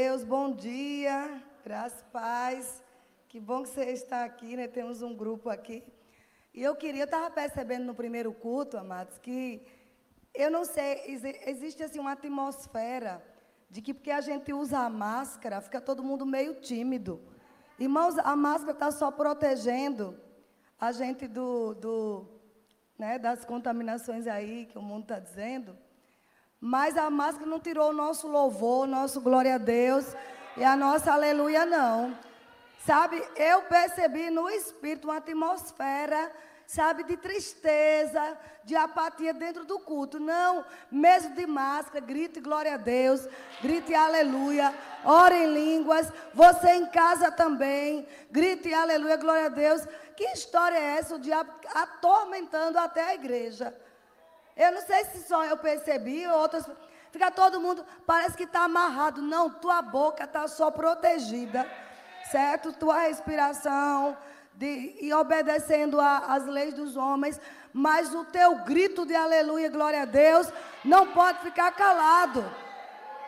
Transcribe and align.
Deus, 0.00 0.22
bom 0.22 0.52
dia, 0.52 1.42
graças 1.64 2.00
paz. 2.12 2.84
Que 3.28 3.40
bom 3.40 3.64
que 3.64 3.70
você 3.70 3.86
está 3.86 4.22
aqui, 4.22 4.56
né? 4.56 4.68
Temos 4.68 5.02
um 5.02 5.12
grupo 5.12 5.50
aqui. 5.50 5.82
E 6.54 6.62
eu 6.62 6.76
queria, 6.76 7.02
eu 7.02 7.04
estava 7.06 7.28
percebendo 7.32 7.84
no 7.84 7.96
primeiro 7.96 8.32
culto, 8.32 8.78
amados, 8.78 9.18
que 9.18 9.60
eu 10.32 10.52
não 10.52 10.64
sei, 10.64 11.02
existe 11.46 11.82
assim 11.82 11.98
uma 11.98 12.12
atmosfera 12.12 13.20
de 13.68 13.82
que 13.82 13.92
porque 13.92 14.12
a 14.12 14.20
gente 14.20 14.52
usa 14.52 14.78
a 14.78 14.88
máscara, 14.88 15.60
fica 15.60 15.80
todo 15.80 16.08
mundo 16.10 16.24
meio 16.24 16.54
tímido. 16.60 17.20
Irmãos, 17.76 18.16
a 18.18 18.36
máscara 18.36 18.74
está 18.74 18.92
só 18.92 19.10
protegendo 19.10 20.16
a 20.78 20.92
gente 20.92 21.26
do, 21.26 21.74
do 21.74 22.24
né, 22.96 23.18
das 23.18 23.44
contaminações 23.44 24.28
aí 24.28 24.66
que 24.66 24.78
o 24.78 24.82
mundo 24.90 25.02
está 25.02 25.18
dizendo. 25.18 25.76
Mas 26.60 26.96
a 26.96 27.08
máscara 27.08 27.48
não 27.48 27.60
tirou 27.60 27.90
o 27.90 27.92
nosso 27.94 28.26
louvor, 28.26 28.86
nosso 28.86 29.20
glória 29.20 29.54
a 29.54 29.58
Deus 29.58 30.04
e 30.56 30.64
a 30.64 30.74
nossa 30.74 31.12
aleluia, 31.12 31.64
não. 31.64 32.18
Sabe, 32.84 33.22
eu 33.36 33.62
percebi 33.62 34.28
no 34.30 34.48
espírito 34.50 35.06
uma 35.06 35.18
atmosfera, 35.18 36.32
sabe, 36.66 37.04
de 37.04 37.16
tristeza, 37.16 38.36
de 38.64 38.74
apatia 38.74 39.32
dentro 39.32 39.64
do 39.64 39.78
culto. 39.78 40.18
Não, 40.18 40.64
mesmo 40.90 41.34
de 41.34 41.46
máscara, 41.46 42.04
grite 42.04 42.40
glória 42.40 42.74
a 42.74 42.76
Deus, 42.76 43.28
grite 43.62 43.94
aleluia, 43.94 44.74
ore 45.04 45.36
em 45.36 45.52
línguas. 45.52 46.12
Você 46.34 46.72
em 46.72 46.86
casa 46.86 47.30
também, 47.30 48.06
grite 48.30 48.72
aleluia, 48.74 49.16
glória 49.16 49.46
a 49.46 49.50
Deus. 49.50 49.86
Que 50.16 50.24
história 50.32 50.76
é 50.76 50.98
essa? 50.98 51.14
O 51.14 51.20
diabo 51.20 51.52
atormentando 51.72 52.78
até 52.78 53.04
a 53.04 53.14
igreja. 53.14 53.74
Eu 54.58 54.72
não 54.72 54.82
sei 54.82 55.04
se 55.04 55.22
só 55.22 55.44
eu 55.44 55.56
percebi, 55.56 56.26
outras. 56.26 56.68
Fica 57.12 57.30
todo 57.30 57.60
mundo, 57.60 57.86
parece 58.04 58.36
que 58.36 58.42
está 58.42 58.64
amarrado. 58.64 59.22
Não, 59.22 59.48
tua 59.48 59.80
boca 59.80 60.24
está 60.24 60.48
só 60.48 60.68
protegida, 60.70 61.64
certo? 62.30 62.72
Tua 62.72 63.02
respiração, 63.02 64.16
de, 64.52 64.96
e 65.00 65.14
obedecendo 65.14 66.00
às 66.00 66.44
leis 66.44 66.74
dos 66.74 66.96
homens. 66.96 67.40
Mas 67.72 68.12
o 68.12 68.24
teu 68.24 68.56
grito 68.64 69.06
de 69.06 69.14
aleluia, 69.14 69.70
glória 69.70 70.02
a 70.02 70.04
Deus, 70.04 70.52
não 70.84 71.06
pode 71.12 71.38
ficar 71.38 71.70
calado. 71.72 72.44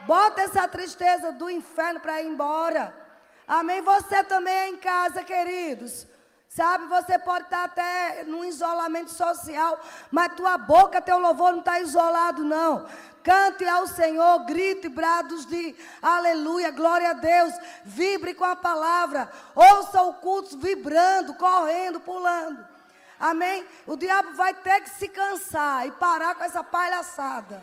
Bota 0.06 0.42
essa 0.42 0.66
tristeza 0.66 1.30
do 1.30 1.48
inferno 1.48 2.00
para 2.00 2.20
ir 2.20 2.26
embora. 2.26 2.92
Amém? 3.46 3.80
Você 3.82 4.24
também 4.24 4.54
é 4.54 4.68
em 4.68 4.76
casa, 4.76 5.22
queridos. 5.22 6.06
Sabe, 6.52 6.86
você 6.86 7.16
pode 7.16 7.44
estar 7.44 7.62
até 7.62 8.24
no 8.24 8.44
isolamento 8.44 9.12
social, 9.12 9.80
mas 10.10 10.34
tua 10.34 10.58
boca, 10.58 11.00
teu 11.00 11.16
louvor 11.16 11.52
não 11.52 11.60
está 11.60 11.78
isolado, 11.78 12.42
não. 12.42 12.88
Cante 13.22 13.64
ao 13.64 13.86
Senhor, 13.86 14.40
grite 14.46 14.88
brados 14.88 15.46
de 15.46 15.76
aleluia, 16.02 16.72
glória 16.72 17.10
a 17.10 17.12
Deus. 17.12 17.54
Vibre 17.84 18.34
com 18.34 18.44
a 18.44 18.56
palavra. 18.56 19.30
Ouça 19.54 20.02
o 20.02 20.14
culto 20.14 20.58
vibrando, 20.58 21.34
correndo, 21.34 22.00
pulando. 22.00 22.66
Amém? 23.20 23.64
O 23.86 23.96
diabo 23.96 24.34
vai 24.34 24.52
ter 24.52 24.80
que 24.80 24.90
se 24.90 25.06
cansar 25.06 25.86
e 25.86 25.92
parar 25.92 26.34
com 26.34 26.42
essa 26.42 26.64
palhaçada. 26.64 27.62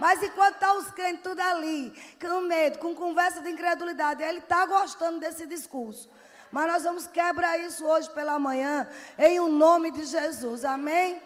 Mas 0.00 0.20
enquanto 0.20 0.54
está 0.54 0.72
os 0.72 0.90
crentes 0.90 1.22
tudo 1.22 1.40
ali, 1.40 1.92
com 2.20 2.40
medo, 2.40 2.78
com 2.80 2.92
conversa 2.92 3.40
de 3.40 3.50
incredulidade, 3.50 4.20
ele 4.20 4.38
está 4.38 4.66
gostando 4.66 5.20
desse 5.20 5.46
discurso. 5.46 6.10
Mas 6.50 6.66
nós 6.66 6.82
vamos 6.82 7.06
quebrar 7.06 7.58
isso 7.58 7.84
hoje 7.84 8.10
pela 8.10 8.38
manhã, 8.38 8.88
em 9.18 9.38
o 9.40 9.44
um 9.44 9.52
nome 9.52 9.90
de 9.90 10.04
Jesus. 10.04 10.64
Amém? 10.64 11.22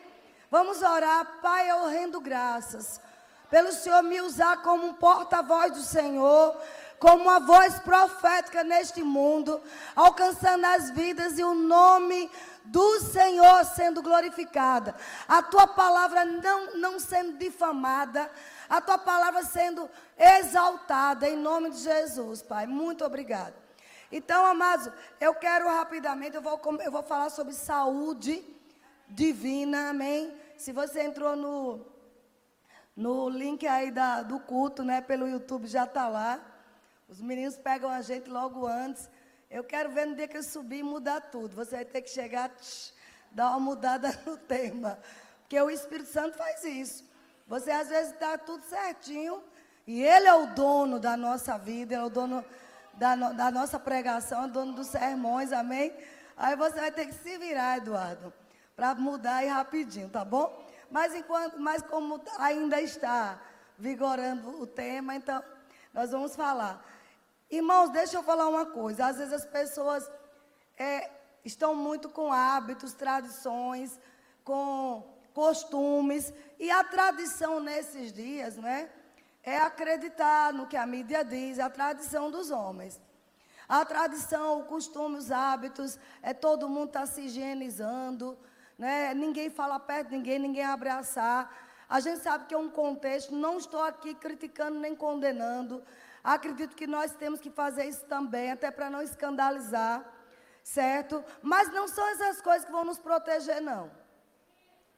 Vamos 0.50 0.82
orar. 0.82 1.40
Pai, 1.40 1.70
eu 1.70 1.86
rendo 1.86 2.20
graças 2.20 3.00
pelo 3.54 3.72
Senhor 3.72 4.02
me 4.02 4.20
usar 4.20 4.62
como 4.62 4.84
um 4.84 4.94
porta-voz 4.94 5.72
do 5.72 5.82
Senhor, 5.82 6.56
como 6.98 7.22
uma 7.22 7.38
voz 7.38 7.78
profética 7.78 8.64
neste 8.64 9.00
mundo, 9.00 9.60
alcançando 9.94 10.64
as 10.66 10.90
vidas 10.90 11.38
e 11.38 11.44
o 11.44 11.54
nome 11.54 12.28
do 12.64 13.00
Senhor 13.00 13.64
sendo 13.64 14.02
glorificada. 14.02 14.96
A 15.28 15.40
tua 15.40 15.68
palavra 15.68 16.24
não, 16.24 16.74
não 16.74 16.98
sendo 16.98 17.38
difamada, 17.38 18.28
a 18.68 18.80
tua 18.80 18.98
palavra 18.98 19.44
sendo 19.44 19.88
exaltada 20.18 21.28
em 21.28 21.36
nome 21.36 21.70
de 21.70 21.78
Jesus, 21.78 22.42
Pai. 22.42 22.66
Muito 22.66 23.04
obrigado. 23.04 23.63
Então, 24.16 24.46
amados, 24.46 24.88
eu 25.20 25.34
quero 25.34 25.66
rapidamente, 25.66 26.36
eu 26.36 26.40
vou, 26.40 26.60
eu 26.84 26.92
vou 26.92 27.02
falar 27.02 27.30
sobre 27.30 27.52
saúde 27.52 28.44
divina, 29.08 29.88
amém? 29.88 30.32
Se 30.56 30.70
você 30.70 31.02
entrou 31.02 31.34
no, 31.34 31.84
no 32.94 33.28
link 33.28 33.66
aí 33.66 33.90
da, 33.90 34.22
do 34.22 34.38
culto, 34.38 34.84
né, 34.84 35.00
pelo 35.00 35.26
YouTube, 35.26 35.66
já 35.66 35.82
está 35.82 36.06
lá. 36.06 36.40
Os 37.08 37.20
meninos 37.20 37.56
pegam 37.56 37.90
a 37.90 38.02
gente 38.02 38.30
logo 38.30 38.68
antes. 38.68 39.10
Eu 39.50 39.64
quero 39.64 39.90
ver 39.90 40.06
no 40.06 40.14
dia 40.14 40.28
que 40.28 40.36
eu 40.36 40.44
subir 40.44 40.84
mudar 40.84 41.20
tudo. 41.20 41.56
Você 41.56 41.74
vai 41.74 41.84
ter 41.84 42.00
que 42.00 42.10
chegar, 42.10 42.50
tch, 42.50 42.92
dar 43.32 43.50
uma 43.50 43.58
mudada 43.58 44.16
no 44.24 44.36
tema. 44.36 44.96
Porque 45.40 45.60
o 45.60 45.68
Espírito 45.68 46.12
Santo 46.12 46.38
faz 46.38 46.62
isso. 46.62 47.04
Você 47.48 47.72
às 47.72 47.88
vezes 47.88 48.12
está 48.12 48.38
tudo 48.38 48.62
certinho. 48.62 49.42
E 49.88 50.04
Ele 50.04 50.28
é 50.28 50.34
o 50.34 50.54
dono 50.54 51.00
da 51.00 51.16
nossa 51.16 51.58
vida, 51.58 51.94
Ele 51.94 52.02
é 52.02 52.06
o 52.06 52.08
dono 52.08 52.44
da, 52.96 53.16
no, 53.16 53.34
da 53.34 53.50
nossa 53.50 53.78
pregação, 53.78 54.48
dono 54.48 54.72
dos 54.72 54.88
sermões, 54.88 55.52
amém? 55.52 55.94
Aí 56.36 56.56
você 56.56 56.80
vai 56.80 56.90
ter 56.90 57.06
que 57.06 57.14
se 57.14 57.38
virar, 57.38 57.78
Eduardo, 57.78 58.32
para 58.74 58.94
mudar 58.94 59.36
aí 59.36 59.48
rapidinho, 59.48 60.08
tá 60.08 60.24
bom? 60.24 60.64
Mas 60.90 61.14
enquanto, 61.14 61.60
mas 61.60 61.82
como 61.82 62.20
ainda 62.38 62.80
está 62.80 63.40
vigorando 63.78 64.60
o 64.60 64.66
tema, 64.66 65.14
então 65.14 65.42
nós 65.92 66.10
vamos 66.10 66.34
falar. 66.34 66.84
Irmãos, 67.50 67.90
deixa 67.90 68.16
eu 68.16 68.22
falar 68.22 68.48
uma 68.48 68.66
coisa. 68.66 69.06
Às 69.06 69.18
vezes 69.18 69.32
as 69.32 69.46
pessoas 69.46 70.10
é, 70.78 71.10
estão 71.44 71.74
muito 71.74 72.08
com 72.08 72.32
hábitos, 72.32 72.92
tradições, 72.92 73.98
com 74.42 75.04
costumes. 75.32 76.32
E 76.58 76.70
a 76.70 76.82
tradição 76.82 77.60
nesses 77.60 78.12
dias, 78.12 78.56
né? 78.56 78.90
É 79.44 79.58
acreditar 79.58 80.52
no 80.52 80.66
que 80.66 80.76
a 80.76 80.86
mídia 80.86 81.22
diz, 81.22 81.58
a 81.58 81.68
tradição 81.68 82.30
dos 82.30 82.50
homens. 82.50 83.00
A 83.68 83.84
tradição, 83.84 84.60
o 84.60 84.64
costume, 84.64 85.16
os 85.16 85.30
hábitos, 85.30 85.98
é 86.22 86.34
todo 86.34 86.68
mundo 86.68 86.88
está 86.88 87.06
se 87.06 87.22
higienizando, 87.22 88.38
né? 88.78 89.14
ninguém 89.14 89.48
fala 89.48 89.78
perto 89.78 90.08
de 90.08 90.16
ninguém, 90.16 90.38
ninguém 90.38 90.64
abraçar. 90.64 91.50
A 91.88 92.00
gente 92.00 92.20
sabe 92.20 92.46
que 92.46 92.54
é 92.54 92.58
um 92.58 92.70
contexto, 92.70 93.34
não 93.34 93.58
estou 93.58 93.82
aqui 93.82 94.14
criticando 94.14 94.78
nem 94.78 94.94
condenando. 94.94 95.82
Acredito 96.22 96.74
que 96.74 96.86
nós 96.86 97.12
temos 97.12 97.40
que 97.40 97.50
fazer 97.50 97.84
isso 97.84 98.04
também, 98.06 98.50
até 98.50 98.70
para 98.70 98.88
não 98.88 99.02
escandalizar, 99.02 100.04
certo? 100.62 101.22
Mas 101.42 101.72
não 101.72 101.86
são 101.86 102.06
essas 102.08 102.40
coisas 102.40 102.64
que 102.64 102.72
vão 102.72 102.84
nos 102.84 102.98
proteger, 102.98 103.60
não. 103.60 103.90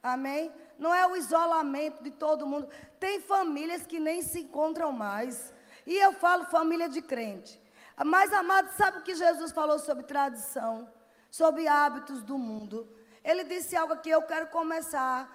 Amém? 0.07 0.51
Não 0.77 0.93
é 0.93 1.05
o 1.07 1.15
isolamento 1.15 2.03
de 2.03 2.11
todo 2.11 2.47
mundo. 2.47 2.67
Tem 2.99 3.19
famílias 3.19 3.85
que 3.85 3.99
nem 3.99 4.21
se 4.21 4.41
encontram 4.41 4.91
mais. 4.91 5.53
E 5.85 5.95
eu 5.95 6.13
falo 6.13 6.45
família 6.45 6.87
de 6.87 7.01
crente. 7.01 7.61
Mas, 8.05 8.31
amado, 8.31 8.69
sabe 8.77 8.99
o 8.99 9.01
que 9.01 9.15
Jesus 9.15 9.51
falou 9.51 9.79
sobre 9.79 10.03
tradição? 10.03 10.87
Sobre 11.31 11.67
hábitos 11.67 12.21
do 12.21 12.37
mundo? 12.37 12.87
Ele 13.23 13.43
disse 13.43 13.75
algo 13.75 13.97
que 13.97 14.09
eu 14.09 14.21
quero 14.21 14.47
começar 14.47 15.29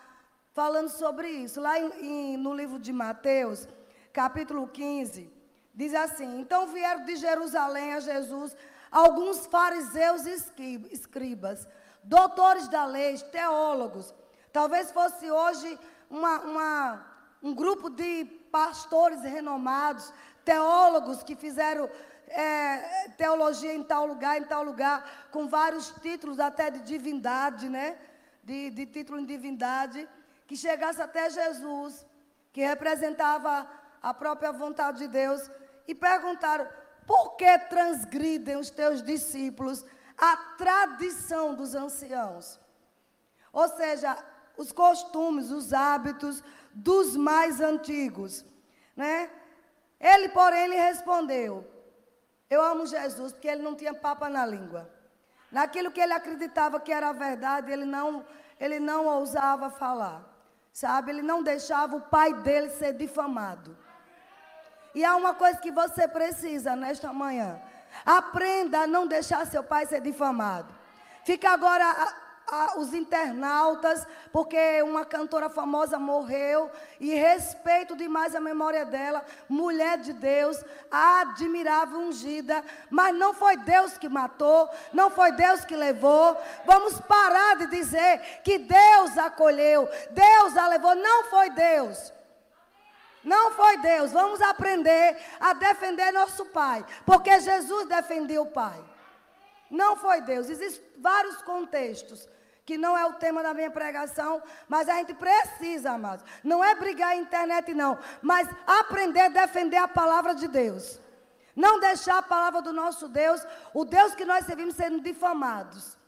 falando 0.52 0.88
sobre 0.88 1.28
isso. 1.28 1.60
Lá 1.60 1.78
em, 1.78 1.90
em, 2.00 2.36
no 2.36 2.54
livro 2.54 2.78
de 2.78 2.92
Mateus, 2.92 3.68
capítulo 4.12 4.68
15, 4.68 5.30
diz 5.74 5.92
assim: 5.94 6.40
Então 6.40 6.68
vieram 6.68 7.04
de 7.04 7.16
Jerusalém 7.16 7.94
a 7.94 8.00
Jesus 8.00 8.56
alguns 8.90 9.46
fariseus 9.46 10.26
e 10.26 10.36
escribas, 10.92 11.66
doutores 12.04 12.68
da 12.68 12.84
lei, 12.84 13.18
teólogos 13.18 14.14
Talvez 14.52 14.92
fosse 14.92 15.30
hoje 15.30 15.78
uma, 16.10 16.40
uma, 16.40 17.06
um 17.42 17.54
grupo 17.54 17.88
de 17.88 18.24
pastores 18.50 19.22
renomados, 19.22 20.12
teólogos 20.44 21.22
que 21.22 21.34
fizeram 21.34 21.88
é, 22.28 23.08
teologia 23.16 23.74
em 23.74 23.82
tal 23.82 24.06
lugar, 24.06 24.38
em 24.38 24.44
tal 24.44 24.62
lugar, 24.62 25.28
com 25.30 25.48
vários 25.48 25.90
títulos 26.02 26.38
até 26.38 26.70
de 26.70 26.80
divindade, 26.80 27.68
né? 27.68 27.98
De, 28.44 28.70
de 28.70 28.86
título 28.86 29.20
em 29.20 29.24
divindade, 29.24 30.08
que 30.46 30.56
chegasse 30.56 31.00
até 31.00 31.30
Jesus, 31.30 32.04
que 32.52 32.60
representava 32.60 33.66
a 34.02 34.12
própria 34.12 34.52
vontade 34.52 34.98
de 34.98 35.08
Deus, 35.08 35.50
e 35.86 35.94
perguntaram: 35.94 36.68
por 37.06 37.36
que 37.36 37.58
transgridem 37.58 38.56
os 38.56 38.70
teus 38.70 39.02
discípulos 39.02 39.84
a 40.18 40.36
tradição 40.56 41.54
dos 41.54 41.74
anciãos? 41.74 42.60
Ou 43.52 43.68
seja, 43.68 44.16
os 44.56 44.72
costumes, 44.72 45.50
os 45.50 45.72
hábitos 45.72 46.42
dos 46.72 47.16
mais 47.16 47.60
antigos, 47.60 48.44
né? 48.96 49.30
Ele, 50.00 50.28
porém, 50.30 50.68
lhe 50.68 50.76
respondeu: 50.76 51.66
Eu 52.50 52.62
amo 52.62 52.86
Jesus, 52.86 53.32
porque 53.32 53.48
ele 53.48 53.62
não 53.62 53.74
tinha 53.74 53.94
papa 53.94 54.28
na 54.28 54.44
língua. 54.44 54.90
Naquilo 55.50 55.92
que 55.92 56.00
ele 56.00 56.12
acreditava 56.12 56.80
que 56.80 56.92
era 56.92 57.12
verdade, 57.12 57.70
ele 57.70 57.84
não, 57.84 58.24
ele 58.58 58.80
não 58.80 59.06
ousava 59.06 59.70
falar. 59.70 60.28
Sabe? 60.72 61.10
Ele 61.10 61.22
não 61.22 61.42
deixava 61.42 61.96
o 61.96 62.00
pai 62.00 62.32
dele 62.32 62.70
ser 62.70 62.94
difamado. 62.94 63.76
E 64.94 65.04
há 65.04 65.14
uma 65.14 65.34
coisa 65.34 65.58
que 65.58 65.70
você 65.70 66.08
precisa 66.08 66.74
nesta 66.74 67.12
manhã. 67.12 67.60
Aprenda 68.04 68.80
a 68.80 68.86
não 68.86 69.06
deixar 69.06 69.46
seu 69.46 69.62
pai 69.62 69.86
ser 69.86 70.00
difamado. 70.00 70.74
Fica 71.24 71.50
agora 71.50 71.84
a, 72.52 72.78
os 72.78 72.92
internautas, 72.92 74.06
porque 74.30 74.82
uma 74.82 75.06
cantora 75.06 75.48
famosa 75.48 75.98
morreu 75.98 76.70
e 77.00 77.14
respeito 77.14 77.96
demais 77.96 78.34
a 78.34 78.40
memória 78.40 78.84
dela, 78.84 79.24
mulher 79.48 79.96
de 79.96 80.12
Deus, 80.12 80.62
admirável, 80.90 81.98
ungida, 81.98 82.62
mas 82.90 83.16
não 83.16 83.32
foi 83.32 83.56
Deus 83.56 83.96
que 83.96 84.06
matou, 84.06 84.68
não 84.92 85.08
foi 85.10 85.32
Deus 85.32 85.64
que 85.64 85.74
levou. 85.74 86.36
Vamos 86.66 87.00
parar 87.00 87.56
de 87.56 87.68
dizer 87.68 88.42
que 88.44 88.58
Deus 88.58 89.16
acolheu, 89.16 89.88
Deus 90.10 90.54
a 90.54 90.68
levou, 90.68 90.94
não 90.94 91.24
foi 91.24 91.48
Deus. 91.48 92.12
Não 93.24 93.52
foi 93.52 93.78
Deus. 93.78 94.10
Vamos 94.10 94.42
aprender 94.42 95.16
a 95.40 95.54
defender 95.54 96.12
nosso 96.12 96.44
Pai, 96.46 96.84
porque 97.06 97.40
Jesus 97.40 97.86
defendeu 97.88 98.42
o 98.42 98.50
Pai. 98.50 98.84
Não 99.70 99.96
foi 99.96 100.20
Deus. 100.20 100.50
Existem 100.50 100.84
vários 100.98 101.40
contextos 101.42 102.28
que 102.64 102.78
não 102.78 102.96
é 102.96 103.04
o 103.06 103.14
tema 103.14 103.42
da 103.42 103.52
minha 103.52 103.70
pregação, 103.70 104.42
mas 104.68 104.88
a 104.88 104.94
gente 104.94 105.14
precisa, 105.14 105.92
amados. 105.92 106.24
Não 106.44 106.62
é 106.62 106.74
brigar 106.74 107.10
a 107.10 107.16
internet, 107.16 107.74
não, 107.74 107.98
mas 108.20 108.48
aprender 108.66 109.20
a 109.20 109.28
defender 109.28 109.78
a 109.78 109.88
palavra 109.88 110.34
de 110.34 110.46
Deus. 110.46 111.00
Não 111.54 111.80
deixar 111.80 112.18
a 112.18 112.22
palavra 112.22 112.62
do 112.62 112.72
nosso 112.72 113.08
Deus, 113.08 113.44
o 113.74 113.84
Deus 113.84 114.14
que 114.14 114.24
nós 114.24 114.46
servimos, 114.46 114.74
sendo 114.74 115.00
difamados. 115.00 115.98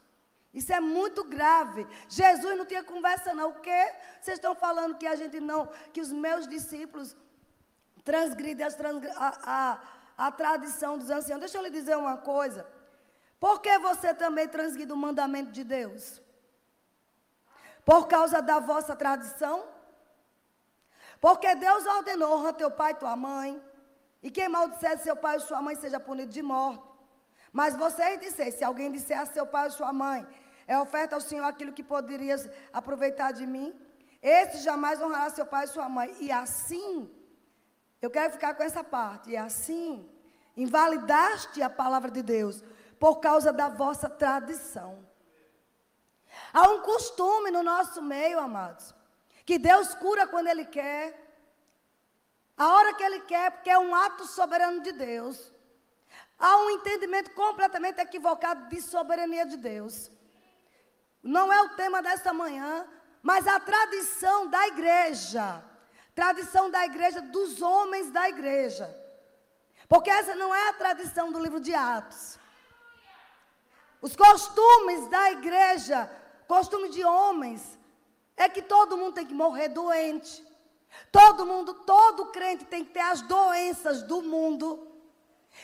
Isso 0.53 0.71
é 0.71 0.79
muito 0.79 1.23
grave. 1.25 1.85
Jesus 2.07 2.57
não 2.57 2.65
tinha 2.65 2.83
conversa, 2.83 3.33
não. 3.33 3.49
O 3.49 3.59
quê? 3.59 3.91
Vocês 4.21 4.37
estão 4.37 4.55
falando 4.55 4.97
que 4.97 5.05
a 5.05 5.15
gente 5.15 5.39
não, 5.39 5.69
que 5.91 5.99
os 5.99 6.11
meus 6.11 6.47
discípulos 6.47 7.15
transgridem 8.05 8.65
a, 8.65 8.69
a, 9.43 9.79
a 10.17 10.31
tradição 10.31 10.97
dos 10.97 11.09
anciãos. 11.09 11.41
Deixa 11.41 11.57
eu 11.57 11.63
lhe 11.63 11.69
dizer 11.69 11.97
uma 11.97 12.17
coisa. 12.17 12.65
Por 13.39 13.59
que 13.59 13.77
você 13.79 14.13
também 14.13 14.47
transgride 14.47 14.93
o 14.93 14.97
mandamento 14.97 15.51
de 15.51 15.63
Deus? 15.63 16.21
Por 17.85 18.07
causa 18.07 18.41
da 18.41 18.59
vossa 18.59 18.95
tradição? 18.95 19.63
Porque 21.21 21.53
Deus 21.55 21.85
ordenou: 21.85 22.33
honra 22.33 22.51
teu 22.51 22.71
pai 22.71 22.91
e 22.93 22.95
tua 22.95 23.15
mãe. 23.15 23.61
E 24.23 24.31
quem 24.31 24.49
maldisser 24.49 24.97
seu 24.99 25.15
pai 25.15 25.35
ou 25.35 25.41
sua 25.41 25.61
mãe 25.61 25.75
seja 25.75 25.99
punido 25.99 26.31
de 26.31 26.41
morte. 26.41 26.83
Mas 27.53 27.75
vocês 27.75 28.19
disseram: 28.19 28.51
se 28.51 28.63
alguém 28.63 28.91
disser 28.91 29.19
a 29.19 29.25
seu 29.27 29.45
pai 29.45 29.65
ou 29.65 29.71
sua 29.71 29.93
mãe, 29.93 30.27
é 30.67 30.77
oferta 30.79 31.15
ao 31.15 31.21
Senhor 31.21 31.45
aquilo 31.45 31.71
que 31.71 31.83
poderias 31.83 32.49
aproveitar 32.73 33.31
de 33.31 33.45
mim, 33.45 33.73
esse 34.21 34.57
jamais 34.63 34.99
honrará 35.01 35.29
seu 35.29 35.45
pai 35.45 35.65
e 35.65 35.67
sua 35.67 35.87
mãe. 35.87 36.15
E 36.19 36.31
assim, 36.31 37.09
eu 38.01 38.09
quero 38.09 38.33
ficar 38.33 38.55
com 38.55 38.63
essa 38.63 38.83
parte. 38.83 39.29
E 39.29 39.37
assim, 39.37 40.09
invalidaste 40.57 41.61
a 41.61 41.69
palavra 41.69 42.09
de 42.09 42.23
Deus 42.23 42.63
por 42.99 43.17
causa 43.17 43.53
da 43.53 43.69
vossa 43.69 44.09
tradição. 44.09 45.05
Há 46.57 46.69
um 46.69 46.79
costume 46.79 47.51
no 47.51 47.61
nosso 47.61 48.01
meio, 48.01 48.39
amados, 48.39 48.95
que 49.45 49.57
Deus 49.59 49.93
cura 49.93 50.25
quando 50.25 50.47
Ele 50.47 50.63
quer, 50.63 51.03
a 52.57 52.69
hora 52.75 52.93
que 52.93 53.03
Ele 53.03 53.19
quer, 53.31 53.51
porque 53.51 53.69
é 53.69 53.77
um 53.77 53.93
ato 53.93 54.25
soberano 54.25 54.79
de 54.81 54.93
Deus. 54.93 55.51
Há 56.39 56.55
um 56.59 56.69
entendimento 56.69 57.31
completamente 57.31 57.99
equivocado 57.99 58.69
de 58.69 58.81
soberania 58.81 59.45
de 59.45 59.57
Deus. 59.57 60.09
Não 61.21 61.51
é 61.51 61.61
o 61.61 61.75
tema 61.75 62.01
desta 62.01 62.31
manhã, 62.31 62.87
mas 63.21 63.45
a 63.45 63.59
tradição 63.59 64.47
da 64.47 64.65
igreja. 64.67 65.61
Tradição 66.13 66.71
da 66.71 66.85
igreja, 66.85 67.21
dos 67.21 67.61
homens 67.61 68.11
da 68.11 68.29
igreja. 68.29 68.87
Porque 69.89 70.09
essa 70.09 70.33
não 70.35 70.55
é 70.55 70.69
a 70.69 70.73
tradição 70.73 71.33
do 71.33 71.39
livro 71.39 71.59
de 71.59 71.75
Atos. 71.75 72.39
Os 74.01 74.15
costumes 74.15 75.09
da 75.09 75.31
igreja 75.31 76.09
costume 76.47 76.89
de 76.89 77.03
homens, 77.03 77.77
é 78.37 78.49
que 78.49 78.61
todo 78.61 78.97
mundo 78.97 79.13
tem 79.13 79.25
que 79.25 79.33
morrer 79.33 79.69
doente. 79.69 80.45
Todo 81.11 81.45
mundo, 81.45 81.73
todo 81.73 82.27
crente 82.27 82.65
tem 82.65 82.83
que 82.83 82.93
ter 82.93 83.01
as 83.01 83.21
doenças 83.21 84.01
do 84.03 84.21
mundo. 84.21 84.87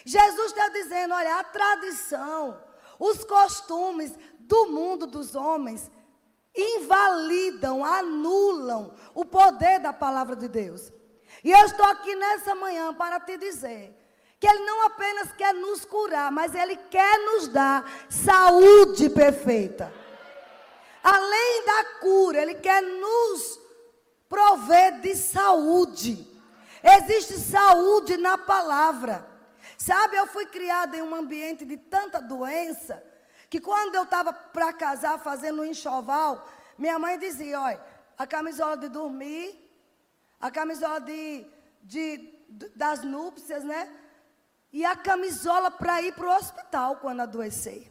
Jesus 0.05 0.47
está 0.47 0.69
dizendo: 0.69 1.13
olha, 1.13 1.39
a 1.39 1.43
tradição, 1.43 2.61
os 2.99 3.23
costumes 3.23 4.13
do 4.39 4.67
mundo 4.67 5.05
dos 5.05 5.35
homens 5.35 5.89
invalidam, 6.55 7.83
anulam 7.83 8.93
o 9.13 9.23
poder 9.23 9.79
da 9.79 9.93
palavra 9.93 10.35
de 10.35 10.47
Deus. 10.47 10.91
E 11.43 11.51
eu 11.51 11.65
estou 11.65 11.85
aqui 11.85 12.15
nessa 12.15 12.53
manhã 12.53 12.93
para 12.93 13.19
te 13.19 13.37
dizer 13.37 13.97
que 14.39 14.47
Ele 14.47 14.65
não 14.65 14.85
apenas 14.85 15.31
quer 15.33 15.53
nos 15.53 15.85
curar, 15.85 16.31
mas 16.31 16.53
Ele 16.53 16.75
quer 16.75 17.17
nos 17.19 17.47
dar 17.47 17.89
saúde 18.09 19.09
perfeita. 19.09 19.93
Além 21.03 21.65
da 21.65 21.83
cura, 21.99 22.41
Ele 22.41 22.55
quer 22.55 22.81
nos 22.81 23.59
prover 24.29 25.01
de 25.01 25.15
saúde. 25.15 26.27
Existe 26.83 27.37
saúde 27.39 28.17
na 28.17 28.37
palavra. 28.37 29.27
Sabe, 29.77 30.15
eu 30.15 30.27
fui 30.27 30.45
criada 30.45 30.95
em 30.95 31.01
um 31.01 31.15
ambiente 31.15 31.65
de 31.65 31.75
tanta 31.75 32.21
doença, 32.21 33.03
que 33.49 33.59
quando 33.59 33.95
eu 33.95 34.03
estava 34.03 34.31
para 34.31 34.71
casar, 34.71 35.19
fazendo 35.19 35.61
um 35.61 35.65
enxoval, 35.65 36.47
minha 36.77 36.97
mãe 36.97 37.17
dizia: 37.17 37.59
olha, 37.59 37.83
a 38.17 38.25
camisola 38.27 38.77
de 38.77 38.87
dormir, 38.87 39.59
a 40.39 40.49
camisola 40.49 41.01
de, 41.01 41.45
de, 41.81 42.33
das 42.75 43.03
núpcias, 43.03 43.63
né? 43.63 43.91
E 44.71 44.85
a 44.85 44.95
camisola 44.95 45.69
para 45.69 46.01
ir 46.01 46.13
para 46.13 46.27
o 46.27 46.35
hospital 46.35 46.97
quando 46.97 47.21
adoecer. 47.21 47.90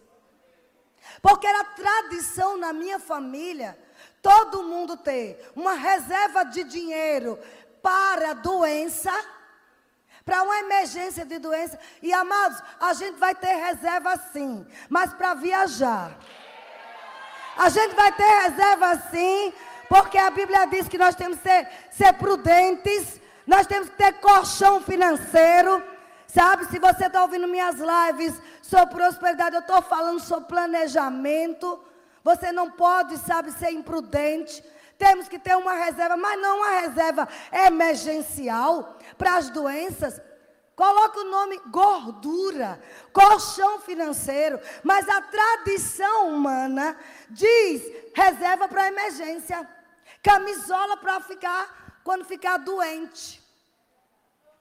Porque 1.20 1.46
era 1.46 1.64
tradição 1.64 2.56
na 2.56 2.72
minha 2.72 2.98
família 2.98 3.78
todo 4.22 4.62
mundo 4.62 4.96
ter 4.96 5.50
uma 5.56 5.74
reserva 5.74 6.44
de 6.44 6.64
dinheiro 6.64 7.38
para 7.82 8.34
doença, 8.34 9.12
para 10.24 10.42
uma 10.42 10.58
emergência 10.58 11.24
de 11.24 11.38
doença. 11.38 11.78
E 12.02 12.12
amados, 12.12 12.62
a 12.78 12.92
gente 12.92 13.16
vai 13.16 13.34
ter 13.34 13.54
reserva 13.54 14.16
sim, 14.32 14.66
mas 14.88 15.12
para 15.14 15.34
viajar. 15.34 16.18
A 17.56 17.68
gente 17.68 17.94
vai 17.94 18.12
ter 18.12 18.48
reserva 18.48 18.96
sim, 19.10 19.52
porque 19.88 20.18
a 20.18 20.30
Bíblia 20.30 20.66
diz 20.66 20.88
que 20.88 20.98
nós 20.98 21.14
temos 21.14 21.38
que 21.38 21.48
ser, 21.48 21.68
ser 21.90 22.12
prudentes, 22.14 23.20
nós 23.46 23.66
temos 23.66 23.88
que 23.88 23.96
ter 23.96 24.12
colchão 24.14 24.80
financeiro. 24.80 25.82
Sabe, 26.32 26.66
se 26.66 26.78
você 26.78 27.06
está 27.06 27.22
ouvindo 27.22 27.48
minhas 27.48 27.76
lives 27.76 28.40
sobre 28.62 28.94
prosperidade, 28.94 29.56
eu 29.56 29.62
estou 29.62 29.82
falando 29.82 30.20
sobre 30.20 30.48
planejamento. 30.48 31.82
Você 32.22 32.52
não 32.52 32.70
pode, 32.70 33.18
sabe, 33.18 33.50
ser 33.50 33.72
imprudente. 33.72 34.62
Temos 34.96 35.26
que 35.28 35.40
ter 35.40 35.56
uma 35.56 35.72
reserva, 35.72 36.16
mas 36.16 36.40
não 36.40 36.58
uma 36.58 36.80
reserva 36.82 37.28
emergencial 37.52 38.96
para 39.18 39.38
as 39.38 39.50
doenças. 39.50 40.20
Coloca 40.76 41.18
o 41.18 41.30
nome 41.30 41.60
gordura, 41.66 42.80
colchão 43.12 43.80
financeiro, 43.80 44.60
mas 44.84 45.08
a 45.08 45.20
tradição 45.22 46.28
humana 46.28 46.96
diz 47.28 47.82
reserva 48.14 48.68
para 48.68 48.86
emergência, 48.86 49.68
camisola 50.22 50.96
para 50.96 51.20
ficar 51.20 52.00
quando 52.04 52.24
ficar 52.24 52.56
doente. 52.58 53.39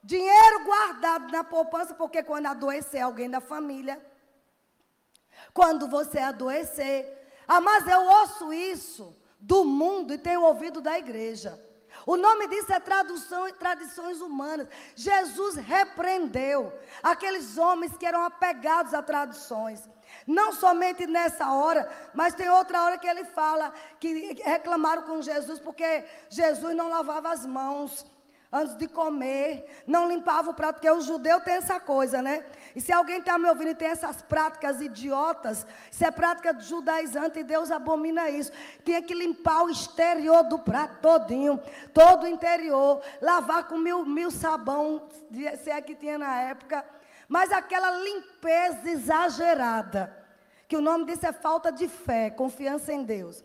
Dinheiro 0.02 0.64
guardado 0.64 1.30
na 1.30 1.44
poupança, 1.44 1.94
porque 1.94 2.22
quando 2.22 2.46
adoecer 2.46 3.02
alguém 3.02 3.28
da 3.28 3.40
família, 3.40 4.00
quando 5.52 5.88
você 5.88 6.18
adoecer, 6.18 7.18
ah, 7.46 7.60
mas 7.60 7.86
eu 7.86 8.02
ouço 8.02 8.52
isso 8.52 9.16
do 9.38 9.64
mundo 9.64 10.14
e 10.14 10.18
tenho 10.18 10.42
ouvido 10.42 10.80
da 10.80 10.98
igreja. 10.98 11.60
O 12.06 12.16
nome 12.16 12.46
disso 12.48 12.72
é 12.72 12.80
tradução 12.80 13.48
e 13.48 13.52
tradições 13.52 14.20
humanas. 14.20 14.68
Jesus 14.94 15.56
repreendeu 15.56 16.72
aqueles 17.02 17.58
homens 17.58 17.96
que 17.96 18.06
eram 18.06 18.22
apegados 18.22 18.94
a 18.94 19.02
tradições. 19.02 19.88
Não 20.26 20.52
somente 20.52 21.06
nessa 21.06 21.52
hora, 21.52 21.90
mas 22.14 22.34
tem 22.34 22.48
outra 22.48 22.82
hora 22.84 22.98
que 22.98 23.06
ele 23.06 23.24
fala 23.24 23.72
que 23.98 24.34
reclamaram 24.42 25.02
com 25.02 25.22
Jesus 25.22 25.60
porque 25.60 26.04
Jesus 26.28 26.74
não 26.74 26.88
lavava 26.88 27.32
as 27.32 27.44
mãos 27.44 28.06
antes 28.52 28.76
de 28.76 28.88
comer, 28.88 29.82
não 29.86 30.08
limpava 30.08 30.50
o 30.50 30.54
prato, 30.54 30.76
porque 30.76 30.90
o 30.90 31.00
judeu 31.00 31.40
tem 31.40 31.54
essa 31.54 31.78
coisa, 31.78 32.20
né? 32.20 32.44
E 32.74 32.80
se 32.80 32.92
alguém 32.92 33.18
está 33.18 33.38
me 33.38 33.48
ouvindo 33.48 33.70
e 33.70 33.74
tem 33.74 33.88
essas 33.88 34.22
práticas 34.22 34.80
idiotas, 34.80 35.64
isso 35.90 36.04
é 36.04 36.10
prática 36.10 36.58
judaizante 36.58 37.38
e 37.38 37.44
Deus 37.44 37.70
abomina 37.70 38.28
isso. 38.28 38.50
Tinha 38.84 39.00
que 39.00 39.14
limpar 39.14 39.62
o 39.62 39.70
exterior 39.70 40.42
do 40.42 40.58
prato 40.58 40.98
todinho, 41.00 41.60
todo 41.94 42.24
o 42.24 42.26
interior, 42.26 43.00
lavar 43.22 43.68
com 43.68 43.78
mil, 43.78 44.04
mil 44.04 44.30
sabão, 44.30 45.08
se 45.62 45.70
é 45.70 45.80
que 45.80 45.94
tinha 45.94 46.18
na 46.18 46.40
época, 46.42 46.84
mas 47.28 47.52
aquela 47.52 47.92
limpeza 47.92 48.90
exagerada, 48.90 50.16
que 50.66 50.76
o 50.76 50.80
nome 50.80 51.04
disso 51.04 51.24
é 51.24 51.32
falta 51.32 51.70
de 51.70 51.86
fé, 51.86 52.30
confiança 52.30 52.92
em 52.92 53.04
Deus. 53.04 53.44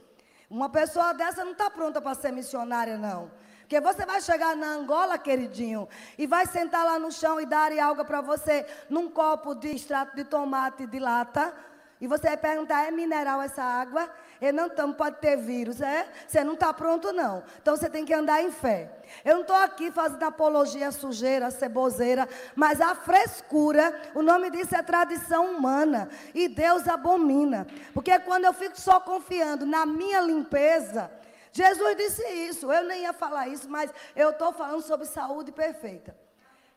Uma 0.50 0.70
pessoa 0.70 1.14
dessa 1.14 1.44
não 1.44 1.52
está 1.52 1.70
pronta 1.70 2.02
para 2.02 2.16
ser 2.16 2.32
missionária, 2.32 2.98
não. 2.98 3.32
Porque 3.66 3.82
você 3.82 4.06
vai 4.06 4.22
chegar 4.22 4.56
na 4.56 4.68
Angola, 4.68 5.18
queridinho, 5.18 5.90
e 6.20 6.28
vai 6.28 6.46
sentar 6.46 6.86
lá 6.86 7.00
no 7.00 7.12
chão 7.12 7.42
e 7.42 7.48
dar 7.48 7.72
algo 7.80 8.06
para 8.06 8.22
você 8.22 8.64
num 8.88 9.10
copo 9.10 9.56
de 9.56 9.70
extrato 9.70 10.16
de 10.16 10.24
tomate 10.24 10.86
de 10.86 11.00
lata. 11.00 11.52
E 12.00 12.06
você 12.06 12.28
vai 12.28 12.38
perguntar: 12.38 12.88
é 12.88 12.92
mineral 12.92 13.42
essa 13.42 13.64
água? 13.64 14.08
E 14.40 14.52
não 14.52 14.68
então, 14.68 14.94
pode 14.94 15.18
ter 15.18 15.36
vírus, 15.38 15.82
é? 15.82 16.08
Você 16.28 16.44
não 16.44 16.54
está 16.54 16.72
pronto, 16.72 17.12
não. 17.12 17.44
Então 17.60 17.76
você 17.76 17.90
tem 17.90 18.06
que 18.06 18.14
andar 18.14 18.44
em 18.44 18.52
fé. 18.52 19.00
Eu 19.24 19.36
não 19.36 19.42
estou 19.42 19.56
aqui 19.56 19.90
fazendo 19.90 20.22
apologia 20.22 20.90
à 20.90 20.92
sujeira, 20.92 21.48
à 21.48 21.52
ceboseira, 21.52 22.30
mas 22.56 22.80
a 22.80 22.94
frescura, 22.94 24.00
o 24.14 24.22
nome 24.22 24.52
disso 24.52 24.76
é 24.76 24.84
tradição 24.84 25.56
humana. 25.56 26.08
E 26.36 26.48
Deus 26.48 26.88
abomina. 26.88 27.66
Porque 27.96 28.20
quando 28.20 28.46
eu 28.46 28.54
fico 28.54 28.80
só 28.80 29.00
confiando 29.00 29.66
na 29.66 29.88
minha 29.88 30.22
limpeza, 30.22 31.10
Jesus 31.56 31.96
disse 31.96 32.28
isso. 32.50 32.70
Eu 32.70 32.84
nem 32.84 33.04
ia 33.04 33.14
falar 33.14 33.48
isso, 33.48 33.70
mas 33.70 33.90
eu 34.14 34.32
estou 34.32 34.52
falando 34.52 34.82
sobre 34.82 35.08
saúde 35.08 35.54
perfeita. 35.54 36.14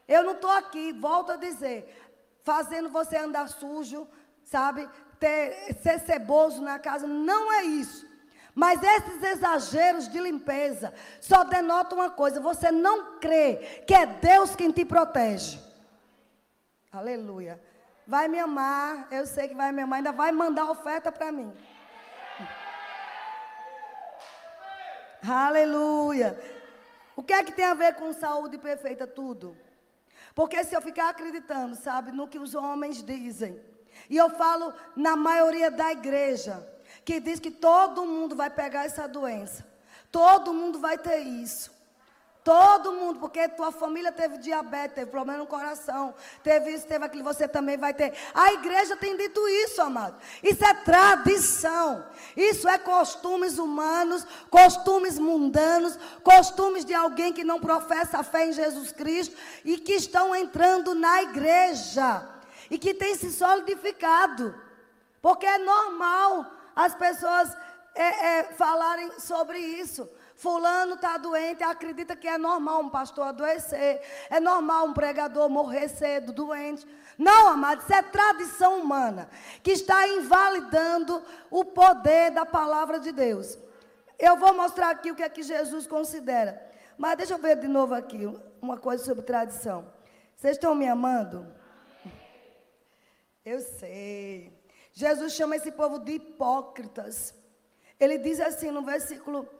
Eu 0.06 0.22
não 0.22 0.34
estou 0.34 0.52
aqui, 0.52 0.92
volto 0.92 1.32
a 1.32 1.36
dizer, 1.36 2.12
fazendo 2.44 2.88
você 2.88 3.16
andar 3.16 3.48
sujo, 3.48 4.06
sabe? 4.44 4.88
Ter, 5.18 5.74
ser 5.82 5.98
ceboso 5.98 6.62
na 6.62 6.78
casa. 6.78 7.08
Não 7.08 7.52
é 7.52 7.64
isso. 7.64 8.06
Mas 8.54 8.80
esses 8.80 9.20
exageros 9.20 10.08
de 10.08 10.20
limpeza 10.20 10.94
só 11.20 11.42
denotam 11.42 11.98
uma 11.98 12.10
coisa: 12.10 12.40
você 12.40 12.70
não 12.70 13.18
crê 13.18 13.82
que 13.84 13.92
é 13.92 14.06
Deus 14.06 14.54
quem 14.54 14.70
te 14.70 14.84
protege. 14.84 15.58
Aleluia. 16.92 17.60
Vai 18.06 18.28
me 18.28 18.38
amar, 18.38 19.08
eu 19.10 19.26
sei 19.26 19.48
que 19.48 19.56
vai 19.56 19.72
me 19.72 19.82
amar, 19.82 19.96
ainda 19.96 20.12
vai 20.12 20.30
mandar 20.30 20.70
oferta 20.70 21.10
para 21.10 21.32
mim. 21.32 21.52
Aleluia. 25.26 26.38
O 27.16 27.22
que 27.22 27.32
é 27.32 27.42
que 27.42 27.52
tem 27.52 27.64
a 27.64 27.74
ver 27.74 27.94
com 27.94 28.12
saúde 28.12 28.58
perfeita? 28.58 29.06
Tudo. 29.06 29.56
Porque 30.34 30.62
se 30.64 30.74
eu 30.74 30.80
ficar 30.80 31.08
acreditando, 31.08 31.74
sabe, 31.74 32.12
no 32.12 32.28
que 32.28 32.38
os 32.38 32.54
homens 32.54 33.02
dizem, 33.02 33.60
e 34.08 34.16
eu 34.16 34.30
falo 34.30 34.72
na 34.94 35.16
maioria 35.16 35.70
da 35.70 35.90
igreja, 35.90 36.64
que 37.04 37.18
diz 37.18 37.40
que 37.40 37.50
todo 37.50 38.06
mundo 38.06 38.36
vai 38.36 38.48
pegar 38.48 38.84
essa 38.84 39.08
doença, 39.08 39.66
todo 40.12 40.54
mundo 40.54 40.78
vai 40.78 40.96
ter 40.96 41.18
isso. 41.18 41.77
Todo 42.44 42.92
mundo, 42.92 43.18
porque 43.18 43.48
tua 43.48 43.70
família 43.70 44.10
teve 44.10 44.38
diabetes, 44.38 44.94
teve 44.94 45.10
problema 45.10 45.38
no 45.38 45.46
coração, 45.46 46.14
teve 46.42 46.70
isso, 46.70 46.86
teve 46.86 47.04
aquilo, 47.04 47.22
você 47.22 47.46
também 47.46 47.76
vai 47.76 47.92
ter. 47.92 48.14
A 48.32 48.52
igreja 48.54 48.96
tem 48.96 49.16
dito 49.16 49.46
isso, 49.48 49.82
amado. 49.82 50.16
Isso 50.42 50.64
é 50.64 50.72
tradição. 50.72 52.06
Isso 52.36 52.66
é 52.68 52.78
costumes 52.78 53.58
humanos, 53.58 54.26
costumes 54.50 55.18
mundanos, 55.18 55.98
costumes 56.22 56.84
de 56.84 56.94
alguém 56.94 57.32
que 57.32 57.44
não 57.44 57.60
professa 57.60 58.18
a 58.18 58.22
fé 58.22 58.46
em 58.46 58.52
Jesus 58.52 58.92
Cristo 58.92 59.36
e 59.64 59.76
que 59.76 59.94
estão 59.94 60.34
entrando 60.34 60.94
na 60.94 61.22
igreja 61.22 62.26
e 62.70 62.78
que 62.78 62.94
tem 62.94 63.14
se 63.14 63.30
solidificado. 63.30 64.54
Porque 65.20 65.44
é 65.44 65.58
normal 65.58 66.46
as 66.74 66.94
pessoas 66.94 67.54
é, 67.94 68.38
é, 68.38 68.44
falarem 68.54 69.18
sobre 69.18 69.58
isso. 69.58 70.08
Fulano 70.38 70.94
está 70.94 71.18
doente, 71.18 71.64
acredita 71.64 72.14
que 72.14 72.28
é 72.28 72.38
normal 72.38 72.82
um 72.82 72.88
pastor 72.88 73.26
adoecer, 73.26 74.00
é 74.30 74.38
normal 74.38 74.86
um 74.86 74.92
pregador 74.92 75.50
morrer 75.50 75.88
cedo, 75.88 76.32
doente. 76.32 76.86
Não, 77.18 77.48
amado, 77.48 77.82
isso 77.82 77.92
é 77.92 78.00
tradição 78.02 78.80
humana 78.80 79.28
que 79.64 79.72
está 79.72 80.06
invalidando 80.06 81.20
o 81.50 81.64
poder 81.64 82.30
da 82.30 82.46
palavra 82.46 83.00
de 83.00 83.10
Deus. 83.10 83.58
Eu 84.16 84.36
vou 84.36 84.54
mostrar 84.54 84.90
aqui 84.90 85.10
o 85.10 85.16
que 85.16 85.24
é 85.24 85.28
que 85.28 85.42
Jesus 85.42 85.88
considera. 85.88 86.64
Mas 86.96 87.16
deixa 87.16 87.34
eu 87.34 87.38
ver 87.38 87.56
de 87.56 87.66
novo 87.66 87.94
aqui 87.94 88.32
uma 88.62 88.76
coisa 88.76 89.04
sobre 89.04 89.24
tradição. 89.24 89.92
Vocês 90.36 90.56
estão 90.56 90.72
me 90.72 90.86
amando? 90.86 91.52
Eu 93.44 93.58
sei. 93.58 94.56
Jesus 94.92 95.32
chama 95.32 95.56
esse 95.56 95.72
povo 95.72 95.98
de 95.98 96.12
hipócritas. 96.12 97.34
Ele 97.98 98.18
diz 98.18 98.38
assim 98.38 98.70
no 98.70 98.82
versículo 98.82 99.57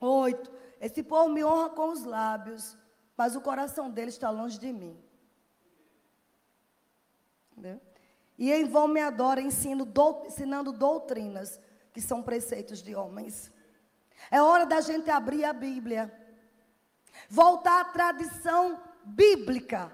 8. 0.00 0.52
Esse 0.80 1.02
povo 1.02 1.28
me 1.28 1.44
honra 1.44 1.70
com 1.70 1.88
os 1.88 2.04
lábios, 2.04 2.76
mas 3.16 3.34
o 3.34 3.40
coração 3.40 3.90
dele 3.90 4.10
está 4.10 4.30
longe 4.30 4.58
de 4.58 4.72
mim. 4.72 4.96
Entendeu? 7.52 7.80
E 8.38 8.52
em 8.52 8.64
vão 8.66 8.86
me 8.86 9.00
adora, 9.00 9.40
ensinando 9.40 10.72
doutrinas 10.72 11.58
que 11.92 12.00
são 12.00 12.22
preceitos 12.22 12.82
de 12.82 12.94
homens. 12.94 13.50
É 14.30 14.42
hora 14.42 14.66
da 14.66 14.80
gente 14.80 15.10
abrir 15.10 15.44
a 15.44 15.52
Bíblia. 15.52 16.12
Voltar 17.28 17.80
à 17.80 17.84
tradição 17.84 18.82
bíblica. 19.04 19.90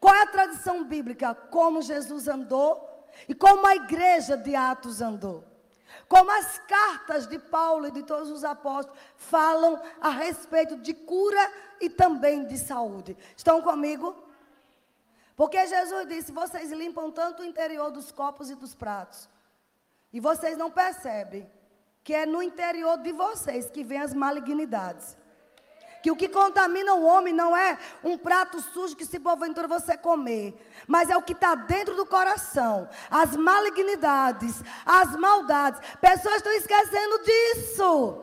Qual 0.00 0.14
é 0.14 0.22
a 0.22 0.26
tradição 0.26 0.84
bíblica? 0.84 1.34
Como 1.34 1.82
Jesus 1.82 2.28
andou 2.28 3.06
e 3.28 3.34
como 3.34 3.66
a 3.66 3.76
igreja 3.76 4.36
de 4.36 4.54
Atos 4.54 5.00
andou. 5.00 5.44
Como 6.08 6.30
as 6.30 6.58
cartas 6.60 7.26
de 7.26 7.38
Paulo 7.38 7.86
e 7.86 7.90
de 7.90 8.02
todos 8.02 8.30
os 8.30 8.44
apóstolos 8.44 8.98
falam 9.16 9.80
a 10.00 10.10
respeito 10.10 10.76
de 10.76 10.92
cura 10.92 11.52
e 11.80 11.88
também 11.88 12.44
de 12.46 12.58
saúde. 12.58 13.16
Estão 13.36 13.62
comigo? 13.62 14.14
Porque 15.36 15.66
Jesus 15.66 16.06
disse: 16.06 16.32
vocês 16.32 16.70
limpam 16.70 17.10
tanto 17.10 17.42
o 17.42 17.46
interior 17.46 17.90
dos 17.90 18.12
copos 18.12 18.50
e 18.50 18.54
dos 18.54 18.74
pratos. 18.74 19.28
E 20.12 20.20
vocês 20.20 20.56
não 20.56 20.70
percebem 20.70 21.50
que 22.04 22.14
é 22.14 22.26
no 22.26 22.42
interior 22.42 22.98
de 22.98 23.12
vocês 23.12 23.70
que 23.70 23.82
vem 23.82 23.98
as 23.98 24.12
malignidades 24.12 25.16
que 26.04 26.10
o 26.10 26.16
que 26.16 26.28
contamina 26.28 26.92
o 26.92 27.02
homem 27.02 27.32
não 27.32 27.56
é 27.56 27.78
um 28.02 28.18
prato 28.18 28.60
sujo 28.60 28.94
que 28.94 29.06
se 29.06 29.18
porventura 29.18 29.66
você 29.66 29.96
comer, 29.96 30.54
mas 30.86 31.08
é 31.08 31.16
o 31.16 31.22
que 31.22 31.32
está 31.32 31.54
dentro 31.54 31.96
do 31.96 32.04
coração, 32.04 32.86
as 33.10 33.34
malignidades, 33.34 34.62
as 34.84 35.16
maldades. 35.16 35.80
Pessoas 36.02 36.36
estão 36.36 36.52
esquecendo 36.52 37.22
disso. 37.22 38.22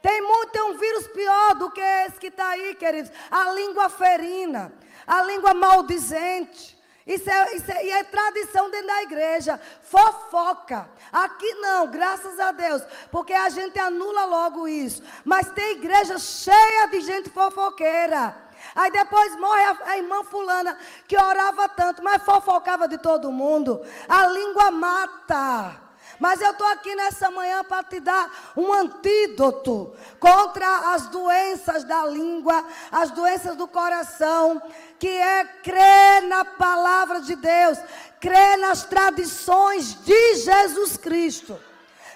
Tem 0.00 0.22
muito, 0.22 0.52
tem 0.52 0.62
um 0.62 0.78
vírus 0.78 1.08
pior 1.08 1.56
do 1.56 1.72
que 1.72 1.80
esse 1.80 2.20
que 2.20 2.28
está 2.28 2.50
aí, 2.50 2.76
queridos. 2.76 3.10
A 3.28 3.50
língua 3.50 3.88
ferina, 3.88 4.72
a 5.04 5.20
língua 5.24 5.54
maldizente. 5.54 6.77
Isso 7.08 7.30
é, 7.30 7.56
isso 7.56 7.72
é, 7.72 7.86
e 7.86 7.90
é 7.90 8.04
tradição 8.04 8.70
dentro 8.70 8.86
da 8.86 9.02
igreja. 9.02 9.58
Fofoca. 9.82 10.86
Aqui 11.10 11.54
não, 11.54 11.86
graças 11.86 12.38
a 12.38 12.52
Deus. 12.52 12.82
Porque 13.10 13.32
a 13.32 13.48
gente 13.48 13.78
anula 13.78 14.26
logo 14.26 14.68
isso. 14.68 15.02
Mas 15.24 15.50
tem 15.52 15.78
igreja 15.78 16.18
cheia 16.18 16.86
de 16.88 17.00
gente 17.00 17.30
fofoqueira. 17.30 18.36
Aí 18.74 18.90
depois 18.90 19.34
morre 19.36 19.64
a, 19.64 19.78
a, 19.86 19.96
irmã 19.96 20.22
fulana 20.24 20.76
que 21.06 21.16
orava 21.16 21.66
tanto, 21.70 22.02
mas 22.02 22.22
fofocava 22.22 22.86
de 22.86 22.98
todo 22.98 23.32
mundo. 23.32 23.80
A 24.06 24.26
língua 24.26 24.70
mata. 24.70 25.87
Mas 26.18 26.40
eu 26.40 26.50
estou 26.50 26.66
aqui 26.66 26.94
nessa 26.94 27.30
manhã 27.30 27.62
para 27.62 27.84
te 27.84 28.00
dar 28.00 28.52
um 28.56 28.72
antídoto 28.72 29.94
contra 30.18 30.94
as 30.94 31.06
doenças 31.08 31.84
da 31.84 32.04
língua, 32.06 32.64
as 32.90 33.10
doenças 33.12 33.56
do 33.56 33.68
coração, 33.68 34.60
que 34.98 35.08
é 35.08 35.44
crer 35.44 36.22
na 36.22 36.44
palavra 36.44 37.20
de 37.20 37.36
Deus, 37.36 37.78
crer 38.20 38.58
nas 38.58 38.84
tradições 38.84 40.02
de 40.04 40.34
Jesus 40.36 40.96
Cristo. 40.96 41.58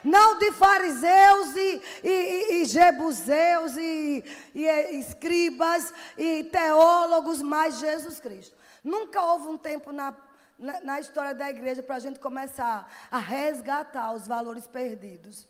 Não 0.03 0.37
de 0.37 0.51
fariseus 0.51 1.55
e, 1.55 1.83
e, 2.03 2.09
e, 2.11 2.63
e 2.63 2.65
jebuseus 2.65 3.77
e, 3.77 4.25
e 4.53 4.67
escribas 4.99 5.95
e 6.19 6.43
teólogos, 6.43 7.41
mas 7.41 7.79
Jesus 7.79 8.19
Cristo. 8.19 8.57
Nunca 8.83 9.23
houve 9.23 9.47
um 9.47 9.57
tempo 9.57 9.93
na 9.93 10.13
na, 10.63 11.01
história 11.01 11.35
da 11.35 11.51
igreja 11.51 11.83
para 11.83 11.97
a 11.97 12.01
gente 12.01 12.21
começar 12.21 12.89
a 13.11 13.19
resgatar 13.19 14.13
os 14.15 14.27
valores 14.27 14.67
perdidos. 14.67 15.49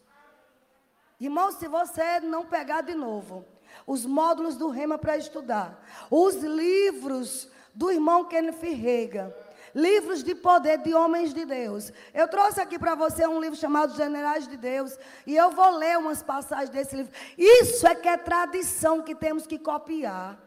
Irmão, 1.21 1.53
se 1.53 1.69
você 1.69 2.19
não 2.21 2.47
pegar 2.47 2.81
de 2.81 2.95
novo 2.95 3.45
os 3.87 4.05
módulos 4.05 4.57
do 4.57 4.69
Rema 4.69 4.99
para 4.99 5.17
estudar, 5.17 5.83
os 6.11 6.37
livros 6.37 7.49
do 7.75 7.91
irmão 7.91 8.25
Kenneth 8.25 8.75
Reagan, 8.75 9.33
livros 9.75 10.23
de 10.23 10.35
poder 10.35 10.79
de 10.79 10.93
homens 10.93 11.33
de 11.33 11.45
Deus. 11.45 11.93
Eu 12.13 12.29
trouxe 12.29 12.61
aqui 12.61 12.79
para 12.79 12.95
você 12.95 13.27
um 13.27 13.41
livro 13.41 13.57
chamado 13.57 13.95
Generais 13.95 14.47
de 14.47 14.57
Deus, 14.57 14.99
e 15.27 15.37
eu 15.37 15.51
vou 15.51 15.71
ler 15.71 15.97
umas 15.99 16.23
passagens 16.23 16.71
desse 16.71 16.97
livro. 16.97 17.13
Isso 17.39 17.87
é 17.87 17.95
que 17.95 18.09
é 18.09 18.17
tradição 18.17 19.03
que 19.03 19.15
temos 19.15 19.47
que 19.47 19.59
copiar. 19.59 20.39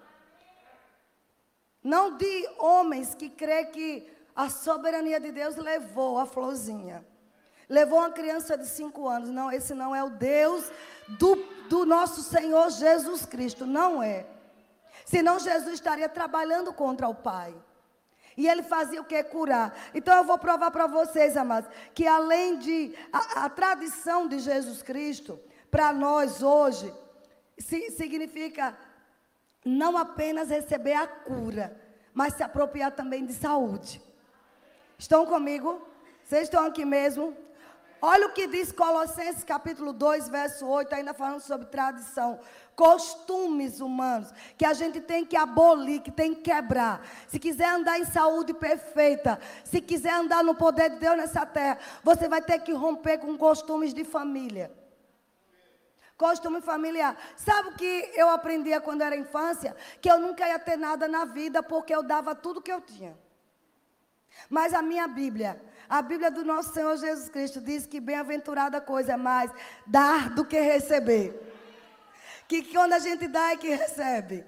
Não 1.84 2.17
de 2.17 2.50
homens 2.57 3.15
que 3.15 3.29
crê 3.29 3.65
que 3.65 4.14
a 4.36 4.50
soberania 4.50 5.20
de 5.20 5.32
Deus 5.32 5.56
levou 5.56 6.20
a 6.20 6.25
florzinha. 6.25 7.06
Levou 7.70 8.00
uma 8.00 8.12
criança 8.12 8.58
de 8.58 8.68
cinco 8.68 9.08
anos. 9.08 9.30
Não, 9.30 9.51
esse 9.51 9.74
não 9.74 9.96
é 9.96 10.04
o 10.04 10.10
Deus 10.10 10.70
do, 11.08 11.36
do 11.70 11.86
nosso 11.86 12.22
Senhor 12.22 12.70
Jesus 12.70 13.25
Cristo. 13.25 13.65
Não 13.65 14.04
é. 14.04 14.25
Senão 15.06 15.39
Jesus 15.39 15.75
estaria 15.75 16.10
trabalhando 16.10 16.74
contra 16.74 17.08
o 17.08 17.15
Pai. 17.15 17.56
E 18.38 18.48
ele 18.48 18.63
fazia 18.63 19.01
o 19.01 19.06
que? 19.06 19.24
Curar. 19.24 19.74
Então 19.94 20.15
eu 20.18 20.24
vou 20.24 20.38
provar 20.38 20.70
para 20.70 20.88
vocês, 20.88 21.38
amados, 21.38 21.70
que 21.94 22.06
além 22.06 22.58
de 22.58 22.94
a, 23.12 23.46
a 23.46 23.50
tradição 23.50 24.27
de 24.27 24.39
Jesus 24.39 24.82
Cristo, 24.82 25.39
para 25.72 25.94
nós 25.94 26.44
hoje, 26.44 26.94
si, 27.58 27.92
significa 27.92 28.77
não 29.63 29.98
apenas 29.98 30.50
receber 30.50 30.94
a 30.94 31.08
cura, 31.08 31.80
mas 32.13 32.34
se 32.34 32.44
apropriar 32.44 32.92
também 32.92 33.25
de 33.25 33.34
saúde. 33.34 34.01
Estão 34.97 35.25
comigo? 35.25 35.81
Vocês 36.23 36.43
estão 36.43 36.65
aqui 36.65 36.85
mesmo? 36.85 37.35
Olha 38.01 38.27
o 38.27 38.33
que 38.33 38.45
diz 38.45 38.71
Colossenses 38.71 39.43
capítulo 39.43 39.91
2, 39.91 40.29
verso 40.29 40.67
8, 40.67 40.93
ainda 40.93 41.13
falando 41.13 41.39
sobre 41.39 41.67
tradição, 41.67 42.39
costumes 42.75 43.79
humanos, 43.79 44.31
que 44.57 44.65
a 44.65 44.73
gente 44.73 45.01
tem 45.01 45.25
que 45.25 45.35
abolir, 45.35 46.01
que 46.01 46.11
tem 46.11 46.35
que 46.35 46.41
quebrar. 46.41 47.01
Se 47.27 47.39
quiser 47.39 47.69
andar 47.69 47.99
em 47.99 48.05
saúde 48.05 48.53
perfeita, 48.53 49.39
se 49.63 49.81
quiser 49.81 50.13
andar 50.13 50.43
no 50.43 50.53
poder 50.53 50.91
de 50.91 50.97
Deus 50.97 51.17
nessa 51.17 51.45
terra, 51.45 51.79
você 52.03 52.27
vai 52.27 52.41
ter 52.41 52.59
que 52.59 52.73
romper 52.73 53.17
com 53.17 53.37
costumes 53.37 53.93
de 53.93 54.03
família. 54.03 54.71
Costume 56.17 56.61
familiar. 56.61 57.17
Sabe 57.35 57.69
o 57.69 57.73
que 57.73 58.11
eu 58.13 58.29
aprendia 58.29 58.79
quando 58.79 59.01
era 59.01 59.17
infância? 59.17 59.75
Que 59.99 60.09
eu 60.09 60.19
nunca 60.19 60.47
ia 60.47 60.59
ter 60.59 60.77
nada 60.77 61.07
na 61.07 61.25
vida 61.25 61.61
porque 61.61 61.93
eu 61.93 62.03
dava 62.03 62.33
tudo 62.35 62.61
que 62.61 62.71
eu 62.71 62.81
tinha. 62.81 63.25
Mas 64.50 64.74
a 64.74 64.82
minha 64.82 65.08
Bíblia, 65.08 65.62
a 65.89 66.01
Bíblia 66.01 66.32
do 66.32 66.44
nosso 66.44 66.74
Senhor 66.74 66.96
Jesus 66.98 67.30
Cristo 67.30 67.62
diz 67.62 67.86
que 67.86 68.00
bem-aventurada 68.00 68.82
coisa 68.82 69.13
é 69.13 69.18
mais 69.18 69.51
dar 69.86 70.30
do 70.30 70.46
que 70.46 70.60
receber. 70.60 71.42
Que 72.48 72.63
quando 72.63 72.94
a 72.94 73.00
gente 73.00 73.27
dá 73.27 73.51
é 73.51 73.58
que 73.58 73.70
recebe. 73.70 74.46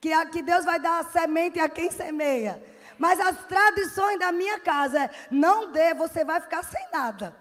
Que, 0.00 0.12
a, 0.12 0.26
que 0.26 0.42
Deus 0.42 0.64
vai 0.64 0.78
dar 0.78 1.00
a 1.00 1.04
semente 1.04 1.58
a 1.58 1.68
quem 1.68 1.90
semeia. 1.90 2.62
Mas 2.98 3.20
as 3.20 3.46
tradições 3.46 4.18
da 4.18 4.32
minha 4.32 4.58
casa 4.60 5.04
é 5.04 5.10
não 5.30 5.70
dê, 5.70 5.94
você 5.94 6.24
vai 6.24 6.40
ficar 6.40 6.62
sem 6.64 6.84
nada. 6.92 7.34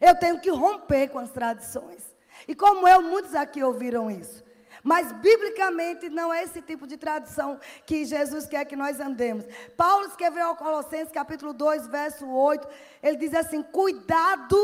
Eu 0.00 0.14
tenho 0.14 0.40
que 0.40 0.50
romper 0.50 1.08
com 1.08 1.18
as 1.18 1.30
tradições. 1.30 2.02
E 2.46 2.54
como 2.54 2.88
eu, 2.88 3.02
muitos 3.02 3.34
aqui 3.34 3.62
ouviram 3.62 4.10
isso. 4.10 4.42
Mas 4.82 5.12
biblicamente 5.12 6.08
não 6.10 6.32
é 6.32 6.42
esse 6.42 6.60
tipo 6.60 6.86
de 6.86 6.96
tradição 6.96 7.60
que 7.86 8.04
Jesus 8.04 8.46
quer 8.46 8.64
que 8.64 8.74
nós 8.74 8.98
andemos. 8.98 9.44
Paulo 9.76 10.06
escreveu 10.06 10.46
ao 10.46 10.56
Colossenses 10.56 11.12
capítulo 11.12 11.52
2, 11.52 11.86
verso 11.86 12.26
8, 12.28 12.68
ele 13.02 13.16
diz 13.16 13.32
assim: 13.32 13.62
"Cuidado 13.62 14.56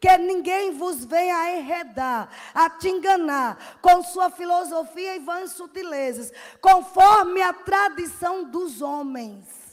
que 0.00 0.16
ninguém 0.16 0.72
vos 0.72 1.04
venha 1.04 1.36
a 1.36 1.56
enredar, 1.56 2.30
a 2.54 2.70
te 2.70 2.88
enganar 2.88 3.78
com 3.82 4.02
sua 4.02 4.30
filosofia 4.30 5.16
e 5.16 5.18
vãs 5.18 5.52
sutilezas, 5.52 6.32
conforme 6.60 7.42
a 7.42 7.52
tradição 7.52 8.44
dos 8.44 8.80
homens." 8.80 9.68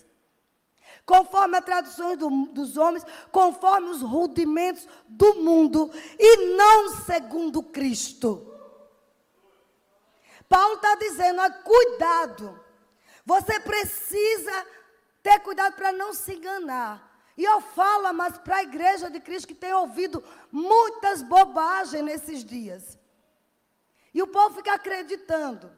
conforme 1.07 1.55
a 1.55 1.61
tradição 1.61 2.17
do, 2.17 2.47
dos 2.47 2.77
homens, 2.77 3.05
conforme 3.31 3.89
os 3.89 4.01
rudimentos 4.01 4.87
do 5.07 5.35
mundo, 5.35 5.91
e 6.17 6.55
não 6.55 6.95
segundo 7.05 7.61
Cristo. 7.61 8.54
Paulo 10.55 10.75
está 10.75 10.95
dizendo: 10.95 11.41
ó, 11.41 11.49
cuidado. 11.63 12.57
Você 13.25 13.59
precisa 13.59 14.65
ter 15.21 15.39
cuidado 15.39 15.73
para 15.75 15.91
não 15.91 16.13
se 16.13 16.33
enganar. 16.35 16.93
E 17.35 17.43
eu 17.43 17.59
falo, 17.59 18.13
mas 18.13 18.37
para 18.37 18.57
a 18.57 18.63
igreja 18.63 19.09
de 19.09 19.19
Cristo 19.19 19.49
que 19.49 19.53
tem 19.53 19.73
ouvido 19.73 20.23
muitas 20.49 21.21
bobagens 21.21 22.01
nesses 22.01 22.45
dias. 22.45 22.97
E 24.13 24.21
o 24.21 24.27
povo 24.27 24.55
fica 24.55 24.75
acreditando. 24.75 25.69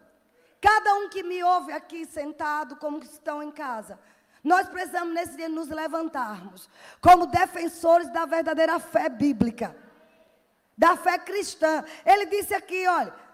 Cada 0.62 0.93
um 0.96 1.10
que 1.10 1.24
me 1.24 1.43
ouve 1.43 1.72
aqui 1.72 2.05
sentado, 2.05 2.75
como 2.75 3.00
estão 3.00 3.41
em 3.41 3.50
casa, 3.50 4.00
nós 4.43 4.69
precisamos 4.69 5.12
nesse 5.12 5.36
dia 5.38 5.50
nos 5.50 5.69
levantarmos 5.69 6.69
como 7.01 7.25
defensores 7.25 8.12
da 8.13 8.25
verdadeira 8.25 8.79
fé 8.79 9.10
bíblica, 9.10 9.75
da 10.77 10.96
fé 10.96 11.17
cristã. 11.17 11.84
Ele 12.05 12.27
disse 12.27 12.53
aqui, 12.53 12.88
olha, 12.88 13.26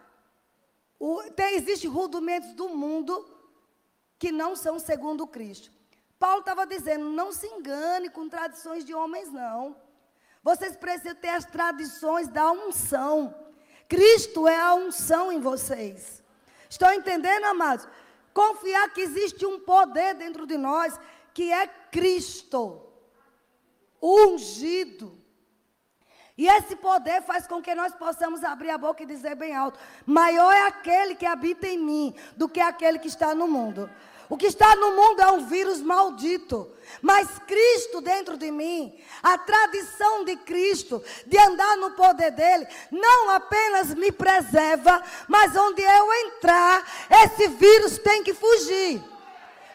o, 0.99 1.23
tem, 1.31 1.55
existem 1.55 1.89
rudimentos 1.89 2.53
do 2.53 2.69
mundo 2.69 3.29
que 4.17 4.31
não 4.31 4.55
são 4.55 4.79
segundo 4.79 5.27
Cristo. 5.27 5.71
Paulo 6.17 6.39
estava 6.39 6.65
dizendo: 6.65 7.09
não 7.09 7.31
se 7.31 7.47
engane 7.47 8.09
com 8.09 8.29
tradições 8.29 8.85
de 8.85 8.93
homens, 8.93 9.31
não. 9.31 9.75
Vocês 10.41 10.75
precisam 10.75 11.15
ter 11.15 11.29
as 11.29 11.45
tradições 11.45 12.27
da 12.27 12.51
unção. 12.51 13.33
Cristo 13.87 14.47
é 14.47 14.59
a 14.59 14.73
unção 14.73 15.31
em 15.31 15.39
vocês. 15.39 16.23
Estão 16.69 16.93
entendendo, 16.93 17.45
amados? 17.45 17.87
Confiar 18.33 18.91
que 18.93 19.01
existe 19.01 19.45
um 19.45 19.59
poder 19.59 20.15
dentro 20.15 20.47
de 20.47 20.57
nós, 20.57 20.99
que 21.33 21.51
é 21.51 21.67
Cristo, 21.67 22.81
ungido. 24.01 25.22
E 26.35 26.47
esse 26.47 26.75
poder 26.75 27.21
faz 27.21 27.45
com 27.45 27.61
que 27.61 27.75
nós 27.75 27.93
possamos 27.93 28.43
abrir 28.43 28.71
a 28.71 28.77
boca 28.77 29.03
e 29.03 29.05
dizer 29.05 29.35
bem 29.35 29.55
alto: 29.55 29.79
maior 30.05 30.51
é 30.51 30.67
aquele 30.67 31.15
que 31.15 31.25
habita 31.25 31.67
em 31.67 31.77
mim 31.77 32.15
do 32.35 32.49
que 32.49 32.59
aquele 32.59 32.97
que 32.97 33.07
está 33.07 33.35
no 33.35 33.47
mundo. 33.47 33.89
O 34.29 34.37
que 34.37 34.47
está 34.47 34.75
no 34.75 34.95
mundo 34.95 35.21
é 35.21 35.31
um 35.31 35.45
vírus 35.45 35.79
maldito. 35.81 36.71
Mas 37.01 37.27
Cristo 37.45 38.01
dentro 38.01 38.35
de 38.35 38.49
mim, 38.49 38.97
a 39.21 39.37
tradição 39.37 40.25
de 40.25 40.35
Cristo, 40.37 41.03
de 41.27 41.37
andar 41.37 41.77
no 41.77 41.91
poder 41.91 42.31
dele, 42.31 42.67
não 42.89 43.29
apenas 43.29 43.93
me 43.93 44.11
preserva, 44.11 45.03
mas 45.27 45.55
onde 45.55 45.83
eu 45.83 46.13
entrar, 46.25 46.83
esse 47.25 47.47
vírus 47.47 47.99
tem 47.99 48.23
que 48.23 48.33
fugir. 48.33 49.03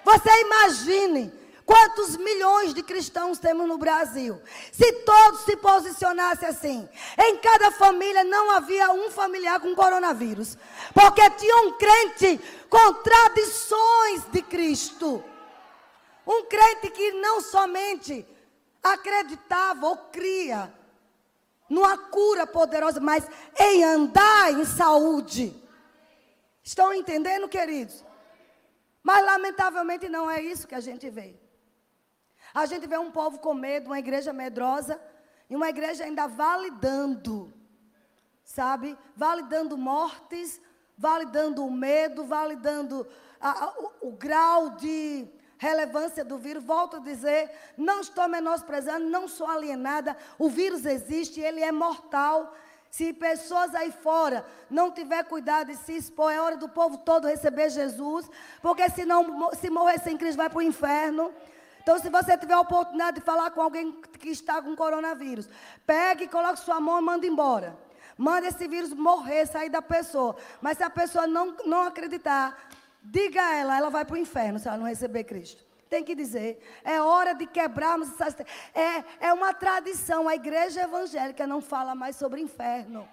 Você 0.05 0.31
imagine 0.40 1.38
Quantos 1.68 2.16
milhões 2.16 2.72
de 2.72 2.83
cristãos 2.83 3.38
temos 3.38 3.68
no 3.68 3.76
Brasil? 3.76 4.40
Se 4.72 4.90
todos 5.04 5.42
se 5.42 5.54
posicionassem 5.59 6.48
assim, 6.48 6.88
em 7.18 7.37
cada 7.37 7.70
família 7.70 8.24
não 8.24 8.52
havia 8.52 8.90
um 8.90 9.11
familiar 9.11 9.61
com 9.61 9.74
coronavírus, 9.74 10.57
porque 10.94 11.28
tinha 11.33 11.57
um 11.66 11.72
crente 11.72 12.40
com 12.70 12.94
tradições 12.94 14.24
de 14.33 14.40
Cristo. 14.40 15.22
Um 16.26 16.46
crente 16.46 16.88
que 16.88 17.12
não 17.12 17.42
somente 17.42 18.26
acreditava 18.83 19.88
ou 19.88 19.96
cria 20.11 20.72
numa 21.68 21.98
cura 21.98 22.46
poderosa, 22.46 22.98
mas 22.98 23.28
em 23.61 23.85
andar 23.85 24.54
em 24.54 24.64
saúde. 24.64 25.54
Estão 26.64 26.94
entendendo, 26.94 27.46
queridos? 27.46 28.02
Mas 29.02 29.22
lamentavelmente 29.22 30.09
não 30.09 30.31
é 30.31 30.40
isso 30.40 30.66
que 30.66 30.74
a 30.74 30.81
gente 30.81 31.11
vê. 31.11 31.47
A 32.59 32.66
gente 32.66 32.88
vê 32.88 32.99
um 32.99 33.12
povo 33.12 33.38
com 33.38 33.55
medo, 33.55 33.87
uma 33.87 34.01
igreja 34.01 34.33
medrosa, 34.33 35.01
e 35.49 35.55
uma 35.55 35.68
igreja 35.68 36.03
ainda 36.03 36.27
validando, 36.27 37.55
sabe? 38.42 38.99
Validando 39.14 39.79
mortes, 39.79 40.61
validando 40.97 41.64
o 41.64 41.71
medo, 41.71 42.25
validando 42.25 43.07
a, 43.40 43.51
a, 43.64 43.68
o, 43.79 44.09
o 44.09 44.11
grau 44.11 44.71
de 44.71 45.29
relevância 45.57 46.25
do 46.25 46.37
vírus. 46.37 46.64
Volto 46.64 46.97
a 46.97 46.99
dizer, 46.99 47.49
não 47.77 48.01
estou 48.01 48.29
menosprezando, 48.29 49.09
não 49.09 49.29
sou 49.29 49.47
alienada. 49.47 50.16
O 50.37 50.49
vírus 50.49 50.85
existe, 50.85 51.40
ele 51.40 51.61
é 51.61 51.71
mortal. 51.71 52.53
Se 52.90 53.12
pessoas 53.12 53.73
aí 53.73 53.92
fora 53.92 54.44
não 54.68 54.90
tiver 54.90 55.23
cuidado 55.27 55.71
e 55.71 55.77
se 55.77 55.92
expor, 55.97 56.33
é 56.33 56.40
hora 56.40 56.57
do 56.57 56.68
povo 56.68 56.99
todo 56.99 57.29
receber 57.29 57.71
Jesus, 57.71 58.29
porque 58.61 58.90
se 58.90 59.05
não 59.05 59.53
se 59.53 59.71
morrer 59.71 60.01
sem 60.01 60.18
Cristo 60.18 60.38
vai 60.38 60.51
para 60.51 60.59
o 60.59 60.62
inferno. 60.62 61.33
Então, 61.88 61.98
se 61.98 62.11
você 62.11 62.37
tiver 62.37 62.53
a 62.53 62.61
oportunidade 62.61 63.18
de 63.18 63.24
falar 63.24 63.51
com 63.51 63.62
alguém 63.62 63.92
que 63.92 64.29
está 64.29 64.61
com 64.61 64.77
coronavírus, 64.77 65.48
pegue, 65.87 66.29
coloque 66.29 66.61
sua 66.61 66.79
mão 66.79 66.98
e 66.98 67.03
manda 67.03 67.27
embora. 67.27 67.79
Manda 68.14 68.46
esse 68.46 68.68
vírus 68.68 68.92
morrer, 68.92 69.46
sair 69.46 69.70
da 69.70 69.81
pessoa. 69.81 70.37
Mas 70.61 70.77
se 70.77 70.85
a 70.85 70.90
pessoa 70.90 71.27
não, 71.27 71.57
não 71.64 71.85
acreditar, 71.85 72.68
diga 73.03 73.42
a 73.42 73.55
ela, 73.57 73.79
ela 73.79 73.88
vai 73.88 74.05
para 74.05 74.12
o 74.12 74.18
inferno 74.18 74.59
se 74.59 74.68
ela 74.68 74.77
não 74.77 74.85
receber 74.85 75.24
Cristo. 75.24 75.64
Tem 75.88 76.05
que 76.05 76.14
dizer. 76.14 76.62
É 76.85 77.01
hora 77.01 77.33
de 77.33 77.46
quebrarmos 77.46 78.20
essas. 78.20 78.44
É, 78.74 79.29
é 79.29 79.33
uma 79.33 79.55
tradição. 79.55 80.29
A 80.29 80.35
igreja 80.35 80.83
evangélica 80.83 81.46
não 81.46 81.62
fala 81.62 81.94
mais 81.94 82.16
sobre 82.16 82.42
inferno. 82.42 83.09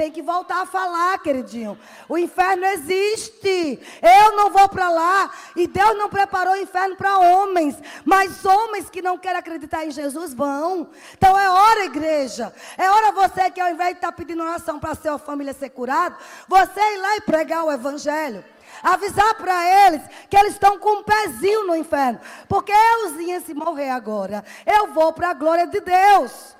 Tem 0.00 0.10
que 0.10 0.22
voltar 0.22 0.62
a 0.62 0.64
falar, 0.64 1.18
queridinho. 1.18 1.78
O 2.08 2.16
inferno 2.16 2.64
existe. 2.64 3.78
Eu 4.00 4.34
não 4.34 4.48
vou 4.48 4.66
para 4.66 4.88
lá. 4.88 5.30
E 5.54 5.66
Deus 5.66 5.94
não 5.94 6.08
preparou 6.08 6.54
o 6.54 6.56
inferno 6.56 6.96
para 6.96 7.18
homens. 7.18 7.76
Mas 8.02 8.42
homens 8.46 8.88
que 8.88 9.02
não 9.02 9.18
querem 9.18 9.38
acreditar 9.38 9.84
em 9.84 9.90
Jesus 9.90 10.32
vão. 10.32 10.88
Então 11.12 11.38
é 11.38 11.50
hora, 11.50 11.84
igreja. 11.84 12.50
É 12.78 12.90
hora 12.90 13.12
você 13.12 13.50
que 13.50 13.60
ao 13.60 13.68
invés 13.68 13.90
de 13.90 13.96
estar 13.96 14.06
tá 14.06 14.12
pedindo 14.12 14.42
oração 14.42 14.80
para 14.80 14.94
sua 14.94 15.18
família 15.18 15.52
ser 15.52 15.68
curado, 15.68 16.16
você 16.48 16.80
ir 16.80 16.96
lá 16.96 17.16
e 17.16 17.20
pregar 17.20 17.62
o 17.64 17.70
evangelho 17.70 18.42
avisar 18.82 19.34
para 19.34 19.86
eles 19.86 20.00
que 20.30 20.36
eles 20.38 20.52
estão 20.52 20.78
com 20.78 21.00
um 21.00 21.02
pezinho 21.02 21.66
no 21.66 21.76
inferno. 21.76 22.18
Porque 22.48 22.72
euzinha, 22.72 23.38
se 23.42 23.52
morrer 23.52 23.90
agora, 23.90 24.42
eu 24.64 24.94
vou 24.94 25.12
para 25.12 25.28
a 25.28 25.34
glória 25.34 25.66
de 25.66 25.80
Deus. 25.80 26.58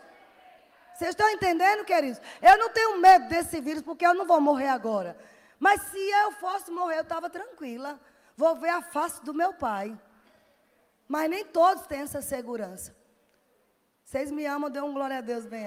Vocês 1.00 1.12
estão 1.12 1.30
entendendo, 1.30 1.82
queridos? 1.82 2.20
Eu 2.42 2.58
não 2.58 2.68
tenho 2.68 2.98
medo 2.98 3.26
desse 3.26 3.58
vírus, 3.58 3.80
porque 3.80 4.06
eu 4.06 4.12
não 4.12 4.26
vou 4.26 4.38
morrer 4.38 4.68
agora. 4.68 5.16
Mas 5.58 5.80
se 5.84 5.96
eu 5.96 6.32
fosse 6.32 6.70
morrer, 6.70 6.98
eu 6.98 7.00
estava 7.00 7.30
tranquila. 7.30 7.98
Vou 8.36 8.54
ver 8.56 8.68
a 8.68 8.82
face 8.82 9.24
do 9.24 9.32
meu 9.32 9.54
pai. 9.54 9.98
Mas 11.08 11.30
nem 11.30 11.42
todos 11.42 11.86
têm 11.86 12.02
essa 12.02 12.20
segurança. 12.20 12.94
Vocês 14.04 14.30
me 14.30 14.44
amam, 14.44 14.68
dê 14.68 14.78
um 14.82 14.92
glória 14.92 15.16
a 15.16 15.20
Deus 15.22 15.46
bem. 15.46 15.64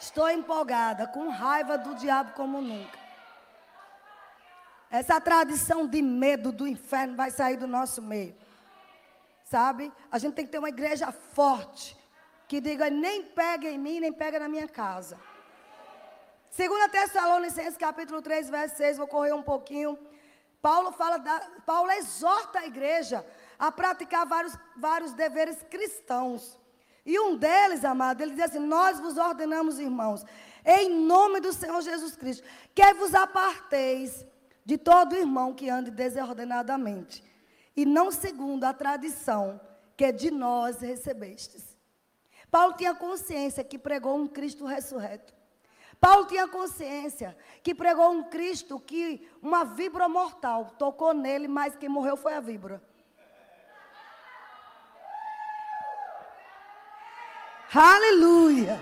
Estou 0.00 0.30
empolgada, 0.30 1.06
com 1.06 1.28
raiva 1.28 1.76
do 1.76 1.94
diabo 1.94 2.32
como 2.32 2.62
nunca. 2.62 2.98
Essa 4.90 5.20
tradição 5.20 5.86
de 5.86 6.00
medo 6.00 6.52
do 6.52 6.66
inferno 6.66 7.14
vai 7.16 7.30
sair 7.30 7.58
do 7.58 7.66
nosso 7.66 8.00
meio. 8.00 8.34
Sabe? 9.44 9.92
A 10.10 10.18
gente 10.18 10.32
tem 10.32 10.46
que 10.46 10.52
ter 10.52 10.58
uma 10.58 10.70
igreja 10.70 11.12
forte. 11.12 11.97
Que 12.48 12.60
diga, 12.60 12.88
nem 12.88 13.22
pega 13.22 13.68
em 13.68 13.78
mim, 13.78 14.00
nem 14.00 14.12
pega 14.12 14.38
na 14.40 14.48
minha 14.48 14.66
casa. 14.66 15.18
Segunda 16.50 16.88
Tessalonicenses, 16.88 17.76
capítulo 17.76 18.22
3, 18.22 18.48
verso 18.48 18.76
6, 18.78 18.96
vou 18.96 19.06
correr 19.06 19.34
um 19.34 19.42
pouquinho. 19.42 19.98
Paulo 20.62 20.90
fala, 20.92 21.18
da, 21.18 21.40
Paulo 21.66 21.90
exorta 21.92 22.60
a 22.60 22.66
igreja 22.66 23.24
a 23.58 23.70
praticar 23.70 24.26
vários, 24.26 24.56
vários 24.76 25.12
deveres 25.12 25.62
cristãos. 25.70 26.58
E 27.04 27.20
um 27.20 27.36
deles, 27.36 27.84
amado, 27.84 28.22
ele 28.22 28.32
diz 28.32 28.44
assim: 28.44 28.58
Nós 28.58 28.98
vos 28.98 29.16
ordenamos, 29.16 29.78
irmãos, 29.78 30.24
em 30.64 30.90
nome 30.90 31.40
do 31.40 31.52
Senhor 31.52 31.80
Jesus 31.80 32.16
Cristo, 32.16 32.46
que 32.74 32.94
vos 32.94 33.14
aparteis 33.14 34.26
de 34.64 34.76
todo 34.76 35.16
irmão 35.16 35.54
que 35.54 35.70
ande 35.70 35.90
desordenadamente, 35.90 37.24
e 37.76 37.86
não 37.86 38.10
segundo 38.10 38.64
a 38.64 38.72
tradição 38.72 39.60
que 39.96 40.12
de 40.12 40.30
nós 40.30 40.80
recebestes. 40.80 41.77
Paulo 42.50 42.74
tinha 42.74 42.94
consciência 42.94 43.62
que 43.62 43.78
pregou 43.78 44.16
um 44.16 44.26
Cristo 44.26 44.64
ressurreto. 44.64 45.34
Paulo 46.00 46.26
tinha 46.26 46.46
consciência 46.46 47.36
que 47.62 47.74
pregou 47.74 48.10
um 48.12 48.22
Cristo 48.22 48.78
que 48.78 49.28
uma 49.42 49.64
víbora 49.64 50.08
mortal 50.08 50.74
tocou 50.78 51.12
nele, 51.12 51.48
mas 51.48 51.76
quem 51.76 51.88
morreu 51.88 52.16
foi 52.16 52.34
a 52.34 52.40
víbora. 52.40 52.82
Aleluia! 57.74 58.80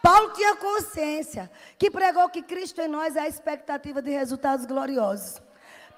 Paulo 0.00 0.32
tinha 0.32 0.54
consciência 0.56 1.50
que 1.76 1.90
pregou 1.90 2.28
que 2.28 2.42
Cristo 2.42 2.80
em 2.80 2.88
nós 2.88 3.16
é 3.16 3.20
a 3.20 3.28
expectativa 3.28 4.00
de 4.00 4.10
resultados 4.10 4.64
gloriosos. 4.64 5.42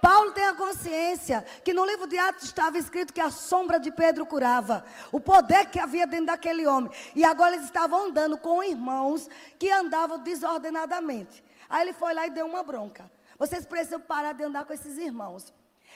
Paulo 0.00 0.32
tem 0.32 0.46
a 0.46 0.54
consciência 0.54 1.44
que 1.62 1.74
no 1.74 1.84
livro 1.84 2.06
de 2.06 2.18
Atos 2.18 2.44
estava 2.44 2.78
escrito 2.78 3.12
que 3.12 3.20
a 3.20 3.30
sombra 3.30 3.78
de 3.78 3.90
Pedro 3.90 4.24
curava, 4.24 4.84
o 5.12 5.20
poder 5.20 5.66
que 5.66 5.78
havia 5.78 6.06
dentro 6.06 6.26
daquele 6.26 6.66
homem. 6.66 6.90
E 7.14 7.24
agora 7.24 7.54
eles 7.54 7.66
estavam 7.66 8.06
andando 8.06 8.38
com 8.38 8.62
irmãos 8.62 9.28
que 9.58 9.70
andavam 9.70 10.18
desordenadamente. 10.18 11.44
Aí 11.68 11.82
ele 11.82 11.92
foi 11.92 12.14
lá 12.14 12.26
e 12.26 12.30
deu 12.30 12.46
uma 12.46 12.62
bronca. 12.62 13.10
Vocês 13.38 13.66
precisam 13.66 14.00
parar 14.00 14.32
de 14.32 14.42
andar 14.42 14.64
com 14.64 14.72
esses 14.72 14.98
irmãos. 14.98 15.52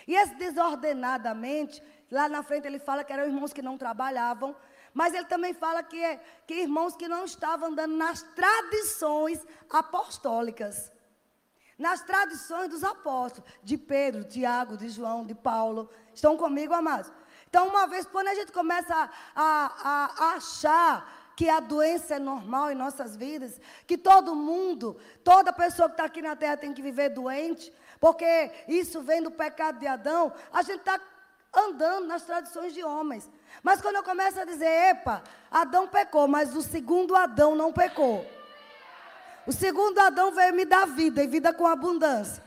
E 0.06 0.14
esse 0.14 0.34
desordenadamente, 0.34 1.82
lá 2.10 2.28
na 2.28 2.42
frente 2.42 2.66
ele 2.66 2.78
fala 2.78 3.04
que 3.04 3.12
eram 3.12 3.24
irmãos 3.24 3.52
que 3.52 3.62
não 3.62 3.78
trabalhavam, 3.78 4.54
mas 4.92 5.14
ele 5.14 5.24
também 5.24 5.52
fala 5.54 5.82
que, 5.82 6.20
que 6.46 6.54
irmãos 6.54 6.94
que 6.94 7.08
não 7.08 7.24
estavam 7.24 7.70
andando 7.70 7.96
nas 7.96 8.22
tradições 8.22 9.44
apostólicas. 9.68 10.92
Nas 11.78 12.02
tradições 12.02 12.68
dos 12.68 12.84
apóstolos, 12.84 13.50
de 13.62 13.76
Pedro, 13.76 14.24
Tiago, 14.24 14.76
de 14.76 14.88
João, 14.88 15.24
de 15.24 15.34
Paulo. 15.34 15.90
Estão 16.14 16.36
comigo, 16.36 16.72
amados? 16.72 17.10
Então, 17.48 17.68
uma 17.68 17.86
vez, 17.86 18.06
quando 18.06 18.28
a 18.28 18.34
gente 18.34 18.52
começa 18.52 18.94
a, 18.94 19.10
a, 19.34 20.24
a 20.24 20.34
achar 20.34 21.32
que 21.36 21.48
a 21.48 21.60
doença 21.60 22.14
é 22.14 22.18
normal 22.18 22.70
em 22.70 22.74
nossas 22.74 23.16
vidas, 23.16 23.60
que 23.86 23.98
todo 23.98 24.34
mundo, 24.34 24.96
toda 25.22 25.52
pessoa 25.52 25.88
que 25.88 25.94
está 25.94 26.04
aqui 26.04 26.22
na 26.22 26.36
terra 26.36 26.56
tem 26.56 26.72
que 26.72 26.82
viver 26.82 27.08
doente, 27.10 27.72
porque 27.98 28.50
isso 28.68 29.02
vem 29.02 29.22
do 29.22 29.30
pecado 29.30 29.78
de 29.78 29.86
Adão, 29.86 30.32
a 30.52 30.62
gente 30.62 30.80
está 30.80 31.00
andando 31.52 32.06
nas 32.06 32.22
tradições 32.22 32.72
de 32.72 32.82
homens. 32.84 33.30
Mas 33.62 33.80
quando 33.80 33.96
eu 33.96 34.02
começo 34.02 34.40
a 34.40 34.44
dizer, 34.44 34.66
epa, 34.90 35.22
Adão 35.50 35.86
pecou, 35.86 36.26
mas 36.26 36.54
o 36.54 36.62
segundo 36.62 37.16
Adão 37.16 37.54
não 37.54 37.72
pecou. 37.72 38.26
O 39.46 39.52
segundo 39.52 39.98
Adão 39.98 40.32
veio 40.32 40.54
me 40.54 40.64
dar 40.64 40.86
vida 40.86 41.22
e 41.22 41.26
vida 41.26 41.52
com 41.52 41.66
abundância. 41.66 42.42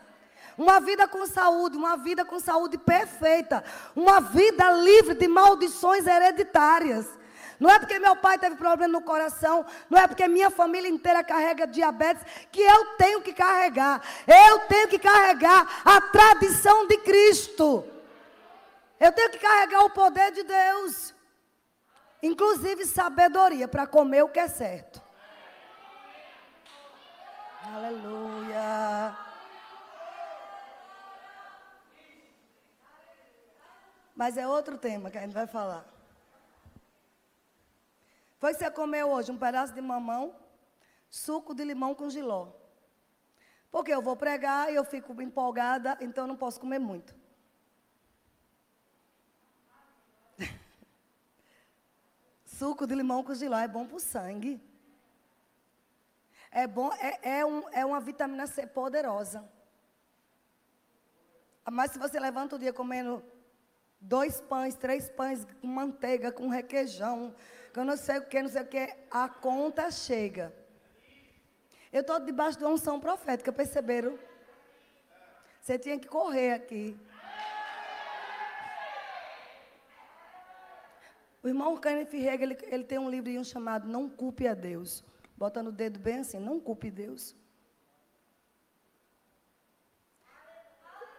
Uma 0.58 0.80
vida 0.80 1.08
com 1.08 1.26
saúde, 1.28 1.78
uma 1.78 1.96
vida 1.98 2.26
com 2.26 2.40
saúde 2.40 2.78
perfeita. 2.78 3.64
Uma 3.96 4.20
vida 4.20 4.72
livre 4.72 5.14
de 5.14 5.28
maldições 5.28 6.08
hereditárias. 6.08 7.06
Não 7.60 7.70
é 7.70 7.80
porque 7.80 8.00
meu 8.00 8.16
pai 8.16 8.38
teve 8.38 8.56
problema 8.56 8.92
no 8.92 9.02
coração, 9.02 9.66
não 9.90 10.00
é 10.00 10.08
porque 10.08 10.28
minha 10.28 10.50
família 10.50 10.90
inteira 10.90 11.24
carrega 11.24 11.66
diabetes, 11.66 12.24
que 12.52 12.62
eu 12.62 12.86
tenho 12.98 13.22
que 13.22 13.34
carregar. 13.34 14.02
Eu 14.28 14.60
tenho 14.68 14.88
que 14.88 15.00
carregar 15.00 15.82
a 15.84 16.00
tradição 16.00 16.88
de 16.88 16.98
Cristo. 16.98 17.84
Eu 19.00 19.12
tenho 19.12 19.30
que 19.30 19.40
carregar 19.40 19.86
o 19.86 19.90
poder 19.90 20.32
de 20.32 20.44
Deus. 20.44 21.16
Inclusive 22.22 22.86
sabedoria 22.86 23.68
para 23.68 23.88
comer 23.88 24.24
o 24.24 24.30
que 24.30 24.40
é 24.40 24.48
certo. 24.48 25.07
Aleluia. 27.75 29.17
Mas 34.15 34.38
é 34.38 34.47
outro 34.47 34.77
tema 34.77 35.12
que 35.12 35.17
a 35.17 35.21
gente 35.21 35.34
vai 35.34 35.45
falar. 35.45 35.86
Foi 38.39 38.53
que 38.53 38.60
você 38.60 38.71
comeu 38.71 39.10
hoje 39.10 39.32
um 39.32 39.38
pedaço 39.38 39.73
de 39.73 39.82
mamão, 39.82 40.36
suco 41.10 41.53
de 41.53 41.63
limão 41.63 41.93
com 41.93 42.10
giló. 42.10 42.49
Porque 43.71 43.91
eu 43.91 44.01
vou 44.01 44.15
pregar 44.15 44.71
e 44.71 44.75
eu 44.75 44.86
fico 44.86 45.21
empolgada, 45.21 45.97
então 45.99 46.23
eu 46.23 46.27
não 46.27 46.38
posso 46.38 46.60
comer 46.60 46.80
muito. 46.80 47.13
Suco 52.45 52.88
de 52.88 52.95
limão 52.95 53.23
com 53.23 53.36
giló 53.36 53.58
é 53.58 53.67
bom 53.67 53.86
para 53.86 53.97
o 53.97 53.99
sangue. 53.99 54.66
É 56.62 56.65
bom, 56.65 56.91
é, 56.93 57.20
é, 57.38 57.46
um, 57.46 57.70
é 57.70 57.86
uma 57.86 58.00
vitamina 58.00 58.48
C 58.48 58.65
poderosa. 58.65 59.48
Mas 61.70 61.91
se 61.91 62.00
você 62.00 62.20
levanta 62.20 62.56
o 62.56 62.60
dia 62.60 62.74
comendo 62.74 63.24
dois 64.02 64.41
pães, 64.41 64.74
três 64.74 65.08
pães 65.08 65.46
com 65.62 65.67
manteiga, 65.67 66.32
com 66.32 66.48
requeijão, 66.48 67.36
com 67.76 67.84
não 67.84 67.96
sei 67.96 68.17
o 68.17 68.26
que, 68.26 68.41
não 68.41 68.50
sei 68.50 68.63
o 68.63 68.65
que, 68.65 68.91
a 69.12 69.30
conta 69.30 69.91
chega. 69.91 70.52
Eu 71.93 72.02
estou 72.02 72.20
debaixo 72.20 72.58
de 72.58 72.63
uma 72.63 72.74
unção 72.74 73.00
profética, 73.00 73.52
perceberam? 73.52 74.17
Você 75.62 75.78
tinha 75.78 76.00
que 76.00 76.08
correr 76.08 76.54
aqui. 76.54 77.00
O 81.43 81.48
irmão 81.48 81.78
Kenneth 81.78 82.15
Hegel, 82.15 82.41
ele, 82.41 82.58
ele 82.63 82.84
tem 82.84 82.98
um 82.98 83.12
livrinho 83.12 83.46
chamado 83.46 83.88
Não 83.88 84.10
Culpe 84.10 84.48
a 84.48 84.56
Deus. 84.56 85.04
Bota 85.38 85.62
no 85.62 85.71
dedo 85.71 86.00
bem 86.00 86.19
assim, 86.19 86.39
não 86.39 86.60
culpe 86.60 86.89
Deus. 86.89 87.36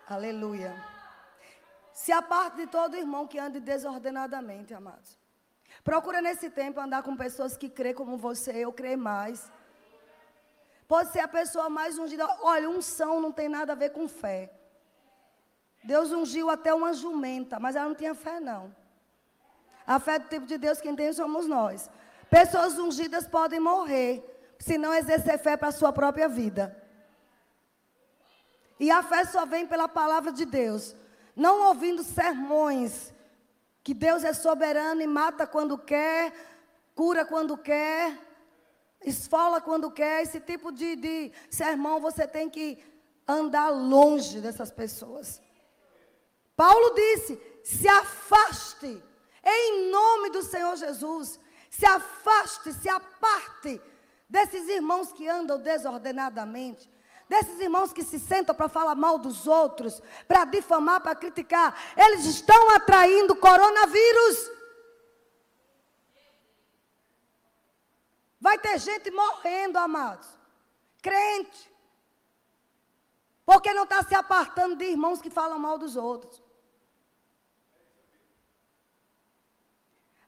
Aleluia. 0.07 0.73
Se 1.93 2.11
aparte 2.13 2.57
de 2.57 2.67
todo 2.67 2.97
irmão 2.97 3.27
que 3.27 3.39
ande 3.39 3.61
desordenadamente, 3.61 4.75
amados. 4.75 5.19
Procura 5.85 6.21
nesse 6.21 6.51
tempo 6.51 6.81
andar 6.81 7.03
com 7.03 7.17
pessoas 7.17 7.57
que 7.57 7.69
crê 7.69 7.95
como 7.95 8.17
você, 8.17 8.53
eu 8.65 8.73
creio 8.73 8.99
mais. 8.99 9.51
Pode 10.89 11.13
ser 11.13 11.21
a 11.21 11.29
pessoa 11.29 11.69
mais 11.69 11.99
ungida. 11.99 12.27
Olha, 12.41 12.71
unção 12.71 13.21
não 13.21 13.31
tem 13.31 13.49
nada 13.49 13.73
a 13.73 13.77
ver 13.77 13.91
com 13.91 14.09
fé. 14.09 14.53
Deus 15.85 16.11
ungiu 16.11 16.51
até 16.51 16.73
uma 16.75 16.93
jumenta, 16.93 17.61
mas 17.61 17.77
ela 17.77 17.89
não 17.89 17.95
tinha 17.95 18.15
fé, 18.15 18.41
não. 18.41 18.75
A 19.87 20.01
fé 20.01 20.19
do 20.19 20.29
tipo 20.29 20.47
de 20.47 20.59
Deus 20.59 20.81
quem 20.81 20.97
tem 20.97 21.13
somos 21.13 21.47
nós. 21.47 21.91
Pessoas 22.31 22.79
ungidas 22.79 23.27
podem 23.27 23.61
morrer 23.61 24.23
se 24.59 24.77
não 24.77 24.93
exercer 24.93 25.39
fé 25.39 25.57
para 25.57 25.69
a 25.69 25.73
sua 25.73 25.93
própria 25.93 26.29
vida. 26.29 26.77
E 28.79 28.91
a 28.91 29.03
fé 29.03 29.25
só 29.25 29.47
vem 29.47 29.67
pela 29.67 29.89
palavra 29.89 30.31
de 30.33 30.45
Deus. 30.45 30.95
Não 31.35 31.69
ouvindo 31.69 32.03
sermões 32.03 33.13
que 33.83 33.95
Deus 33.95 34.25
é 34.25 34.33
soberano 34.33 35.01
e 35.01 35.07
mata 35.07 35.47
quando 35.47 35.79
quer, 35.79 36.33
cura 36.95 37.25
quando 37.25 37.57
quer, 37.57 38.17
esfola 39.05 39.61
quando 39.61 39.91
quer. 39.91 40.23
Esse 40.23 40.41
tipo 40.41 40.71
de, 40.71 40.97
de 40.97 41.33
sermão 41.51 42.01
você 42.01 42.27
tem 42.27 42.51
que 42.51 42.83
andar 43.27 43.71
longe 43.71 44.41
dessas 44.41 44.71
pessoas. 44.71 45.41
Paulo 46.57 46.95
disse: 46.95 47.41
se 47.65 47.89
afaste 47.89 49.03
em 49.45 49.91
nome 49.91 50.31
do 50.31 50.43
Senhor 50.43 50.77
Jesus, 50.77 51.39
se 51.79 51.87
afaste, 51.87 52.73
se 52.73 52.89
aparte 52.89 53.81
desses 54.29 54.69
irmãos 54.69 55.13
que 55.13 55.29
andam 55.29 55.61
desordenadamente, 55.61 56.91
desses 57.29 57.61
irmãos 57.61 57.93
que 57.93 58.03
se 58.03 58.19
sentam 58.19 58.53
para 58.53 58.69
falar 58.69 58.97
mal 58.97 59.17
dos 59.17 59.47
outros, 59.47 60.03
para 60.27 60.45
difamar, 60.45 61.01
para 61.01 61.15
criticar. 61.15 61.81
Eles 61.97 62.25
estão 62.25 62.71
atraindo 62.71 63.37
coronavírus. 63.37 64.51
Vai 68.41 68.59
ter 68.59 68.77
gente 68.81 69.13
morrendo, 69.13 69.79
amados. 69.79 70.27
Crente. 71.01 71.73
Porque 73.47 73.73
não 73.73 73.85
está 73.85 74.03
se 74.03 74.17
apartando 74.17 74.75
de 74.75 74.85
irmãos 74.85 75.23
que 75.23 75.31
falam 75.31 75.61
mal 75.61 75.79
dos 75.79 75.95
outros. 75.95 76.43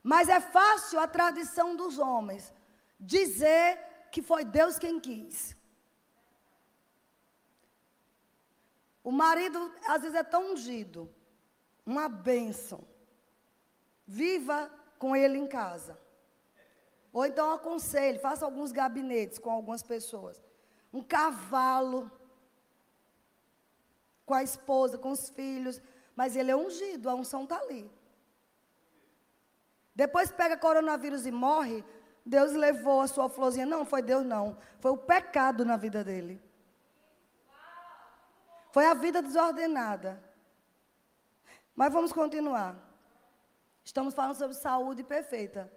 Mas 0.03 0.29
é 0.29 0.41
fácil 0.41 0.99
a 0.99 1.07
tradição 1.07 1.77
dos 1.77 1.99
homens 1.99 2.53
dizer 2.99 3.79
que 4.11 4.23
foi 4.23 4.45
Deus 4.45 4.79
quem 4.79 4.99
quis. 4.99 5.57
O 9.03 9.13
marido, 9.13 9.73
às 9.87 10.03
vezes, 10.03 10.17
é 10.17 10.23
tão 10.23 10.53
ungido. 10.53 11.13
Uma 11.85 12.09
bênção. 12.09 12.87
Viva 14.07 14.71
com 14.99 15.15
ele 15.17 15.39
em 15.39 15.47
casa. 15.47 15.99
Ou 17.13 17.27
então 17.27 17.53
aconselhe, 17.53 18.19
faça 18.19 18.45
alguns 18.45 18.73
gabinetes 18.73 19.39
com 19.39 19.51
algumas 19.51 19.83
pessoas. 19.83 20.41
Um 20.93 21.03
cavalo 21.03 22.11
com 24.25 24.35
a 24.35 24.43
esposa, 24.43 24.97
com 24.97 25.11
os 25.11 25.29
filhos, 25.31 25.81
mas 26.15 26.37
ele 26.37 26.51
é 26.51 26.57
ungido, 26.57 27.09
a 27.09 27.15
unção 27.15 27.45
está 27.45 27.59
ali. 27.59 27.91
Depois 30.01 30.33
pega 30.33 30.57
coronavírus 30.57 31.27
e 31.27 31.31
morre, 31.31 31.85
Deus 32.25 32.53
levou 32.53 33.03
a 33.03 33.07
sua 33.07 33.29
florzinha. 33.29 33.67
Não, 33.67 33.85
foi 33.85 34.01
Deus 34.01 34.25
não. 34.25 34.57
Foi 34.79 34.93
o 34.93 34.97
pecado 34.97 35.63
na 35.63 35.77
vida 35.77 36.03
dele. 36.03 36.43
Foi 38.73 38.87
a 38.87 38.95
vida 38.95 39.21
desordenada. 39.21 40.13
Mas 41.77 41.93
vamos 41.93 42.15
continuar. 42.15 42.77
Estamos 43.85 44.15
falando 44.15 44.37
sobre 44.37 44.57
saúde 44.57 45.03
perfeita. 45.05 45.71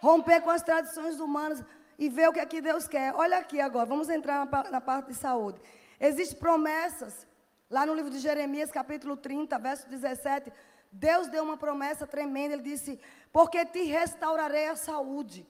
Romper 0.00 0.40
com 0.40 0.50
as 0.50 0.62
tradições 0.62 1.18
humanas 1.18 1.64
e 1.98 2.08
ver 2.08 2.28
o 2.28 2.32
que 2.32 2.38
aqui 2.38 2.60
Deus 2.60 2.86
quer. 2.86 3.12
Olha 3.16 3.38
aqui 3.38 3.60
agora, 3.60 3.84
vamos 3.84 4.08
entrar 4.08 4.46
na 4.70 4.80
parte 4.80 5.08
de 5.08 5.14
saúde. 5.14 5.60
Existem 5.98 6.38
promessas, 6.38 7.26
lá 7.68 7.84
no 7.84 7.94
livro 7.94 8.12
de 8.12 8.20
Jeremias, 8.20 8.70
capítulo 8.70 9.16
30, 9.16 9.58
verso 9.58 9.88
17. 9.88 10.52
Deus 10.94 11.26
deu 11.26 11.42
uma 11.42 11.56
promessa 11.56 12.06
tremenda. 12.06 12.54
Ele 12.54 12.62
disse: 12.62 13.00
Porque 13.32 13.64
te 13.66 13.82
restaurarei 13.82 14.68
a 14.68 14.76
saúde 14.76 15.46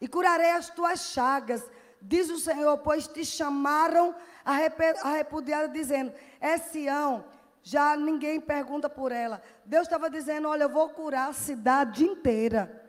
e 0.00 0.06
curarei 0.06 0.50
as 0.50 0.68
tuas 0.68 1.06
chagas, 1.06 1.62
diz 2.00 2.28
o 2.28 2.38
Senhor, 2.38 2.76
pois 2.78 3.08
te 3.08 3.24
chamaram 3.24 4.14
a, 4.44 4.52
repudiar, 5.16 5.68
dizendo: 5.68 6.12
É 6.38 6.58
Sião, 6.58 7.24
já 7.62 7.96
ninguém 7.96 8.38
pergunta 8.40 8.90
por 8.90 9.10
ela. 9.10 9.42
Deus 9.64 9.84
estava 9.84 10.10
dizendo: 10.10 10.48
Olha, 10.48 10.64
eu 10.64 10.68
vou 10.68 10.90
curar 10.90 11.30
a 11.30 11.32
cidade 11.32 12.04
inteira. 12.04 12.82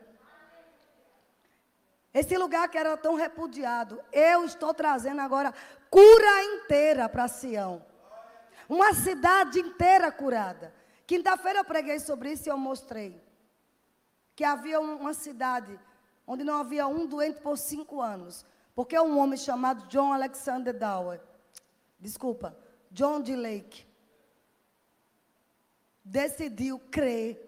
Esse 2.12 2.36
lugar 2.36 2.68
que 2.68 2.78
era 2.78 2.96
tão 2.96 3.14
repudiado, 3.14 4.02
eu 4.12 4.44
estou 4.44 4.72
trazendo 4.72 5.20
agora 5.20 5.52
cura 5.90 6.44
inteira 6.44 7.08
para 7.08 7.28
Sião. 7.28 7.84
Uma 8.68 8.92
cidade 8.92 9.60
inteira 9.60 10.10
curada. 10.10 10.75
Quinta-feira 11.06 11.60
eu 11.60 11.64
preguei 11.64 11.98
sobre 12.00 12.32
isso 12.32 12.48
e 12.48 12.50
eu 12.50 12.58
mostrei 12.58 13.22
que 14.34 14.44
havia 14.44 14.80
uma 14.80 15.14
cidade 15.14 15.78
onde 16.26 16.42
não 16.42 16.58
havia 16.58 16.86
um 16.86 17.06
doente 17.06 17.40
por 17.40 17.56
cinco 17.56 18.02
anos. 18.02 18.44
Porque 18.74 18.98
um 18.98 19.18
homem 19.18 19.38
chamado 19.38 19.86
John 19.86 20.12
Alexander 20.12 20.76
Dower, 20.76 21.20
desculpa, 21.98 22.54
John 22.90 23.22
D. 23.22 23.34
Lake, 23.34 23.86
decidiu 26.04 26.78
crer 26.90 27.42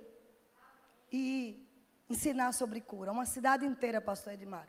e 1.13 1.63
ensinar 2.09 2.53
sobre 2.53 2.81
cura. 2.81 3.13
Uma 3.13 3.27
cidade 3.27 3.67
inteira, 3.67 4.01
pastor 4.01 4.33
Edmar. 4.33 4.69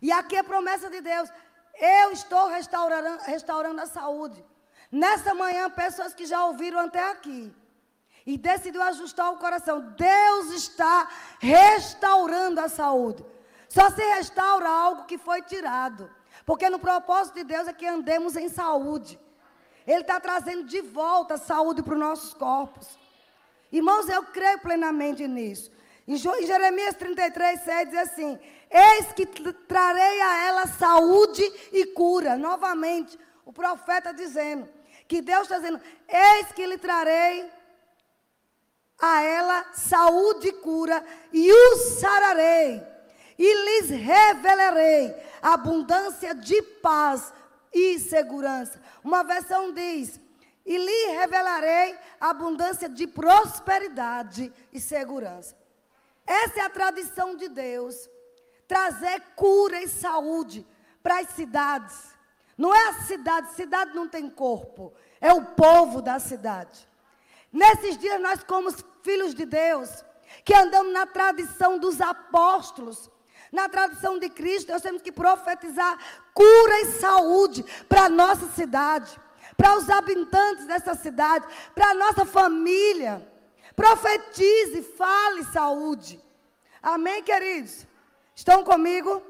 E 0.00 0.12
aqui 0.12 0.36
é 0.36 0.40
a 0.40 0.44
promessa 0.44 0.90
de 0.90 1.00
Deus. 1.00 1.30
Eu 1.74 2.12
estou 2.12 2.48
restaurando, 2.48 3.22
restaurando 3.22 3.80
a 3.80 3.86
saúde. 3.86 4.44
Nessa 4.92 5.32
manhã, 5.32 5.70
pessoas 5.70 6.12
que 6.12 6.26
já 6.26 6.44
ouviram 6.44 6.78
até 6.80 7.10
aqui 7.10 7.50
e 8.26 8.36
decidiu 8.36 8.82
ajustar 8.82 9.32
o 9.32 9.38
coração. 9.38 9.80
Deus 9.96 10.52
está 10.52 11.08
restaurando 11.40 12.60
a 12.60 12.68
saúde. 12.68 13.24
Só 13.70 13.88
se 13.88 14.02
restaura 14.02 14.68
algo 14.68 15.06
que 15.06 15.16
foi 15.16 15.40
tirado. 15.40 16.10
Porque 16.44 16.68
no 16.68 16.78
propósito 16.78 17.36
de 17.36 17.44
Deus 17.44 17.66
é 17.66 17.72
que 17.72 17.86
andemos 17.86 18.36
em 18.36 18.50
saúde. 18.50 19.18
Ele 19.86 20.02
está 20.02 20.20
trazendo 20.20 20.64
de 20.64 20.82
volta 20.82 21.38
saúde 21.38 21.82
para 21.82 21.94
os 21.94 21.98
nossos 21.98 22.34
corpos. 22.34 22.98
Irmãos, 23.72 24.10
eu 24.10 24.22
creio 24.24 24.58
plenamente 24.58 25.26
nisso. 25.26 25.70
Em 26.06 26.18
Jeremias 26.18 26.96
33, 26.96 27.60
6 27.62 27.88
diz 27.88 27.98
assim: 27.98 28.38
Eis 28.70 29.12
que 29.14 29.24
trarei 29.24 30.20
a 30.20 30.44
ela 30.48 30.66
saúde 30.66 31.42
e 31.72 31.86
cura. 31.86 32.36
Novamente, 32.36 33.18
o 33.46 33.52
profeta 33.52 34.12
dizendo 34.12 34.68
que 35.08 35.20
Deus 35.20 35.42
está 35.42 35.58
dizendo: 35.58 35.80
Eis 36.08 36.52
que 36.52 36.66
lhe 36.66 36.78
trarei 36.78 37.50
a 38.98 39.22
ela 39.22 39.72
saúde 39.72 40.48
e 40.48 40.52
cura, 40.52 41.04
e 41.32 41.52
os 41.52 41.98
sararei, 42.00 42.82
e 43.38 43.54
lhes 43.64 43.90
revelarei 43.90 45.14
abundância 45.40 46.34
de 46.34 46.60
paz 46.62 47.32
e 47.72 47.98
segurança. 47.98 48.80
Uma 49.02 49.22
versão 49.24 49.72
diz: 49.72 50.20
e 50.64 50.78
lhe 50.78 51.18
revelarei 51.18 51.98
abundância 52.20 52.88
de 52.88 53.06
prosperidade 53.06 54.52
e 54.72 54.80
segurança. 54.80 55.56
Essa 56.24 56.60
é 56.60 56.62
a 56.62 56.70
tradição 56.70 57.34
de 57.36 57.48
Deus, 57.48 58.08
trazer 58.68 59.20
cura 59.34 59.82
e 59.82 59.88
saúde 59.88 60.66
para 61.02 61.18
as 61.18 61.30
cidades. 61.30 62.11
Não 62.56 62.74
é 62.74 62.88
a 62.88 62.94
cidade, 63.02 63.54
cidade 63.54 63.94
não 63.94 64.06
tem 64.08 64.28
corpo, 64.28 64.92
é 65.20 65.32
o 65.32 65.44
povo 65.44 66.02
da 66.02 66.18
cidade. 66.18 66.88
Nesses 67.52 67.98
dias 67.98 68.20
nós, 68.20 68.42
como 68.44 68.70
filhos 69.02 69.34
de 69.34 69.44
Deus, 69.44 70.04
que 70.44 70.54
andamos 70.54 70.92
na 70.92 71.06
tradição 71.06 71.78
dos 71.78 72.00
apóstolos, 72.00 73.10
na 73.50 73.68
tradição 73.68 74.18
de 74.18 74.30
Cristo, 74.30 74.72
nós 74.72 74.82
temos 74.82 75.02
que 75.02 75.12
profetizar 75.12 75.98
cura 76.32 76.80
e 76.80 76.92
saúde 76.92 77.62
para 77.88 78.04
a 78.04 78.08
nossa 78.08 78.46
cidade, 78.52 79.18
para 79.56 79.76
os 79.76 79.90
habitantes 79.90 80.66
dessa 80.66 80.94
cidade, 80.94 81.46
para 81.74 81.90
a 81.90 81.94
nossa 81.94 82.24
família. 82.24 83.30
Profetize, 83.76 84.82
fale 84.96 85.44
saúde. 85.44 86.22
Amém, 86.82 87.22
queridos? 87.22 87.86
Estão 88.34 88.64
comigo? 88.64 89.22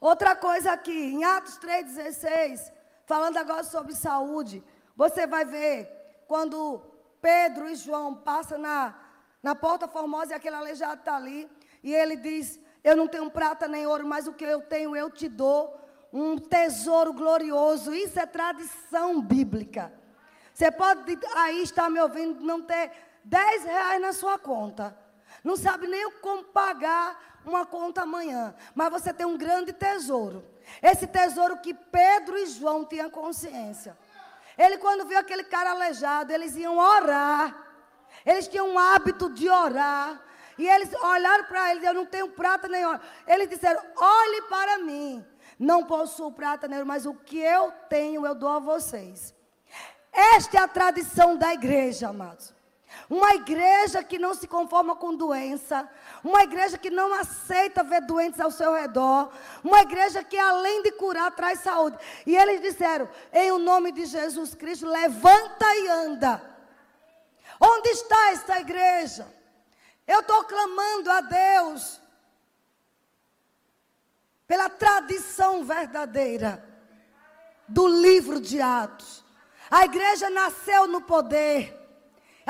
Outra 0.00 0.34
coisa 0.34 0.72
aqui, 0.72 0.90
em 0.90 1.24
Atos 1.24 1.58
3,16, 1.58 2.72
falando 3.04 3.36
agora 3.36 3.62
sobre 3.62 3.94
saúde, 3.94 4.64
você 4.96 5.26
vai 5.26 5.44
ver 5.44 5.90
quando 6.26 6.80
Pedro 7.20 7.68
e 7.68 7.74
João 7.74 8.14
passam 8.14 8.56
na, 8.56 8.94
na 9.42 9.54
porta 9.54 9.86
formosa 9.86 10.32
e 10.32 10.34
aquele 10.34 10.56
aleijado 10.56 11.00
está 11.00 11.16
ali. 11.16 11.50
E 11.82 11.94
ele 11.94 12.16
diz: 12.16 12.58
Eu 12.82 12.96
não 12.96 13.06
tenho 13.06 13.30
prata 13.30 13.68
nem 13.68 13.86
ouro, 13.86 14.06
mas 14.06 14.26
o 14.26 14.32
que 14.32 14.44
eu 14.44 14.62
tenho 14.62 14.96
eu 14.96 15.10
te 15.10 15.28
dou. 15.28 15.78
Um 16.12 16.38
tesouro 16.38 17.12
glorioso. 17.12 17.94
Isso 17.94 18.18
é 18.18 18.26
tradição 18.26 19.20
bíblica. 19.20 19.92
Você 20.52 20.70
pode 20.72 21.18
aí 21.36 21.62
estar 21.62 21.88
me 21.88 22.00
ouvindo, 22.00 22.42
não 22.42 22.62
ter 22.62 22.90
10 23.24 23.64
reais 23.64 24.00
na 24.00 24.12
sua 24.12 24.38
conta. 24.38 24.96
Não 25.44 25.56
sabe 25.56 25.86
nem 25.86 26.10
como 26.20 26.44
pagar 26.44 27.29
uma 27.44 27.64
conta 27.66 28.02
amanhã. 28.02 28.54
Mas 28.74 28.90
você 28.90 29.12
tem 29.12 29.26
um 29.26 29.36
grande 29.36 29.72
tesouro. 29.72 30.44
Esse 30.82 31.06
tesouro 31.06 31.58
que 31.58 31.74
Pedro 31.74 32.38
e 32.38 32.46
João 32.46 32.84
tinham 32.84 33.10
consciência. 33.10 33.96
Ele, 34.56 34.78
quando 34.78 35.06
viu 35.06 35.18
aquele 35.18 35.44
cara 35.44 35.70
aleijado, 35.70 36.32
eles 36.32 36.56
iam 36.56 36.76
orar. 36.76 37.56
Eles 38.24 38.46
tinham 38.46 38.68
um 38.68 38.78
hábito 38.78 39.30
de 39.30 39.48
orar. 39.48 40.20
E 40.58 40.68
eles 40.68 40.92
olharam 40.94 41.44
para 41.44 41.70
ele, 41.70 41.88
eu 41.88 41.94
não 41.94 42.04
tenho 42.04 42.28
prata 42.28 42.68
nem 42.68 42.84
ouro. 42.84 43.00
Eles 43.26 43.48
disseram: 43.48 43.82
olhe 43.96 44.42
para 44.42 44.78
mim. 44.78 45.24
Não 45.58 45.84
possuo 45.84 46.32
prata 46.32 46.68
nem 46.68 46.78
ouro, 46.78 46.88
mas 46.88 47.06
o 47.06 47.14
que 47.14 47.38
eu 47.38 47.72
tenho 47.88 48.26
eu 48.26 48.34
dou 48.34 48.48
a 48.48 48.58
vocês. 48.58 49.34
Esta 50.12 50.58
é 50.58 50.60
a 50.60 50.68
tradição 50.68 51.36
da 51.36 51.52
igreja, 51.54 52.08
amados. 52.08 52.54
Uma 53.08 53.34
igreja 53.34 54.02
que 54.04 54.18
não 54.18 54.34
se 54.34 54.46
conforma 54.46 54.94
com 54.94 55.14
doença. 55.14 55.88
Uma 56.22 56.42
igreja 56.42 56.78
que 56.78 56.90
não 56.90 57.12
aceita 57.14 57.82
ver 57.82 58.02
doentes 58.02 58.40
ao 58.40 58.50
seu 58.50 58.74
redor. 58.74 59.32
Uma 59.64 59.80
igreja 59.80 60.22
que, 60.22 60.38
além 60.38 60.82
de 60.82 60.92
curar, 60.92 61.30
traz 61.32 61.60
saúde. 61.60 61.98
E 62.26 62.36
eles 62.36 62.60
disseram: 62.60 63.08
em 63.32 63.50
o 63.52 63.58
nome 63.58 63.92
de 63.92 64.06
Jesus 64.06 64.54
Cristo, 64.54 64.86
levanta 64.86 65.66
e 65.76 65.88
anda. 65.88 66.42
Onde 67.60 67.88
está 67.90 68.30
esta 68.30 68.60
igreja? 68.60 69.26
Eu 70.06 70.20
estou 70.20 70.44
clamando 70.44 71.10
a 71.10 71.20
Deus 71.20 72.00
pela 74.46 74.68
tradição 74.68 75.64
verdadeira 75.64 76.64
do 77.68 77.86
livro 77.86 78.40
de 78.40 78.60
Atos. 78.60 79.24
A 79.70 79.84
igreja 79.84 80.28
nasceu 80.28 80.88
no 80.88 81.00
poder. 81.00 81.79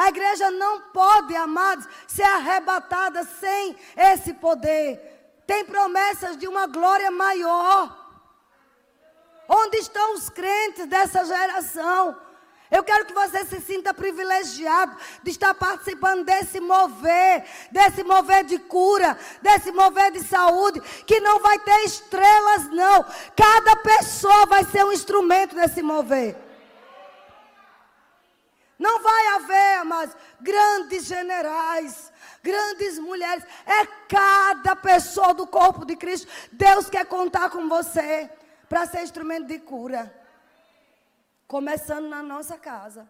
A 0.01 0.09
igreja 0.09 0.51
não 0.51 0.81
pode, 0.81 1.37
amados, 1.37 1.87
ser 2.07 2.23
arrebatada 2.23 3.23
sem 3.39 3.77
esse 3.95 4.33
poder. 4.33 4.99
Tem 5.47 5.63
promessas 5.63 6.39
de 6.39 6.49
uma 6.49 6.67
glória 6.67 7.11
maior. 7.11 7.95
Onde 9.47 9.77
estão 9.77 10.15
os 10.15 10.31
crentes 10.31 10.87
dessa 10.87 11.23
geração? 11.27 12.17
Eu 12.71 12.83
quero 12.83 13.05
que 13.05 13.13
você 13.13 13.45
se 13.45 13.61
sinta 13.61 13.93
privilegiado 13.93 14.97
de 15.23 15.33
estar 15.33 15.53
participando 15.53 16.25
desse 16.25 16.61
mover, 16.61 17.45
desse 17.71 18.03
mover 18.03 18.45
de 18.45 18.59
cura, 18.59 19.19
desse 19.43 19.71
mover 19.71 20.13
de 20.13 20.25
saúde, 20.25 20.81
que 21.05 21.21
não 21.21 21.41
vai 21.41 21.59
ter 21.59 21.79
estrelas, 21.85 22.71
não. 22.71 23.05
Cada 23.37 23.77
pessoa 23.77 24.47
vai 24.47 24.65
ser 24.65 24.83
um 24.83 24.93
instrumento 24.93 25.55
desse 25.55 25.83
mover. 25.83 26.50
Não 28.81 29.03
vai 29.03 29.27
haver, 29.35 29.85
mas 29.85 30.17
grandes 30.41 31.05
generais, 31.05 32.11
grandes 32.43 32.99
mulheres. 32.99 33.45
É 33.67 33.85
cada 34.09 34.75
pessoa 34.75 35.35
do 35.35 35.47
corpo 35.47 35.85
de 35.85 35.95
Cristo. 35.97 36.27
Deus 36.51 36.89
quer 36.89 37.05
contar 37.05 37.51
com 37.51 37.69
você 37.69 38.31
para 38.71 38.87
ser 38.87 39.03
instrumento 39.03 39.49
de 39.49 39.59
cura. 39.59 40.03
Começando 41.47 42.09
na 42.09 42.23
nossa 42.23 42.57
casa. 42.57 43.07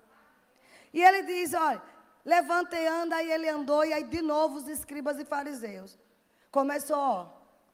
E 0.92 1.00
ele 1.00 1.22
diz: 1.22 1.54
olha, 1.54 1.80
levanta 2.24 2.76
e 2.76 2.88
anda. 2.88 3.14
Aí 3.14 3.30
ele 3.30 3.48
andou, 3.48 3.84
e 3.84 3.92
aí 3.92 4.02
de 4.02 4.20
novo 4.20 4.56
os 4.56 4.66
escribas 4.66 5.20
e 5.20 5.24
fariseus. 5.24 5.96
Começou 6.50 6.98
ó, 6.98 7.28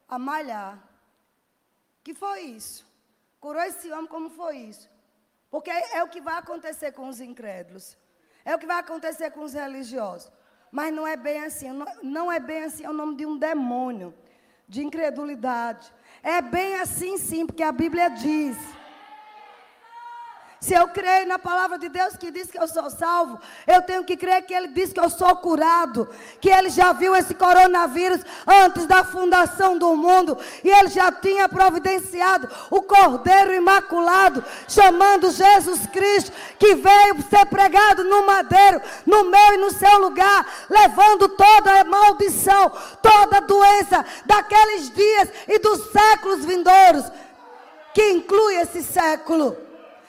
a 0.07 0.19
malhar. 0.19 0.79
Que 2.05 2.13
foi 2.13 2.43
isso? 2.43 2.85
Curou 3.41 3.63
esse 3.63 3.91
homem, 3.91 4.07
como 4.07 4.29
foi 4.29 4.59
isso? 4.59 4.87
Porque 5.51 5.71
é 5.71 6.03
o 6.03 6.09
que 6.09 6.21
vai 6.21 6.39
acontecer 6.39 6.93
com 6.93 7.09
os 7.09 7.21
incrédulos. 7.21 7.97
É 8.45 8.55
o 8.55 8.59
que 8.59 8.67
vai 8.67 8.79
acontecer 8.79 9.31
com 9.31 9.43
os 9.43 9.55
religiosos. 9.55 10.31
Mas 10.71 10.93
não 10.93 11.07
é 11.07 11.17
bem 11.17 11.45
assim. 11.45 11.69
Não 12.03 12.31
é 12.31 12.39
bem 12.39 12.65
assim 12.65 12.85
é 12.85 12.91
o 12.91 12.93
nome 12.93 13.17
de 13.17 13.27
um 13.27 13.39
demônio 13.39 14.15
de 14.69 14.85
incredulidade. 14.85 15.93
É 16.23 16.43
bem 16.43 16.77
assim, 16.77 17.17
sim, 17.19 17.47
porque 17.47 17.63
a 17.63 17.73
Bíblia 17.73 18.09
diz. 18.09 18.57
Se 20.67 20.75
eu 20.75 20.89
creio 20.89 21.29
na 21.29 21.39
palavra 21.39 21.79
de 21.79 21.89
Deus 21.89 22.17
que 22.17 22.29
diz 22.29 22.51
que 22.51 22.59
eu 22.59 22.67
sou 22.67 22.91
salvo, 22.91 23.39
eu 23.69 23.83
tenho 23.83 24.03
que 24.03 24.17
crer 24.17 24.43
que 24.43 24.53
Ele 24.53 24.67
diz 24.67 24.93
que 24.93 24.99
eu 24.99 25.09
sou 25.09 25.37
curado, 25.37 26.09
que 26.41 26.51
Ele 26.51 26.71
já 26.71 26.93
viu 26.93 27.15
esse 27.15 27.35
coronavírus 27.37 28.21
antes 28.45 28.85
da 28.85 29.05
fundação 29.05 29.79
do 29.79 29.95
mundo 29.95 30.37
e 30.65 30.69
Ele 30.69 30.89
já 30.89 31.13
tinha 31.13 31.49
providenciado 31.49 32.49
o 32.69 32.83
Cordeiro 32.83 33.55
Imaculado, 33.55 34.45
chamando 34.67 35.31
Jesus 35.31 35.87
Cristo, 35.87 36.33
que 36.59 36.75
veio 36.75 37.23
ser 37.31 37.47
pregado 37.47 38.03
no 38.03 38.27
madeiro, 38.27 38.83
no 39.07 39.23
meu 39.23 39.55
e 39.55 39.59
no 39.59 39.71
seu 39.71 40.01
lugar, 40.01 40.45
levando 40.69 41.29
toda 41.29 41.81
a 41.81 41.85
maldição, 41.85 42.73
toda 43.01 43.37
a 43.37 43.41
doença 43.41 44.05
daqueles 44.25 44.91
dias 44.91 45.29
e 45.47 45.61
dos 45.61 45.93
séculos 45.93 46.45
vindouros, 46.45 47.05
que 47.95 48.11
inclui 48.11 48.57
esse 48.57 48.83
século. 48.83 49.66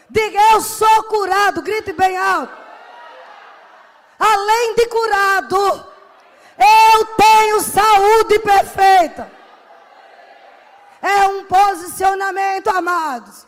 Diga, 0.10 0.40
eu 0.54 0.62
sou 0.62 1.04
curado. 1.04 1.62
Grite 1.62 1.94
bem 1.94 2.18
alto. 2.18 2.54
Além 4.20 4.76
de 4.76 4.88
curado, 4.88 5.94
eu 6.58 7.06
tenho 7.16 7.62
saúde 7.62 8.40
perfeita. 8.40 9.32
É 11.02 11.28
um 11.28 11.46
posicionamento, 11.46 12.68
amados. 12.70 13.46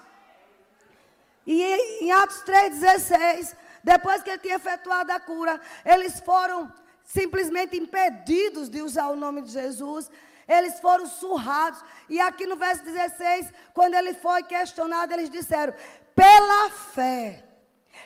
E 1.45 1.63
em 2.04 2.12
Atos 2.12 2.43
3,16, 2.43 3.56
depois 3.84 4.22
que 4.22 4.30
ele 4.30 4.38
tinha 4.38 4.56
efetuado 4.56 5.12
a 5.12 5.19
cura, 5.19 5.60
eles 5.84 6.19
foram 6.19 6.72
simplesmente 7.04 7.76
impedidos 7.76 8.69
de 8.69 8.84
usar 8.84 9.08
o 9.08 9.15
nome 9.15 9.41
de 9.41 9.52
Jesus. 9.52 10.12
Eles 10.48 10.80
foram 10.80 11.08
surrados. 11.08 11.84
E 12.08 12.19
aqui 12.19 12.45
no 12.45 12.56
verso 12.56 12.84
16, 12.84 13.52
quando 13.74 13.95
ele 13.95 14.13
foi 14.13 14.43
questionado, 14.43 15.13
eles 15.13 15.30
disseram: 15.30 15.74
pela 16.19 16.69
fé 16.69 17.45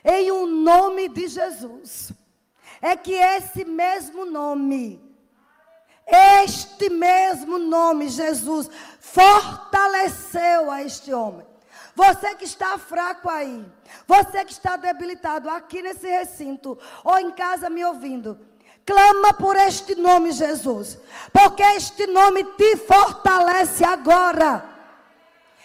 em 0.05 0.29
o 0.29 0.43
um 0.43 0.45
nome 0.45 1.09
de 1.09 1.27
Jesus. 1.27 2.11
É 2.79 2.95
que 2.95 3.13
esse 3.13 3.65
mesmo 3.65 4.23
nome, 4.25 5.01
este 6.05 6.89
mesmo 6.91 7.57
nome, 7.57 8.09
Jesus, 8.09 8.69
fortaleceu 8.99 10.69
a 10.69 10.83
este 10.83 11.11
homem. 11.11 11.47
Você 11.95 12.35
que 12.35 12.43
está 12.43 12.77
fraco 12.77 13.29
aí, 13.29 13.65
você 14.05 14.45
que 14.45 14.51
está 14.51 14.75
debilitado 14.75 15.49
aqui 15.49 15.81
nesse 15.81 16.07
recinto, 16.07 16.77
ou 17.03 17.17
em 17.17 17.31
casa 17.31 17.69
me 17.69 17.83
ouvindo, 17.83 18.37
clama 18.85 19.33
por 19.33 19.55
este 19.55 19.95
nome, 19.95 20.31
Jesus, 20.31 20.99
porque 21.31 21.63
este 21.63 22.05
nome 22.05 22.43
te 22.43 22.77
fortalece 22.77 23.83
agora. 23.83 24.72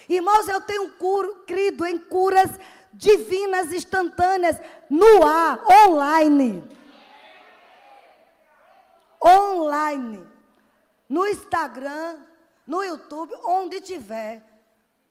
Irmãos, 0.09 0.49
eu 0.49 0.61
tenho 0.61 0.93
curo, 0.93 1.45
crido 1.47 1.85
em 1.85 1.99
curas 1.99 2.51
divinas 2.93 3.73
instantâneas 3.73 4.59
no 4.89 5.25
ar, 5.25 5.63
online. 5.87 6.65
Online. 9.23 10.27
No 11.09 11.27
Instagram, 11.27 12.19
no 12.67 12.83
YouTube, 12.83 13.35
onde 13.45 13.81
tiver 13.81 14.43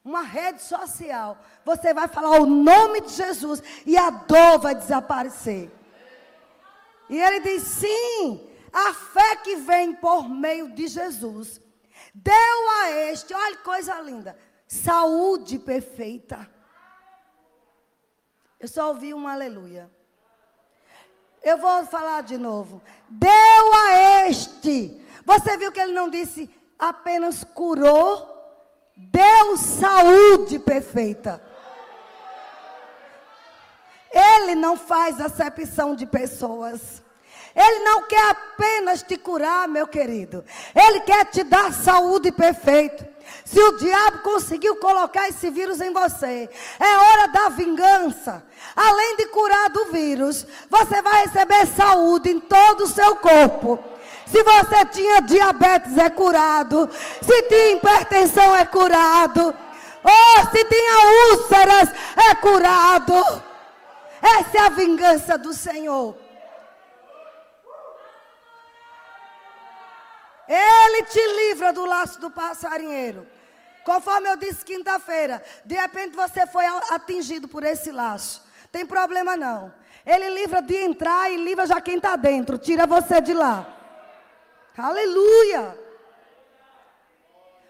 uma 0.03 0.21
rede 0.21 0.61
social, 0.61 1.37
você 1.65 1.93
vai 1.93 2.07
falar 2.07 2.39
o 2.39 2.45
nome 2.45 3.01
de 3.01 3.09
Jesus 3.09 3.61
e 3.85 3.97
a 3.97 4.09
dor 4.09 4.59
vai 4.59 4.73
desaparecer. 4.73 5.69
E 7.09 7.19
ele 7.19 7.39
diz: 7.41 7.63
sim, 7.63 8.49
a 8.71 8.93
fé 8.93 9.35
que 9.37 9.55
vem 9.57 9.93
por 9.93 10.29
meio 10.29 10.69
de 10.71 10.87
Jesus 10.87 11.59
deu 12.13 12.69
a 12.81 12.91
este, 13.11 13.33
olha 13.33 13.57
que 13.57 13.63
coisa 13.63 13.99
linda, 14.01 14.37
saúde 14.67 15.57
perfeita. 15.57 16.49
Eu 18.59 18.67
só 18.67 18.89
ouvi 18.89 19.13
um 19.13 19.27
aleluia. 19.27 19.89
Eu 21.43 21.57
vou 21.57 21.85
falar 21.85 22.23
de 22.23 22.37
novo. 22.37 22.81
Deu 23.07 23.73
a 23.73 24.27
este. 24.27 25.01
Você 25.25 25.57
viu 25.57 25.71
que 25.71 25.79
ele 25.79 25.93
não 25.93 26.09
disse 26.09 26.49
apenas 26.77 27.43
curou, 27.43 28.27
deu 28.95 29.57
saúde 29.57 30.59
perfeita. 30.59 31.41
Ele 34.11 34.55
não 34.55 34.75
faz 34.75 35.21
acepção 35.21 35.95
de 35.95 36.05
pessoas. 36.05 37.03
Ele 37.55 37.79
não 37.79 38.07
quer 38.07 38.29
apenas 38.29 39.01
te 39.01 39.17
curar, 39.17 39.67
meu 39.67 39.87
querido. 39.87 40.43
Ele 40.75 41.01
quer 41.01 41.25
te 41.25 41.43
dar 41.43 41.73
saúde 41.73 42.31
perfeita. 42.31 43.16
Se 43.47 43.61
o 43.61 43.77
diabo 43.77 44.19
conseguiu 44.23 44.75
colocar 44.75 45.29
esse 45.29 45.49
vírus 45.49 45.79
em 45.79 45.93
você, 45.93 46.49
é 46.77 46.97
hora 46.97 47.27
da 47.27 47.47
vingança. 47.47 48.43
Além 48.75 49.15
de 49.15 49.27
curar 49.27 49.69
do 49.69 49.85
vírus, 49.85 50.45
você 50.69 51.01
vai 51.01 51.23
receber 51.23 51.65
saúde 51.67 52.29
em 52.29 52.41
todo 52.41 52.81
o 52.81 52.87
seu 52.87 53.15
corpo. 53.15 53.81
Se 54.25 54.43
você 54.43 54.85
tinha 54.87 55.21
diabetes, 55.21 55.97
é 55.97 56.09
curado. 56.09 56.89
Se 57.21 57.43
tinha 57.43 57.71
hipertensão, 57.71 58.53
é 58.53 58.65
curado. 58.65 59.55
Ou 60.03 60.51
se 60.51 60.65
tinha 60.65 61.31
úlceras, 61.31 61.89
é 62.29 62.35
curado. 62.35 63.15
Essa 64.21 64.57
é 64.57 64.59
a 64.59 64.69
vingança 64.69 65.37
do 65.37 65.53
Senhor. 65.53 66.17
Ele 70.49 71.03
te 71.03 71.27
livra 71.45 71.71
do 71.71 71.85
laço 71.85 72.19
do 72.19 72.29
passarinheiro. 72.29 73.36
Conforme 73.87 74.27
eu 74.27 74.35
disse 74.35 74.65
quinta-feira, 74.65 75.41
de 75.63 75.73
repente 75.73 76.13
você 76.13 76.45
foi 76.45 76.65
atingido 76.91 77.47
por 77.47 77.63
esse 77.63 77.89
laço. 77.89 78.45
Tem 78.69 78.85
problema 78.85 79.37
não. 79.37 79.73
Ele 80.05 80.29
livra 80.31 80.61
de 80.61 80.75
entrar 80.75 81.31
e 81.31 81.37
livra 81.37 81.65
já 81.65 81.79
quem 81.79 81.95
está 81.95 82.17
dentro. 82.17 82.57
Tira 82.57 82.85
você 82.85 83.21
de 83.21 83.33
lá. 83.33 83.65
Aleluia. 84.77 85.79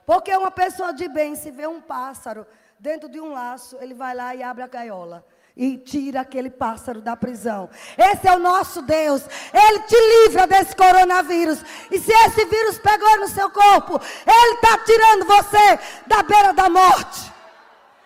Porque 0.08 0.36
uma 0.36 0.50
pessoa 0.50 0.92
de 0.92 1.08
bem, 1.08 1.36
se 1.36 1.52
vê 1.52 1.68
um 1.68 1.80
pássaro 1.80 2.48
dentro 2.80 3.08
de 3.08 3.22
um 3.22 3.34
laço, 3.34 3.78
ele 3.80 3.94
vai 3.94 4.16
lá 4.16 4.34
e 4.34 4.42
abre 4.42 4.64
a 4.64 4.68
gaiola 4.68 5.24
e 5.58 5.76
tira 5.76 6.22
aquele 6.22 6.52
pássaro 6.52 7.02
da 7.02 7.18
prisão. 7.18 7.68
Esse 7.98 8.28
é 8.28 8.36
o 8.36 8.40
nosso 8.40 8.84
Deus. 8.84 9.24
Ele 9.52 9.80
te 9.80 9.96
livra 9.96 10.46
desse 10.46 10.76
coronavírus. 10.76 11.60
E 11.92 12.00
se 12.00 12.12
esse 12.12 12.46
vírus 12.46 12.78
pegou 12.78 13.18
no 13.18 13.28
seu 13.28 13.50
corpo, 13.50 14.00
ele 14.26 14.54
está 14.54 14.78
tirando 14.78 15.26
você 15.26 15.80
da 16.06 16.22
beira 16.22 16.54
da 16.54 16.70
morte. 16.70 17.34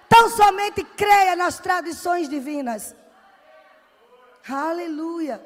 Então 0.08 0.30
somente 0.30 0.84
creia 0.84 1.36
nas 1.36 1.60
tradições 1.60 2.30
divinas. 2.30 2.96
Aleluia. 4.50 5.46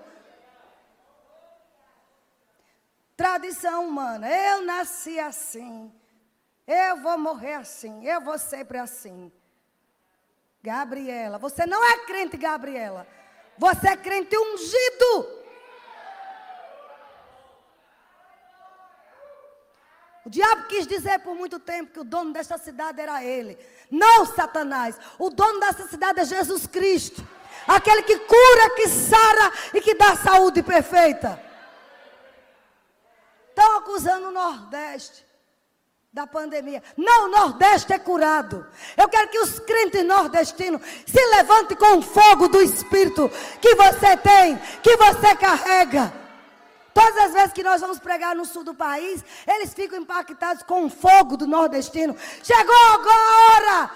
Tradição 3.17 3.87
humana. 3.87 4.29
Eu 4.29 4.61
nasci 4.61 5.19
assim. 5.19 5.91
Eu 6.67 6.97
vou 6.97 7.17
morrer 7.17 7.55
assim. 7.55 8.05
Eu 8.05 8.21
vou 8.21 8.37
sempre 8.37 8.77
assim. 8.77 9.31
Gabriela, 10.65 11.37
você 11.37 11.63
não 11.67 11.83
é 11.85 11.99
crente, 12.07 12.35
Gabriela. 12.35 13.05
Você 13.55 13.87
é 13.87 13.95
crente 13.95 14.35
ungido. 14.35 15.45
O 20.25 20.29
diabo 20.29 20.65
quis 20.65 20.87
dizer 20.87 21.19
por 21.19 21.35
muito 21.35 21.59
tempo 21.59 21.93
que 21.93 21.99
o 21.99 22.03
dono 22.03 22.33
desta 22.33 22.57
cidade 22.57 22.99
era 22.99 23.23
ele. 23.23 23.59
Não 23.91 24.25
Satanás. 24.25 24.97
O 25.19 25.29
dono 25.29 25.59
dessa 25.59 25.87
cidade 25.87 26.21
é 26.21 26.25
Jesus 26.25 26.65
Cristo. 26.65 27.23
Aquele 27.67 28.01
que 28.01 28.17
cura, 28.17 28.75
que 28.75 28.87
sara 28.89 29.51
e 29.71 29.79
que 29.79 29.93
dá 29.93 30.15
saúde 30.15 30.63
perfeita. 30.63 31.39
Estão 33.49 33.77
acusando 33.77 34.29
o 34.29 34.31
Nordeste 34.31 35.24
da 36.15 36.25
pandemia. 36.25 36.81
Não, 36.95 37.25
o 37.25 37.27
Nordeste 37.27 37.91
é 37.91 37.99
curado. 37.99 38.65
Eu 38.95 39.09
quero 39.09 39.27
que 39.27 39.37
os 39.37 39.59
crentes 39.59 40.01
nordestinos 40.05 40.79
se 41.05 41.25
levantem 41.35 41.75
com 41.75 41.97
o 41.97 42.01
fogo 42.01 42.47
do 42.47 42.61
Espírito 42.61 43.29
que 43.59 43.75
você 43.75 44.15
tem, 44.15 44.57
que 44.81 44.95
você 44.95 45.35
carrega. 45.35 46.13
Todas 46.93 47.17
as 47.17 47.33
vezes 47.33 47.51
que 47.51 47.63
nós 47.63 47.81
vamos 47.81 47.99
pregar 47.99 48.33
no 48.33 48.45
sul 48.45 48.63
do 48.63 48.73
país, 48.73 49.25
eles 49.45 49.73
ficam 49.73 49.99
impactados 49.99 50.63
com 50.63 50.85
o 50.85 50.89
fogo 50.89 51.35
do 51.35 51.45
nordestino. 51.45 52.15
Chegou 52.41 52.93
agora 52.93 53.91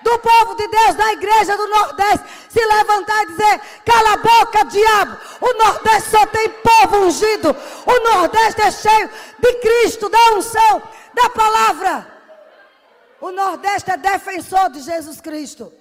do 0.00 0.18
povo 0.18 0.54
de 0.54 0.66
Deus, 0.68 0.94
da 0.94 1.12
igreja 1.12 1.56
do 1.58 1.66
Nordeste, 1.66 2.24
se 2.48 2.64
levantar 2.64 3.22
e 3.22 3.26
dizer: 3.26 3.60
cala 3.84 4.12
a 4.12 4.16
boca, 4.16 4.64
diabo. 4.64 5.18
O 5.42 5.52
Nordeste 5.62 6.10
só 6.10 6.24
tem 6.26 6.48
povo 6.48 7.04
ungido. 7.04 7.56
O 7.84 8.00
Nordeste 8.10 8.62
é 8.62 8.70
cheio 8.70 9.10
de 9.38 9.54
Cristo, 9.54 10.08
da 10.08 10.34
unção, 10.34 10.82
da 11.14 11.30
palavra. 11.30 12.12
O 13.20 13.30
Nordeste 13.30 13.90
é 13.90 13.96
defensor 13.96 14.70
de 14.70 14.80
Jesus 14.80 15.20
Cristo. 15.20 15.72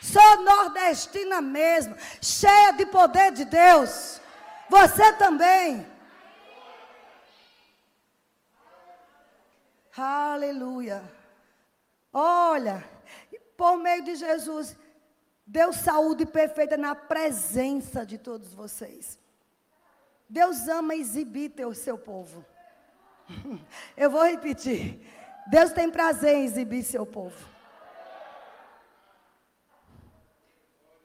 Sou 0.00 0.42
nordestina 0.42 1.40
mesmo, 1.40 1.96
cheia 2.22 2.72
de 2.72 2.86
poder 2.86 3.32
de 3.32 3.44
Deus. 3.44 4.20
Você 4.70 5.12
também. 5.14 5.86
Aleluia. 9.96 11.02
Olha, 12.12 12.84
por 13.56 13.76
meio 13.78 14.04
de 14.04 14.14
Jesus, 14.14 14.76
Deus 15.46 15.76
saúde 15.76 16.24
perfeita 16.24 16.76
na 16.76 16.94
presença 16.94 18.06
de 18.06 18.18
todos 18.18 18.54
vocês. 18.54 19.18
Deus 20.28 20.68
ama 20.68 20.94
exibir 20.94 21.52
o 21.66 21.74
seu 21.74 21.96
povo. 21.98 22.44
Eu 23.96 24.10
vou 24.10 24.24
repetir. 24.24 25.00
Deus 25.48 25.72
tem 25.72 25.90
prazer 25.90 26.34
em 26.34 26.44
exibir 26.44 26.82
seu 26.82 27.06
povo. 27.06 27.36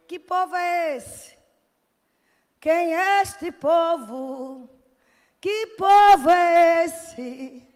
Que 0.08 0.20
povo 0.20 0.56
é 0.56 0.98
esse? 0.98 1.38
Quem 2.60 2.94
é 2.96 3.22
este 3.22 3.52
povo? 3.52 4.70
Que 5.40 5.68
povo 5.78 6.30
é 6.30 6.86
esse? 6.86 7.68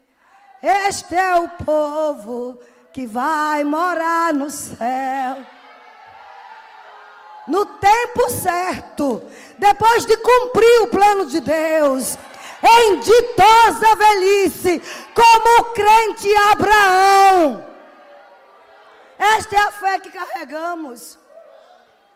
Este 0.61 1.15
é 1.15 1.35
o 1.35 1.49
povo 1.49 2.59
que 2.91 3.07
vai 3.07 3.63
morar 3.63 4.33
no 4.33 4.49
céu. 4.49 5.45
No 7.47 7.65
tempo 7.65 8.29
certo, 8.29 9.21
depois 9.57 10.05
de 10.05 10.17
cumprir 10.17 10.81
o 10.81 10.87
plano 10.87 11.27
de 11.27 11.39
Deus, 11.39 12.17
em 12.67 12.99
ditosa 12.99 13.95
velhice, 13.95 14.81
como 15.13 15.59
o 15.61 15.73
crente 15.73 16.35
Abraão. 16.51 17.65
Esta 19.17 19.55
é 19.55 19.59
a 19.59 19.71
fé 19.71 19.99
que 19.99 20.11
carregamos. 20.11 21.17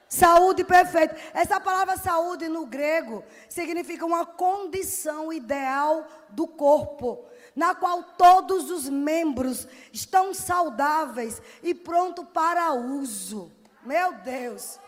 Saúde 0.08 0.64
perfeita. 0.64 1.16
Essa 1.34 1.60
palavra 1.60 1.96
saúde 1.96 2.50
no 2.50 2.66
grego 2.66 3.24
significa 3.48 4.06
uma 4.06 4.26
condição 4.26 5.32
ideal 5.32 6.08
do 6.30 6.48
corpo 6.48 7.30
na 7.56 7.76
qual 7.76 8.02
todos 8.18 8.72
os 8.72 8.88
membros 8.88 9.68
estão 9.92 10.34
saudáveis 10.34 11.42
e 11.62 11.74
pronto 11.74 12.24
para 12.24 12.74
uso. 12.74 13.52
Meu 13.84 14.14
Deus. 14.14 14.80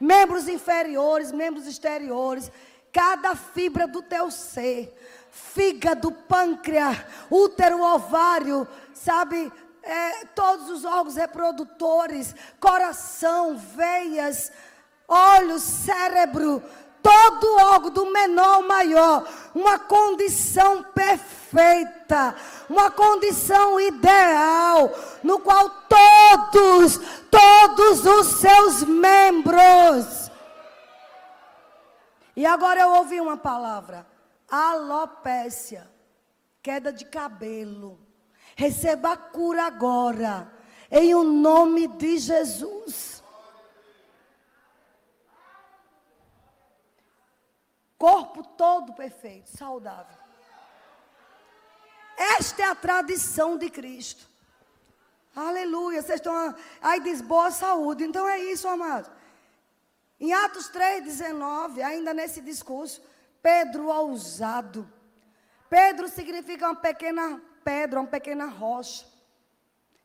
Membros 0.00 0.48
inferiores, 0.48 1.30
membros 1.30 1.66
exteriores, 1.66 2.50
cada 2.94 3.34
fibra 3.34 3.88
do 3.88 4.00
teu 4.00 4.30
ser, 4.30 4.96
fígado, 5.32 6.12
pâncreas, 6.12 6.96
útero, 7.28 7.82
ovário, 7.82 8.68
sabe, 8.92 9.52
é, 9.82 10.24
todos 10.26 10.70
os 10.70 10.84
órgãos 10.84 11.16
reprodutores, 11.16 12.32
coração, 12.60 13.56
veias, 13.56 14.52
olhos, 15.08 15.60
cérebro, 15.60 16.62
todo 17.02 17.56
órgão, 17.56 17.90
do 17.90 18.06
menor 18.06 18.54
ao 18.54 18.62
maior, 18.62 19.28
uma 19.52 19.76
condição 19.76 20.84
perfeita, 20.84 22.36
uma 22.70 22.92
condição 22.92 23.80
ideal, 23.80 24.90
no 25.20 25.40
qual 25.40 25.68
todos, 25.68 27.00
todos 27.28 28.06
os 28.06 28.40
seus 28.40 28.84
membros. 28.84 30.23
E 32.36 32.44
agora 32.44 32.80
eu 32.80 32.90
ouvi 32.90 33.20
uma 33.20 33.36
palavra: 33.36 34.06
alopécia, 34.48 35.90
queda 36.62 36.92
de 36.92 37.04
cabelo. 37.04 38.00
Receba 38.56 39.12
a 39.12 39.16
cura 39.16 39.66
agora, 39.66 40.52
em 40.90 41.14
o 41.14 41.24
nome 41.24 41.88
de 41.88 42.18
Jesus. 42.18 43.14
corpo 48.04 48.44
todo 48.44 48.92
perfeito, 48.92 49.48
saudável. 49.56 50.18
Esta 52.18 52.62
é 52.62 52.66
a 52.66 52.74
tradição 52.74 53.56
de 53.56 53.70
Cristo. 53.70 54.28
Aleluia. 55.34 56.02
Vocês 56.02 56.20
estão. 56.20 56.54
Aí 56.82 57.00
diz 57.00 57.22
boa 57.22 57.50
saúde. 57.50 58.04
Então 58.04 58.28
é 58.28 58.38
isso, 58.40 58.68
amado. 58.68 59.10
Em 60.20 60.32
Atos 60.32 60.70
3,19, 60.70 61.82
ainda 61.82 62.14
nesse 62.14 62.40
discurso, 62.40 63.02
Pedro 63.42 63.88
ousado. 63.88 64.90
Pedro 65.68 66.08
significa 66.08 66.66
uma 66.66 66.76
pequena 66.76 67.42
pedra, 67.64 68.00
uma 68.00 68.08
pequena 68.08 68.46
rocha. 68.46 69.06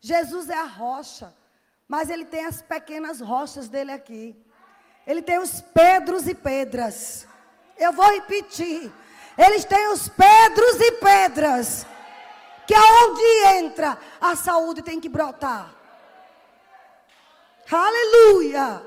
Jesus 0.02 0.50
é 0.50 0.58
a 0.58 0.64
rocha, 0.64 1.34
mas 1.88 2.10
ele 2.10 2.26
tem 2.26 2.46
as 2.46 2.62
pequenas 2.62 3.22
rochas 3.22 3.68
dele 3.68 3.92
aqui. 3.92 4.36
Ele 5.06 5.22
tem 5.22 5.38
os 5.40 5.62
Pedros 5.62 6.28
e 6.28 6.36
Pedras. 6.36 7.28
Eu 7.78 7.94
vou 7.94 8.10
repetir. 8.12 8.92
Eles 9.38 9.64
têm 9.64 9.88
os 9.88 10.10
pedros 10.10 10.82
e 10.82 10.92
pedras. 10.94 11.86
Que 12.68 12.76
aonde 12.76 13.66
entra, 13.66 13.98
a 14.20 14.36
saúde 14.36 14.82
tem 14.82 15.00
que 15.00 15.08
brotar. 15.08 15.74
Aleluia. 17.72 18.86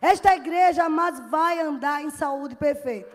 Esta 0.00 0.34
igreja, 0.34 0.84
amados, 0.84 1.20
vai 1.30 1.60
andar 1.60 2.02
em 2.02 2.10
saúde 2.10 2.54
perfeita. 2.54 3.10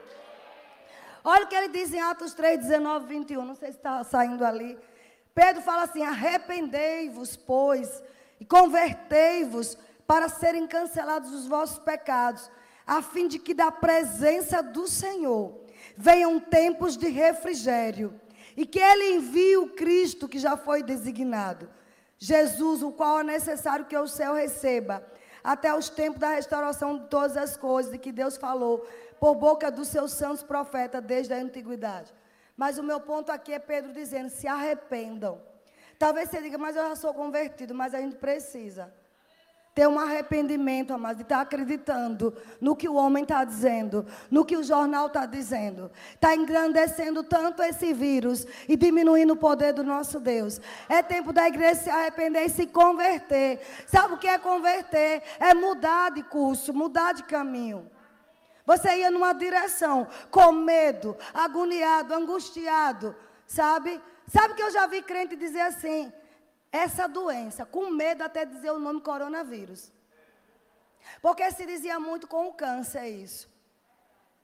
Olha 1.24 1.46
o 1.46 1.48
que 1.48 1.56
ele 1.56 1.70
diz 1.70 1.94
em 1.94 2.02
Atos 2.02 2.34
3, 2.34 2.60
19, 2.60 3.06
21. 3.06 3.46
Não 3.46 3.56
sei 3.56 3.72
se 3.72 3.78
está 3.78 4.04
saindo 4.04 4.44
ali. 4.44 4.78
Pedro 5.36 5.62
fala 5.62 5.84
assim: 5.84 6.04
arrependei-vos, 6.04 7.36
pois, 7.36 8.02
e 8.40 8.46
convertei-vos 8.46 9.78
para 10.08 10.28
serem 10.28 10.68
cancelados 10.68 11.32
os 11.32 11.48
vossos 11.48 11.80
pecados 11.80 12.50
a 12.86 13.02
fim 13.02 13.28
de 13.28 13.40
que 13.40 13.54
da 13.54 13.72
presença 13.72 14.62
do 14.62 14.88
Senhor 14.88 15.62
venham 15.96 16.40
tempos 16.40 16.98
de 16.98 17.08
refrigério 17.08 18.20
e 18.58 18.66
que 18.66 18.80
Ele 18.80 19.16
envie 19.16 19.58
o 19.58 19.70
Cristo 19.70 20.28
que 20.28 20.40
já 20.40 20.58
foi 20.58 20.84
designado, 20.84 21.70
Jesus, 22.18 22.84
o 22.84 22.92
qual 22.92 23.20
é 23.20 23.24
necessário 23.24 23.86
que 23.86 23.98
o 23.98 24.08
céu 24.08 24.34
receba, 24.34 25.06
até 25.44 25.74
os 25.74 25.90
tempos 25.90 26.20
da 26.20 26.30
restauração 26.36 26.98
de 26.98 27.08
todas 27.08 27.36
as 27.38 27.58
coisas, 27.58 27.92
de 27.92 27.98
que 27.98 28.12
Deus 28.12 28.38
falou 28.38 28.88
por 29.20 29.36
boca 29.36 29.72
dos 29.72 29.88
seus 29.88 30.14
santos 30.14 30.44
profetas 30.44 31.04
desde 31.04 31.34
a 31.34 31.38
antiguidade. 31.38 32.14
Mas 32.56 32.78
o 32.78 32.84
meu 32.84 33.00
ponto 33.00 33.32
aqui 33.32 33.54
é 33.54 33.60
Pedro 33.60 33.92
dizendo: 33.92 34.30
se 34.30 34.48
arrependam. 34.48 35.42
Talvez 35.98 36.30
você 36.30 36.42
diga, 36.42 36.58
mas 36.58 36.76
eu 36.76 36.88
já 36.90 36.96
sou 36.96 37.14
convertido, 37.14 37.74
mas 37.76 37.94
a 37.94 38.00
gente 38.00 38.16
precisa 38.16 38.94
ter 39.74 39.88
um 39.88 39.98
arrependimento, 39.98 40.94
amado, 40.94 41.18
de 41.18 41.22
estar 41.24 41.38
tá 41.38 41.42
acreditando 41.42 42.36
no 42.60 42.76
que 42.76 42.90
o 42.90 42.96
homem 42.96 43.24
está 43.24 43.44
dizendo, 43.46 44.06
no 44.30 44.44
que 44.44 44.58
o 44.58 44.64
jornal 44.64 45.08
está 45.08 45.26
dizendo. 45.26 45.90
Está 46.14 46.36
engrandecendo 46.36 47.24
tanto 47.24 47.64
esse 47.64 47.94
vírus 47.94 48.46
e 48.68 48.76
diminuindo 48.76 49.34
o 49.34 49.38
poder 49.38 49.72
do 49.74 49.84
nosso 49.84 50.20
Deus. 50.20 50.60
É 50.90 51.02
tempo 51.02 51.32
da 51.32 51.48
igreja 51.48 51.76
se 51.76 51.90
arrepender 51.90 52.46
e 52.46 52.50
se 52.50 52.68
converter. 52.68 53.62
Sabe 53.88 54.16
o 54.16 54.18
que 54.18 54.28
é 54.28 54.38
converter? 54.38 55.24
É 55.40 55.54
mudar 55.54 56.12
de 56.12 56.24
curso, 56.24 56.74
mudar 56.74 57.14
de 57.14 57.24
caminho. 57.24 57.90
Você 58.66 58.98
ia 58.98 59.10
numa 59.10 59.34
direção, 59.34 60.06
com 60.30 60.52
medo, 60.52 61.18
agoniado, 61.34 62.14
angustiado, 62.14 63.16
sabe? 63.48 64.00
Sabe 64.28 64.54
que 64.54 64.64
eu 64.64 64.70
já 64.70 64.86
vi 64.86 65.02
crente 65.02 65.36
dizer 65.36 65.62
assim: 65.62 66.12
essa 66.72 67.08
doença, 67.08 67.66
com 67.66 67.90
medo 67.90 68.24
até 68.24 68.46
dizer 68.46 68.72
o 68.72 68.80
nome 68.80 69.02
coronavírus. 69.02 69.92
Porque 71.22 71.50
se 71.52 71.66
dizia 71.66 72.00
muito 72.00 72.28
com 72.28 72.48
o 72.48 72.54
câncer 72.54 73.08
isso. 73.08 73.50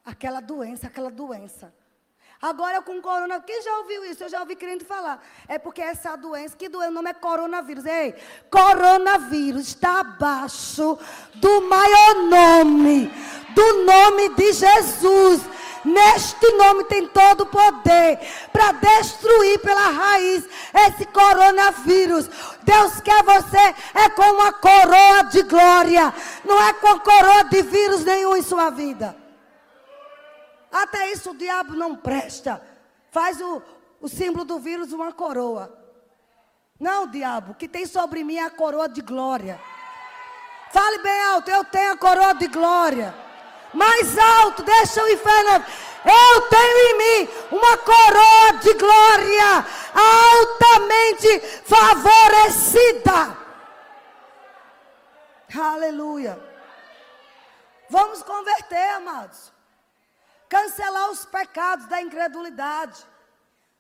Aquela 0.04 0.40
doença, 0.40 0.88
aquela 0.88 1.10
doença. 1.10 1.74
Agora 2.42 2.82
com 2.84 3.02
corona, 3.02 3.40
quem 3.40 3.64
já 3.64 3.80
ouviu 3.80 4.06
isso? 4.06 4.24
Eu 4.24 4.30
já 4.30 4.40
ouvi 4.42 4.56
crente 4.56 4.86
falar. 4.86 5.24
É 5.48 5.58
porque 5.58 5.82
essa 5.82 6.16
doença, 6.16 6.56
que 6.56 6.70
doença, 6.70 6.92
o 6.92 6.94
nome 6.94 7.10
é 7.10 7.14
coronavírus. 7.14 7.86
Ei, 7.86 8.14
coronavírus 8.52 9.70
está 9.70 10.02
abaixo 10.02 11.00
do 11.36 11.62
maior 11.62 12.16
nome, 12.30 13.12
do 13.56 13.84
nome 13.86 14.30
de 14.36 14.54
Jesus. 14.54 15.57
Neste 15.88 16.52
nome 16.58 16.84
tem 16.84 17.08
todo 17.08 17.42
o 17.42 17.46
poder 17.46 18.20
para 18.52 18.74
destruir 18.74 19.58
pela 19.60 19.90
raiz 19.90 20.44
esse 20.74 21.06
coronavírus. 21.06 22.30
Deus 22.62 23.00
quer 23.00 23.24
você 23.24 23.74
é 23.94 24.10
com 24.10 24.24
uma 24.34 24.52
coroa 24.52 25.24
de 25.32 25.44
glória, 25.44 26.14
não 26.44 26.62
é 26.62 26.74
com 26.74 27.00
coroa 27.00 27.44
de 27.46 27.62
vírus 27.62 28.04
nenhum 28.04 28.36
em 28.36 28.42
sua 28.42 28.70
vida. 28.70 29.16
Até 30.70 31.10
isso 31.14 31.32
o 31.32 31.38
diabo 31.38 31.74
não 31.74 31.96
presta. 31.96 32.62
Faz 33.10 33.40
o, 33.40 33.62
o 34.02 34.10
símbolo 34.10 34.44
do 34.44 34.60
vírus 34.60 34.92
uma 34.92 35.14
coroa. 35.14 35.74
Não, 36.78 37.08
diabo, 37.08 37.56
que 37.56 37.68
tem 37.68 37.86
sobre 37.86 38.26
mim 38.26 38.36
é 38.36 38.44
a 38.44 38.50
coroa 38.50 38.90
de 38.90 39.02
glória. 39.02 39.58
Fale 40.70 40.98
bem 41.00 41.22
alto, 41.28 41.50
eu 41.50 41.64
tenho 41.64 41.94
a 41.94 41.98
coroa 41.98 42.34
de 42.34 42.48
glória. 42.48 43.27
Mais 43.78 44.18
alto, 44.18 44.64
deixa 44.64 45.04
o 45.04 45.08
inferno. 45.08 45.64
Eu 46.04 46.42
tenho 46.50 46.78
em 46.78 46.98
mim 46.98 47.30
uma 47.52 47.78
coroa 47.78 48.54
de 48.60 48.74
glória 48.74 49.66
altamente 49.94 51.40
favorecida. 51.64 53.38
Aleluia. 55.56 56.42
Vamos 57.88 58.24
converter, 58.24 58.96
amados. 58.96 59.54
Cancelar 60.50 61.12
os 61.12 61.26
pecados 61.26 61.86
da 61.86 62.02
incredulidade. 62.02 63.06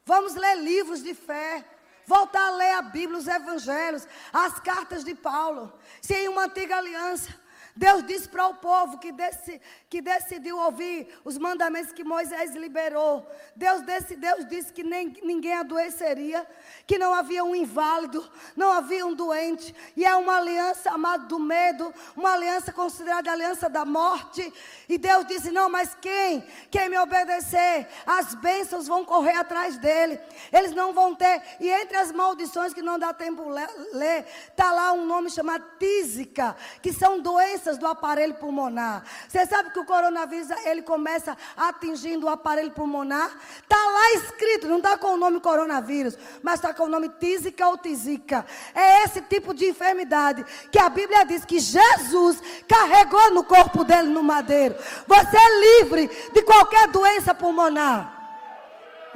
Vamos 0.06 0.36
ler 0.36 0.58
livros 0.58 1.02
de 1.02 1.16
fé. 1.16 1.66
Voltar 2.06 2.50
a 2.50 2.52
ler 2.52 2.74
a 2.74 2.84
Bíblia, 2.84 3.18
os 3.18 3.28
evangelhos, 3.28 4.08
as 4.32 4.60
cartas 4.60 5.04
de 5.04 5.16
Paulo. 5.16 5.74
Se 6.04 6.14
em 6.14 6.30
uma 6.30 6.44
antiga 6.44 6.78
aliança 6.78 7.34
Deus 7.78 8.04
disse 8.08 8.28
para 8.28 8.48
o 8.48 8.56
povo 8.56 8.98
que, 8.98 9.12
desse, 9.12 9.62
que 9.90 10.02
decidiu 10.02 10.58
ouvir 10.58 11.08
os 11.24 11.38
mandamentos 11.38 11.94
que 11.94 12.04
Moisés 12.04 12.56
liberou. 12.56 13.26
Deus, 13.56 13.82
desse, 13.82 14.16
Deus 14.16 14.46
disse 14.46 14.72
que 14.74 14.84
nem, 14.84 15.16
ninguém 15.24 15.54
adoeceria, 15.54 16.46
que 16.86 16.98
não 16.98 17.14
havia 17.14 17.44
um 17.44 17.56
inválido, 17.56 18.30
não 18.56 18.72
havia 18.72 19.06
um 19.06 19.14
doente. 19.14 19.74
E 19.96 20.06
é 20.06 20.16
uma 20.16 20.38
aliança 20.38 20.92
amada 20.92 21.26
do 21.26 21.40
medo, 21.40 21.94
uma 22.16 22.34
aliança 22.34 22.72
considerada 22.74 23.32
aliança 23.32 23.70
da 23.70 23.86
morte. 23.86 24.54
E 24.90 24.98
Deus 24.98 25.26
disse: 25.26 25.52
Não, 25.52 25.70
mas 25.70 25.96
quem? 25.96 26.46
Quem 26.70 26.90
me 26.90 26.98
obedecer, 26.98 27.88
as 28.06 28.36
bênçãos 28.36 28.88
vão 28.88 29.06
correr 29.06 29.36
atrás 29.36 29.78
dele. 29.78 30.20
Eles 30.52 30.74
não 30.74 30.94
vão 30.94 31.16
ter. 31.16 31.42
E 31.60 31.70
entre 31.70 31.98
as 31.98 32.12
maldições 32.12 32.74
que 32.74 32.82
não 32.82 33.00
dá 33.00 33.14
tempo 33.14 33.48
ler, 33.94 34.26
está 34.50 34.72
lá 34.72 34.92
um 34.92 35.06
nome 35.06 35.30
chamado 35.30 35.66
tísica, 35.80 36.56
que 36.82 36.92
são 36.92 37.20
doenças 37.20 37.58
doenças 37.58 37.78
do 37.78 37.88
aparelho 37.88 38.34
pulmonar. 38.36 39.04
Você 39.28 39.46
sabe 39.46 39.72
que 39.78 39.82
o 39.82 39.86
coronavírus 39.86 40.50
ele 40.66 40.82
começa 40.82 41.38
atingindo 41.56 42.26
o 42.26 42.30
aparelho 42.30 42.72
pulmonar? 42.72 43.32
Está 43.62 43.78
lá 43.78 44.14
escrito, 44.14 44.68
não 44.68 44.78
está 44.78 44.98
com 44.98 45.14
o 45.14 45.18
nome 45.18 45.40
coronavírus, 45.40 46.18
mas 46.42 46.56
está 46.56 46.74
com 46.74 46.86
o 46.86 46.90
nome 46.90 47.10
tísica 47.20 47.68
ou 47.68 47.78
tisica. 47.78 48.44
É 48.74 49.04
esse 49.04 49.22
tipo 49.22 49.54
de 49.54 49.70
enfermidade 49.70 50.44
que 50.72 50.80
a 50.80 50.90
Bíblia 50.90 51.24
diz 51.26 51.46
que 51.46 51.60
Jesus 51.60 52.42
carregou 52.68 53.32
no 53.32 53.44
corpo 53.44 53.84
dele 53.84 54.10
no 54.10 54.24
madeiro. 54.24 54.76
Você 55.06 55.38
é 55.38 55.80
livre 55.82 56.10
de 56.34 56.42
qualquer 56.42 56.88
doença 56.88 57.36
pulmonar. 57.36 58.17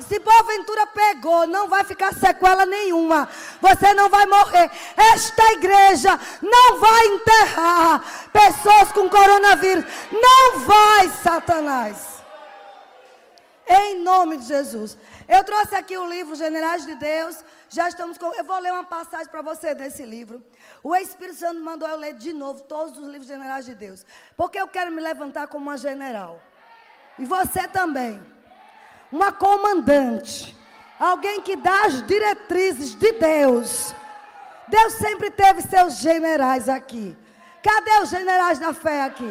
Se 0.01 0.19
porventura 0.19 0.87
pegou, 0.87 1.47
não 1.47 1.67
vai 1.67 1.83
ficar 1.83 2.13
sequela 2.13 2.65
nenhuma. 2.65 3.27
Você 3.59 3.93
não 3.93 4.09
vai 4.09 4.25
morrer. 4.25 4.69
Esta 4.95 5.53
igreja 5.53 6.19
não 6.41 6.79
vai 6.79 7.05
enterrar 7.07 8.29
pessoas 8.31 8.91
com 8.91 9.09
coronavírus. 9.09 9.85
Não 10.11 10.59
vai, 10.59 11.09
Satanás. 11.23 12.21
Em 13.67 13.99
nome 14.01 14.37
de 14.37 14.45
Jesus. 14.45 14.97
Eu 15.27 15.43
trouxe 15.43 15.75
aqui 15.75 15.97
o 15.97 16.09
livro 16.09 16.35
Generais 16.35 16.85
de 16.85 16.95
Deus. 16.95 17.43
Já 17.69 17.87
estamos 17.87 18.17
com. 18.17 18.33
Eu 18.33 18.43
vou 18.43 18.59
ler 18.59 18.73
uma 18.73 18.83
passagem 18.83 19.27
para 19.27 19.41
você 19.41 19.73
desse 19.73 20.03
livro. 20.03 20.43
O 20.83 20.93
Espírito 20.95 21.37
Santo 21.37 21.61
mandou 21.61 21.87
eu 21.87 21.95
ler 21.95 22.15
de 22.15 22.33
novo 22.33 22.63
todos 22.63 22.97
os 22.97 23.07
livros 23.07 23.27
Generais 23.27 23.65
de 23.65 23.73
Deus. 23.73 24.05
Porque 24.35 24.59
eu 24.59 24.67
quero 24.67 24.91
me 24.91 25.01
levantar 25.01 25.47
como 25.47 25.69
uma 25.69 25.77
general. 25.77 26.41
E 27.17 27.23
você 27.23 27.67
também 27.67 28.21
uma 29.11 29.31
comandante, 29.31 30.57
alguém 30.99 31.41
que 31.41 31.55
dá 31.55 31.85
as 31.85 32.05
diretrizes 32.05 32.95
de 32.95 33.11
Deus. 33.13 33.93
Deus 34.67 34.93
sempre 34.93 35.29
teve 35.29 35.61
seus 35.61 35.97
generais 35.97 36.69
aqui. 36.69 37.17
Cadê 37.61 37.99
os 37.99 38.09
generais 38.09 38.57
da 38.57 38.73
fé 38.73 39.03
aqui? 39.03 39.29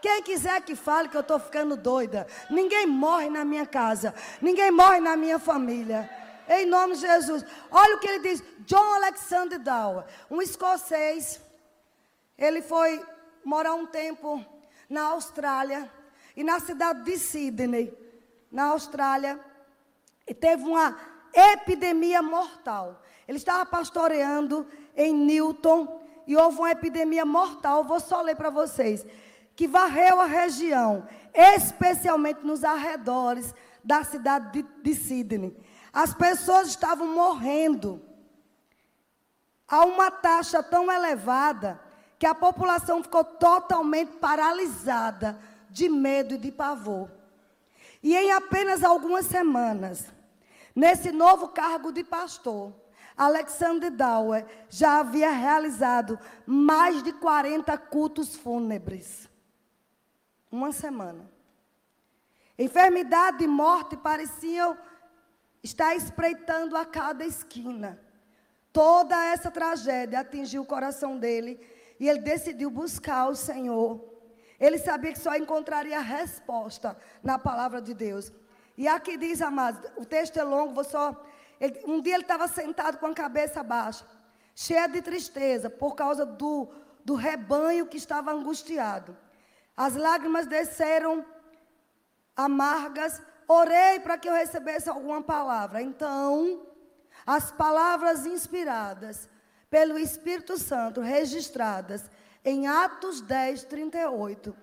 Quem 0.00 0.22
quiser 0.22 0.60
que 0.62 0.76
fale 0.76 1.08
que 1.08 1.16
eu 1.16 1.22
estou 1.22 1.40
ficando 1.40 1.76
doida. 1.76 2.26
Ninguém 2.48 2.86
morre 2.86 3.28
na 3.28 3.44
minha 3.44 3.66
casa. 3.66 4.14
Ninguém 4.40 4.70
morre 4.70 5.00
na 5.00 5.16
minha 5.16 5.38
família. 5.38 6.08
Em 6.48 6.64
nome 6.66 6.94
de 6.94 7.00
Jesus. 7.00 7.44
Olha 7.70 7.96
o 7.96 7.98
que 7.98 8.06
ele 8.06 8.20
diz. 8.20 8.42
John 8.60 8.94
Alexander 8.94 9.58
Dower, 9.58 10.04
um 10.30 10.40
escocês. 10.40 11.40
Ele 12.36 12.62
foi 12.62 13.04
morar 13.44 13.74
um 13.74 13.86
tempo 13.86 14.44
na 14.88 15.08
Austrália. 15.08 15.90
E 16.38 16.44
na 16.44 16.60
cidade 16.60 17.02
de 17.02 17.18
Sydney, 17.18 17.92
na 18.48 18.66
Austrália, 18.66 19.40
teve 20.38 20.62
uma 20.62 20.96
epidemia 21.34 22.22
mortal. 22.22 23.02
Ele 23.26 23.38
estava 23.38 23.66
pastoreando 23.66 24.64
em 24.96 25.12
Newton 25.12 26.00
e 26.28 26.36
houve 26.36 26.58
uma 26.58 26.70
epidemia 26.70 27.24
mortal. 27.24 27.82
Vou 27.82 27.98
só 27.98 28.22
ler 28.22 28.36
para 28.36 28.50
vocês. 28.50 29.04
Que 29.56 29.66
varreu 29.66 30.20
a 30.20 30.26
região, 30.26 31.08
especialmente 31.34 32.46
nos 32.46 32.62
arredores 32.62 33.52
da 33.82 34.04
cidade 34.04 34.62
de, 34.62 34.68
de 34.80 34.94
Sydney. 34.94 35.56
As 35.92 36.14
pessoas 36.14 36.68
estavam 36.68 37.08
morrendo 37.08 38.00
a 39.66 39.84
uma 39.84 40.08
taxa 40.08 40.62
tão 40.62 40.88
elevada 40.88 41.80
que 42.16 42.26
a 42.26 42.34
população 42.34 43.02
ficou 43.02 43.24
totalmente 43.24 44.12
paralisada 44.18 45.36
de 45.70 45.88
medo 45.88 46.34
e 46.34 46.38
de 46.38 46.52
pavor. 46.52 47.10
E 48.02 48.16
em 48.16 48.32
apenas 48.32 48.82
algumas 48.84 49.26
semanas, 49.26 50.06
nesse 50.74 51.10
novo 51.10 51.48
cargo 51.48 51.90
de 51.90 52.04
pastor, 52.04 52.72
Alexander 53.16 53.90
Dower 53.90 54.46
já 54.70 55.00
havia 55.00 55.30
realizado 55.30 56.18
mais 56.46 57.02
de 57.02 57.12
40 57.12 57.76
cultos 57.76 58.36
fúnebres. 58.36 59.28
Uma 60.50 60.70
semana. 60.70 61.28
Enfermidade 62.56 63.42
e 63.42 63.46
morte 63.48 63.96
pareciam 63.96 64.78
estar 65.62 65.94
espreitando 65.96 66.76
a 66.76 66.84
cada 66.84 67.24
esquina. 67.24 68.00
Toda 68.72 69.16
essa 69.26 69.50
tragédia 69.50 70.20
atingiu 70.20 70.62
o 70.62 70.66
coração 70.66 71.18
dele 71.18 71.60
e 71.98 72.08
ele 72.08 72.20
decidiu 72.20 72.70
buscar 72.70 73.28
o 73.28 73.34
Senhor 73.34 74.17
ele 74.58 74.78
sabia 74.78 75.12
que 75.12 75.18
só 75.18 75.36
encontraria 75.36 76.00
resposta 76.00 76.96
na 77.22 77.38
palavra 77.38 77.80
de 77.80 77.94
Deus. 77.94 78.32
E 78.76 78.88
aqui 78.88 79.16
diz, 79.16 79.40
amados, 79.40 79.80
o 79.96 80.04
texto 80.04 80.38
é 80.38 80.42
longo, 80.42 80.74
vou 80.74 80.84
só. 80.84 81.24
Ele, 81.60 81.80
um 81.86 82.00
dia 82.00 82.14
ele 82.14 82.22
estava 82.22 82.48
sentado 82.48 82.98
com 82.98 83.06
a 83.06 83.14
cabeça 83.14 83.62
baixa, 83.62 84.04
cheia 84.54 84.86
de 84.86 85.02
tristeza, 85.02 85.68
por 85.70 85.94
causa 85.94 86.24
do, 86.24 86.68
do 87.04 87.14
rebanho 87.14 87.86
que 87.86 87.96
estava 87.96 88.32
angustiado. 88.32 89.16
As 89.76 89.94
lágrimas 89.94 90.46
desceram 90.46 91.24
amargas. 92.36 93.22
Orei 93.46 93.98
para 94.00 94.18
que 94.18 94.28
eu 94.28 94.34
recebesse 94.34 94.88
alguma 94.88 95.22
palavra. 95.22 95.80
Então, 95.80 96.66
as 97.24 97.50
palavras 97.50 98.26
inspiradas 98.26 99.28
pelo 99.70 99.98
Espírito 99.98 100.58
Santo, 100.58 101.00
registradas 101.00 102.10
em 102.44 102.66
Atos 102.66 103.20
10, 103.20 103.64
38. 103.64 104.56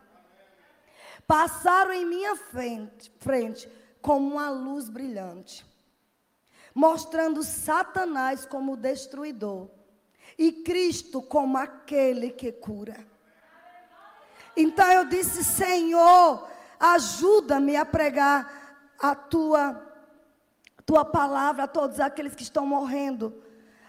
Passaram 1.27 1.93
em 1.93 2.05
minha 2.05 2.35
frente, 2.35 3.11
frente 3.19 3.69
como 4.01 4.33
uma 4.33 4.49
luz 4.49 4.89
brilhante, 4.89 5.65
mostrando 6.73 7.41
Satanás 7.41 8.45
como 8.45 8.77
destruidor 8.77 9.67
e 10.37 10.51
Cristo 10.51 11.21
como 11.21 11.57
aquele 11.57 12.29
que 12.29 12.51
cura. 12.51 13.05
Então 14.55 14.89
eu 14.91 15.05
disse: 15.05 15.43
Senhor, 15.43 16.47
ajuda-me 16.79 17.75
a 17.75 17.85
pregar 17.85 18.93
a 18.99 19.15
tua, 19.15 19.81
tua 20.85 21.03
palavra 21.03 21.63
a 21.63 21.67
todos 21.67 21.99
aqueles 21.99 22.35
que 22.35 22.43
estão 22.43 22.65
morrendo 22.65 23.41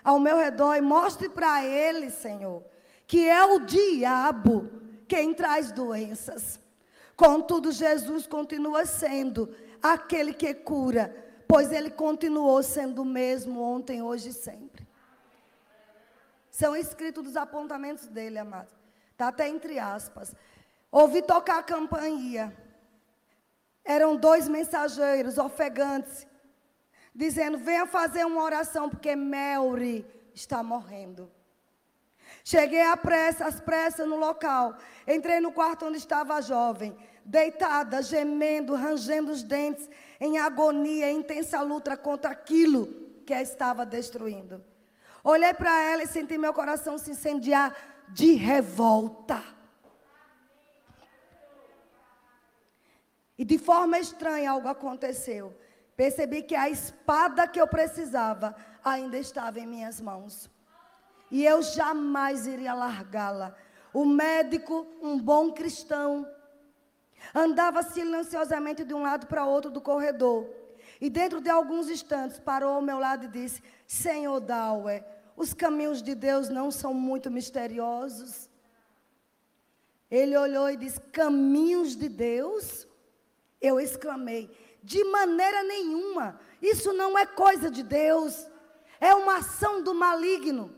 ao 0.02 0.18
meu 0.18 0.38
redor 0.38 0.74
e 0.74 0.80
mostre 0.80 1.28
para 1.28 1.62
eles, 1.64 2.14
Senhor 2.14 2.64
que 3.06 3.28
é 3.28 3.44
o 3.44 3.60
diabo 3.60 4.68
quem 5.06 5.32
traz 5.32 5.70
doenças. 5.70 6.60
Contudo, 7.16 7.72
Jesus 7.72 8.26
continua 8.26 8.84
sendo 8.84 9.54
aquele 9.82 10.34
que 10.34 10.52
cura, 10.52 11.14
pois 11.48 11.72
ele 11.72 11.90
continuou 11.90 12.62
sendo 12.62 13.02
o 13.02 13.04
mesmo 13.04 13.62
ontem, 13.62 14.02
hoje 14.02 14.30
e 14.30 14.32
sempre. 14.32 14.86
São 16.50 16.74
escritos 16.74 17.22
dos 17.22 17.36
apontamentos 17.36 18.08
dele, 18.08 18.38
amados. 18.38 18.72
Está 19.12 19.28
até 19.28 19.48
entre 19.48 19.78
aspas. 19.78 20.34
Ouvi 20.90 21.22
tocar 21.22 21.58
a 21.58 21.62
campainha. 21.62 22.56
eram 23.84 24.16
dois 24.16 24.48
mensageiros 24.48 25.38
ofegantes, 25.38 26.26
dizendo: 27.14 27.58
Venha 27.58 27.86
fazer 27.86 28.24
uma 28.26 28.42
oração, 28.42 28.90
porque 28.90 29.14
Melry 29.14 30.04
está 30.34 30.62
morrendo. 30.62 31.30
Cheguei 32.48 32.82
à 32.82 32.96
pressa, 32.96 33.44
às 33.44 33.60
pressas 33.60 34.06
no 34.06 34.14
local. 34.14 34.76
Entrei 35.04 35.40
no 35.40 35.50
quarto 35.50 35.84
onde 35.84 35.98
estava 35.98 36.34
a 36.34 36.40
jovem, 36.40 36.96
deitada, 37.24 38.00
gemendo, 38.00 38.76
rangendo 38.76 39.32
os 39.32 39.42
dentes, 39.42 39.90
em 40.20 40.38
agonia, 40.38 41.10
em 41.10 41.18
intensa 41.18 41.60
luta 41.60 41.96
contra 41.96 42.30
aquilo 42.30 42.86
que 43.26 43.34
a 43.34 43.42
estava 43.42 43.84
destruindo. 43.84 44.64
Olhei 45.24 45.52
para 45.54 45.76
ela 45.90 46.04
e 46.04 46.06
senti 46.06 46.38
meu 46.38 46.54
coração 46.54 46.96
se 46.98 47.10
incendiar 47.10 47.76
de 48.10 48.34
revolta. 48.34 49.42
E 53.36 53.44
de 53.44 53.58
forma 53.58 53.98
estranha 53.98 54.52
algo 54.52 54.68
aconteceu. 54.68 55.52
Percebi 55.96 56.44
que 56.44 56.54
a 56.54 56.70
espada 56.70 57.48
que 57.48 57.60
eu 57.60 57.66
precisava 57.66 58.54
ainda 58.84 59.18
estava 59.18 59.58
em 59.58 59.66
minhas 59.66 60.00
mãos. 60.00 60.48
E 61.30 61.44
eu 61.44 61.62
jamais 61.62 62.46
iria 62.46 62.74
largá-la. 62.74 63.54
O 63.92 64.04
médico, 64.04 64.86
um 65.02 65.18
bom 65.18 65.52
cristão, 65.52 66.26
andava 67.34 67.82
silenciosamente 67.82 68.84
de 68.84 68.94
um 68.94 69.02
lado 69.02 69.26
para 69.26 69.46
outro 69.46 69.70
do 69.70 69.80
corredor. 69.80 70.48
E 71.00 71.10
dentro 71.10 71.40
de 71.40 71.50
alguns 71.50 71.88
instantes 71.88 72.38
parou 72.38 72.74
ao 72.74 72.82
meu 72.82 72.98
lado 72.98 73.24
e 73.24 73.28
disse: 73.28 73.62
Senhor 73.86 74.40
Dauer, 74.40 75.04
os 75.36 75.52
caminhos 75.52 76.02
de 76.02 76.14
Deus 76.14 76.48
não 76.48 76.70
são 76.70 76.94
muito 76.94 77.30
misteriosos. 77.30 78.48
Ele 80.10 80.36
olhou 80.36 80.70
e 80.70 80.76
disse: 80.76 81.00
Caminhos 81.00 81.96
de 81.96 82.08
Deus? 82.08 82.86
Eu 83.60 83.80
exclamei: 83.80 84.50
De 84.82 85.02
maneira 85.04 85.62
nenhuma. 85.62 86.40
Isso 86.60 86.92
não 86.92 87.18
é 87.18 87.26
coisa 87.26 87.70
de 87.70 87.82
Deus. 87.82 88.46
É 89.00 89.14
uma 89.14 89.38
ação 89.38 89.82
do 89.82 89.94
maligno. 89.94 90.74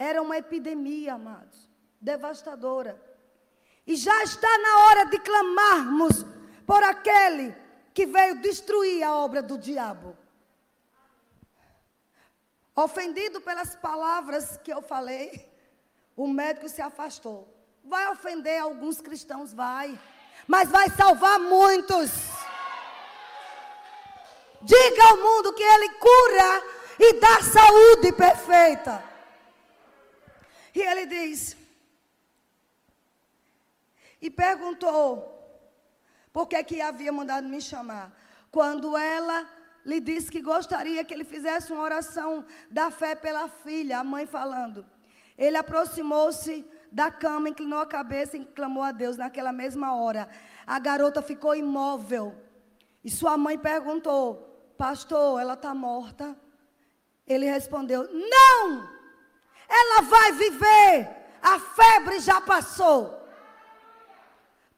Era 0.00 0.22
uma 0.22 0.38
epidemia, 0.38 1.12
amados, 1.12 1.68
devastadora. 2.00 2.98
E 3.86 3.96
já 3.96 4.22
está 4.22 4.48
na 4.58 4.78
hora 4.86 5.04
de 5.04 5.18
clamarmos 5.18 6.24
por 6.66 6.82
aquele 6.82 7.54
que 7.92 8.06
veio 8.06 8.40
destruir 8.40 9.02
a 9.02 9.14
obra 9.14 9.42
do 9.42 9.58
diabo. 9.58 10.16
Ofendido 12.74 13.42
pelas 13.42 13.76
palavras 13.76 14.56
que 14.64 14.72
eu 14.72 14.80
falei, 14.80 15.46
o 16.16 16.26
médico 16.26 16.66
se 16.66 16.80
afastou. 16.80 17.46
Vai 17.84 18.10
ofender 18.10 18.58
alguns 18.58 19.02
cristãos, 19.02 19.52
vai, 19.52 20.00
mas 20.48 20.70
vai 20.70 20.88
salvar 20.88 21.38
muitos. 21.38 22.10
Diga 24.62 25.04
ao 25.10 25.18
mundo 25.18 25.52
que 25.52 25.62
ele 25.62 25.90
cura 25.90 26.62
e 26.98 27.12
dá 27.20 27.42
saúde 27.42 28.12
perfeita. 28.12 29.09
E 30.74 30.80
ele 30.80 31.06
diz: 31.06 31.56
E 34.20 34.30
perguntou 34.30 35.36
por 36.32 36.46
que, 36.46 36.62
que 36.64 36.80
havia 36.80 37.12
mandado 37.12 37.48
me 37.48 37.60
chamar. 37.60 38.12
Quando 38.50 38.96
ela 38.96 39.48
lhe 39.84 40.00
disse 40.00 40.30
que 40.30 40.40
gostaria 40.40 41.04
que 41.04 41.14
ele 41.14 41.24
fizesse 41.24 41.72
uma 41.72 41.82
oração 41.82 42.44
da 42.70 42.90
fé 42.90 43.14
pela 43.14 43.48
filha, 43.48 43.98
a 43.98 44.04
mãe 44.04 44.26
falando. 44.26 44.84
Ele 45.36 45.56
aproximou-se 45.56 46.64
da 46.92 47.10
cama, 47.10 47.48
inclinou 47.48 47.78
a 47.78 47.86
cabeça 47.86 48.36
e 48.36 48.44
clamou 48.44 48.82
a 48.82 48.92
Deus 48.92 49.16
naquela 49.16 49.52
mesma 49.52 49.94
hora. 49.94 50.28
A 50.66 50.78
garota 50.78 51.22
ficou 51.22 51.54
imóvel. 51.54 52.34
E 53.02 53.10
sua 53.10 53.36
mãe 53.36 53.58
perguntou: 53.58 54.72
Pastor, 54.76 55.40
ela 55.40 55.54
está 55.54 55.74
morta? 55.74 56.36
Ele 57.26 57.46
respondeu: 57.46 58.08
Não! 58.12 58.99
Ela 59.70 60.02
vai 60.02 60.32
viver. 60.32 61.08
A 61.40 61.58
febre 61.58 62.20
já 62.20 62.40
passou. 62.40 63.18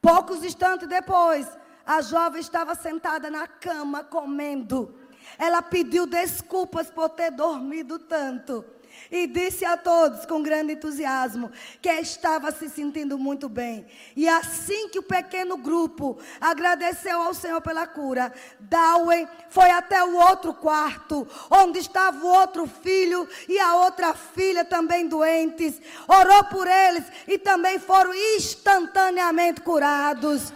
Poucos 0.01 0.43
instantes 0.43 0.87
depois, 0.87 1.47
a 1.85 2.01
jovem 2.01 2.39
estava 2.39 2.75
sentada 2.75 3.29
na 3.29 3.47
cama 3.47 4.03
comendo. 4.03 4.97
Ela 5.37 5.61
pediu 5.61 6.05
desculpas 6.05 6.89
por 6.89 7.09
ter 7.09 7.31
dormido 7.31 7.97
tanto 7.97 8.63
e 9.11 9.27
disse 9.27 9.65
a 9.65 9.77
todos 9.77 10.25
com 10.25 10.41
grande 10.41 10.73
entusiasmo 10.73 11.51
que 11.81 11.89
estava 11.89 12.51
se 12.51 12.69
sentindo 12.69 13.17
muito 13.17 13.47
bem. 13.49 13.85
E 14.15 14.27
assim 14.27 14.89
que 14.89 14.99
o 14.99 15.03
pequeno 15.03 15.57
grupo 15.57 16.17
agradeceu 16.39 17.21
ao 17.21 17.33
Senhor 17.33 17.61
pela 17.61 17.87
cura, 17.87 18.33
Darwin 18.59 19.27
foi 19.49 19.69
até 19.69 20.03
o 20.03 20.15
outro 20.15 20.53
quarto, 20.53 21.27
onde 21.49 21.79
estava 21.79 22.25
o 22.25 22.27
outro 22.27 22.67
filho 22.67 23.27
e 23.47 23.59
a 23.59 23.75
outra 23.77 24.13
filha 24.13 24.65
também 24.65 25.07
doentes, 25.07 25.81
orou 26.07 26.43
por 26.45 26.67
eles 26.67 27.03
e 27.27 27.37
também 27.37 27.79
foram 27.79 28.13
instantaneamente 28.13 29.61
curados. 29.61 30.53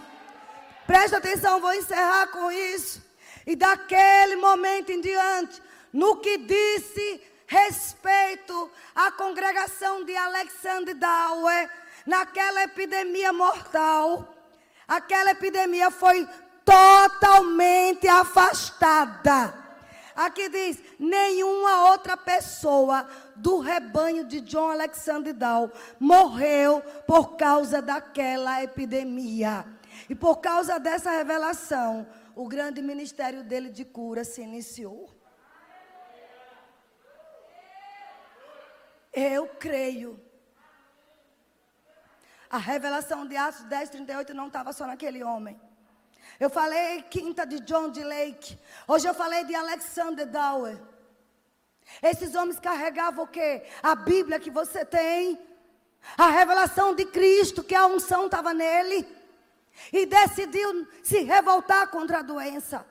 Presta 0.86 1.18
atenção, 1.18 1.60
vou 1.60 1.74
encerrar 1.74 2.28
com 2.28 2.50
isso. 2.50 3.02
E 3.46 3.54
daquele 3.54 4.36
momento 4.36 4.90
em 4.90 5.00
diante, 5.00 5.62
no 5.92 6.16
que 6.16 6.38
disse 6.38 7.20
respeito 7.46 7.87
congregação 9.28 10.04
de 10.04 10.16
Alexander 10.16 10.94
Dowie, 10.94 11.68
naquela 12.06 12.62
epidemia 12.62 13.30
mortal, 13.30 14.34
aquela 14.86 15.32
epidemia 15.32 15.90
foi 15.90 16.26
totalmente 16.64 18.08
afastada. 18.08 19.54
Aqui 20.16 20.48
diz: 20.48 20.82
nenhuma 20.98 21.90
outra 21.90 22.16
pessoa 22.16 23.06
do 23.36 23.58
rebanho 23.58 24.24
de 24.24 24.40
John 24.40 24.70
Alexander 24.70 25.34
Dow 25.34 25.70
morreu 26.00 26.80
por 27.06 27.36
causa 27.36 27.82
daquela 27.82 28.62
epidemia. 28.62 29.64
E 30.08 30.14
por 30.14 30.36
causa 30.36 30.78
dessa 30.80 31.10
revelação, 31.10 32.06
o 32.34 32.48
grande 32.48 32.80
ministério 32.80 33.42
dele 33.44 33.68
de 33.68 33.84
cura 33.84 34.24
se 34.24 34.40
iniciou. 34.40 35.17
Eu 39.12 39.48
creio. 39.48 40.20
A 42.50 42.58
revelação 42.58 43.26
de 43.26 43.36
Atos 43.36 43.62
10, 43.64 43.90
38 43.90 44.32
não 44.32 44.46
estava 44.46 44.72
só 44.72 44.86
naquele 44.86 45.22
homem. 45.22 45.60
Eu 46.40 46.48
falei 46.48 47.02
quinta 47.02 47.46
de 47.46 47.60
John 47.60 47.90
D. 47.90 48.04
Lake. 48.04 48.58
Hoje 48.86 49.06
eu 49.08 49.14
falei 49.14 49.44
de 49.44 49.54
Alexander 49.54 50.26
Dower. 50.26 50.78
Esses 52.02 52.34
homens 52.34 52.60
carregavam 52.60 53.24
o 53.24 53.28
quê? 53.28 53.64
A 53.82 53.94
Bíblia 53.94 54.38
que 54.38 54.50
você 54.50 54.84
tem. 54.84 55.38
A 56.16 56.28
revelação 56.28 56.94
de 56.94 57.04
Cristo, 57.06 57.62
que 57.62 57.74
a 57.74 57.86
unção 57.86 58.26
estava 58.26 58.54
nele. 58.54 59.06
E 59.92 60.06
decidiu 60.06 60.86
se 61.02 61.20
revoltar 61.20 61.88
contra 61.88 62.18
a 62.18 62.22
doença. 62.22 62.86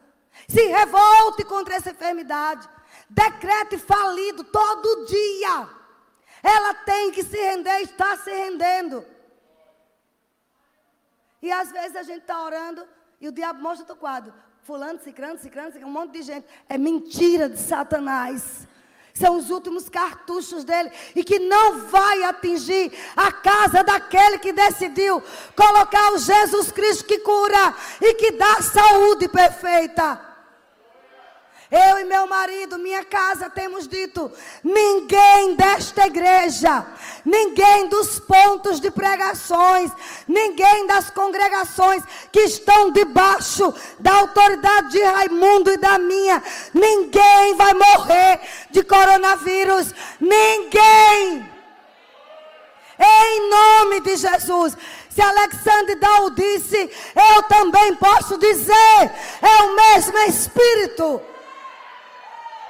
Se 0.48 0.66
revolte 0.66 1.44
contra 1.46 1.76
essa 1.76 1.92
enfermidade. 1.92 2.68
Decrete 3.10 3.78
falido 3.78 4.44
todo 4.44 5.06
dia. 5.06 5.77
Ela 6.48 6.74
tem 6.74 7.12
que 7.12 7.24
se 7.24 7.36
render, 7.36 7.82
está 7.82 8.16
se 8.16 8.32
rendendo. 8.32 9.06
E 11.42 11.52
às 11.52 11.70
vezes 11.74 11.98
a 11.98 12.04
gente 12.04 12.22
está 12.22 12.42
orando 12.42 12.88
e 13.20 13.28
o 13.28 13.34
diabo 13.34 13.62
mostra 13.62 13.94
o 13.94 13.98
quadro. 13.98 14.34
Fulano, 14.64 14.98
cicrano, 15.04 15.38
cicrano, 15.38 15.74
cicrano, 15.74 15.92
um 15.92 15.94
monte 15.94 16.14
de 16.14 16.22
gente. 16.22 16.48
É 16.70 16.78
mentira 16.78 17.50
de 17.50 17.60
Satanás. 17.60 18.66
São 19.14 19.36
os 19.36 19.50
últimos 19.50 19.90
cartuchos 19.90 20.64
dele. 20.64 20.90
E 21.14 21.22
que 21.22 21.38
não 21.38 21.80
vai 21.80 22.24
atingir 22.24 22.94
a 23.14 23.30
casa 23.30 23.84
daquele 23.84 24.40
que 24.40 24.54
decidiu 24.54 25.22
colocar 25.54 26.14
o 26.14 26.18
Jesus 26.18 26.72
Cristo 26.72 27.04
que 27.04 27.20
cura 27.20 27.76
e 28.00 28.14
que 28.14 28.32
dá 28.32 28.62
saúde 28.62 29.28
perfeita. 29.28 30.37
Eu 31.70 32.00
e 32.00 32.06
meu 32.06 32.26
marido, 32.28 32.80
minha 32.80 33.04
casa, 33.04 33.50
temos 33.50 33.90
dito: 33.90 34.32
ninguém 34.64 35.54
desta 35.56 36.08
igreja, 36.08 36.86
ninguém 37.26 37.90
dos 37.90 38.20
pontos 38.20 38.80
de 38.80 38.90
pregações, 38.90 39.92
ninguém 40.26 40.88
das 40.88 41.10
congregações 41.10 42.04
que 42.32 42.40
estão 42.40 42.90
debaixo 42.92 43.74
da 44.00 44.14
autoridade 44.14 44.92
de 44.92 45.04
Raimundo 45.04 45.70
e 45.70 45.76
da 45.76 46.00
minha, 46.00 46.42
ninguém 46.74 47.56
vai 47.56 47.74
morrer 47.74 48.40
de 48.72 48.82
coronavírus. 48.84 49.94
Ninguém. 50.22 51.52
Em 53.00 53.50
nome 53.50 54.00
de 54.00 54.16
Jesus. 54.16 54.78
Se 55.10 55.22
Alexandre 55.22 55.96
Dal 55.96 56.30
disse, 56.30 56.90
eu 57.36 57.44
também 57.44 57.94
posso 57.96 58.38
dizer: 58.38 59.12
é 59.42 59.64
o 59.64 59.76
mesmo 59.76 60.18
Espírito. 60.20 61.22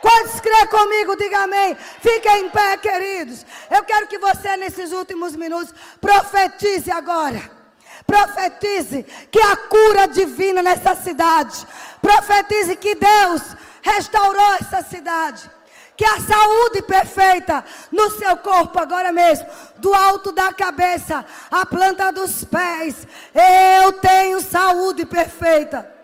Quantos 0.02 0.39
crê 0.39 0.68
comigo? 0.68 1.16
Diga 1.16 1.39
amém. 1.39 1.76
Fiquem 2.02 2.45
em 2.45 2.50
pé, 2.50 2.78
queridos. 2.78 3.45
Eu 3.70 3.84
quero 3.84 4.08
que 4.08 4.18
você, 4.18 4.56
nesses 4.58 4.91
últimos 4.91 5.36
minutos, 5.36 5.74
profetize 6.00 6.91
agora. 6.91 7.58
Profetize 8.06 9.04
que 9.32 9.39
a 9.39 9.56
cura 9.56 10.08
divina 10.08 10.62
nessa 10.64 10.95
cidade. 10.95 11.68
Profetize 12.02 12.76
que 12.76 12.95
Deus 12.95 13.41
restaurou 13.82 14.54
essa 14.62 14.82
cidade. 14.84 15.50
Que 15.95 16.06
a 16.06 16.20
saúde 16.22 16.84
perfeita 16.84 17.66
no 17.91 18.12
seu 18.12 18.38
corpo 18.38 18.80
agora 18.80 19.12
mesmo, 19.12 19.48
do 19.78 19.91
alto 19.95 20.32
da 20.32 20.54
cabeça 20.54 21.26
à 21.50 21.66
planta 21.66 22.12
dos 22.12 22.45
pés. 22.45 23.08
Eu 23.34 23.93
tenho 23.93 24.39
saúde 24.39 25.08
perfeita. 25.08 25.97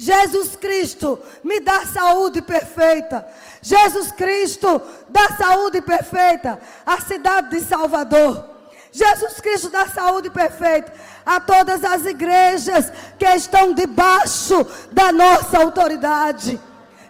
Jesus 0.00 0.56
Cristo 0.56 1.18
me 1.44 1.60
dá 1.60 1.84
saúde 1.84 2.40
perfeita. 2.40 3.26
Jesus 3.60 4.10
Cristo 4.10 4.80
dá 5.10 5.36
saúde 5.36 5.82
perfeita 5.82 6.58
à 6.86 6.98
cidade 7.02 7.50
de 7.50 7.60
Salvador. 7.60 8.48
Jesus 8.90 9.40
Cristo 9.42 9.68
dá 9.68 9.86
saúde 9.88 10.30
perfeita 10.30 10.90
a 11.24 11.38
todas 11.38 11.84
as 11.84 12.06
igrejas 12.06 12.90
que 13.18 13.26
estão 13.26 13.74
debaixo 13.74 14.66
da 14.90 15.12
nossa 15.12 15.58
autoridade. 15.58 16.58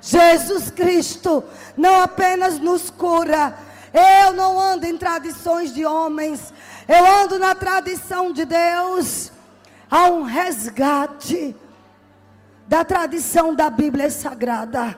Jesus 0.01 0.73
Cristo 0.73 1.45
não 1.77 2.03
apenas 2.03 2.59
nos 2.59 2.91
cura, 2.91 3.57
eu 3.95 4.33
não 4.33 4.59
ando 4.59 4.85
em 4.85 4.99
tradições 4.99 5.73
de 5.73 5.87
homens, 5.87 6.53
eu 6.89 7.07
ando 7.23 7.39
na 7.39 7.55
tradição 7.55 8.33
de 8.33 8.45
Deus. 8.45 9.31
Há 9.89 10.07
um 10.07 10.23
resgate 10.23 11.55
da 12.71 12.85
tradição 12.85 13.53
da 13.53 13.69
Bíblia 13.69 14.09
Sagrada. 14.09 14.97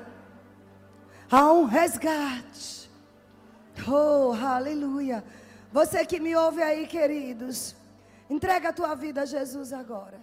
Há 1.31 1.51
um 1.55 1.64
resgate. 1.64 2.91
Oh, 3.89 4.35
aleluia. 4.35 5.25
Você 5.73 6.05
que 6.05 6.20
me 6.20 6.37
ouve 6.37 6.62
aí, 6.62 6.87
queridos, 6.87 7.75
entrega 8.29 8.68
a 8.68 8.73
tua 8.75 8.95
vida 8.95 9.23
a 9.23 9.25
Jesus 9.25 9.73
agora. 9.73 10.22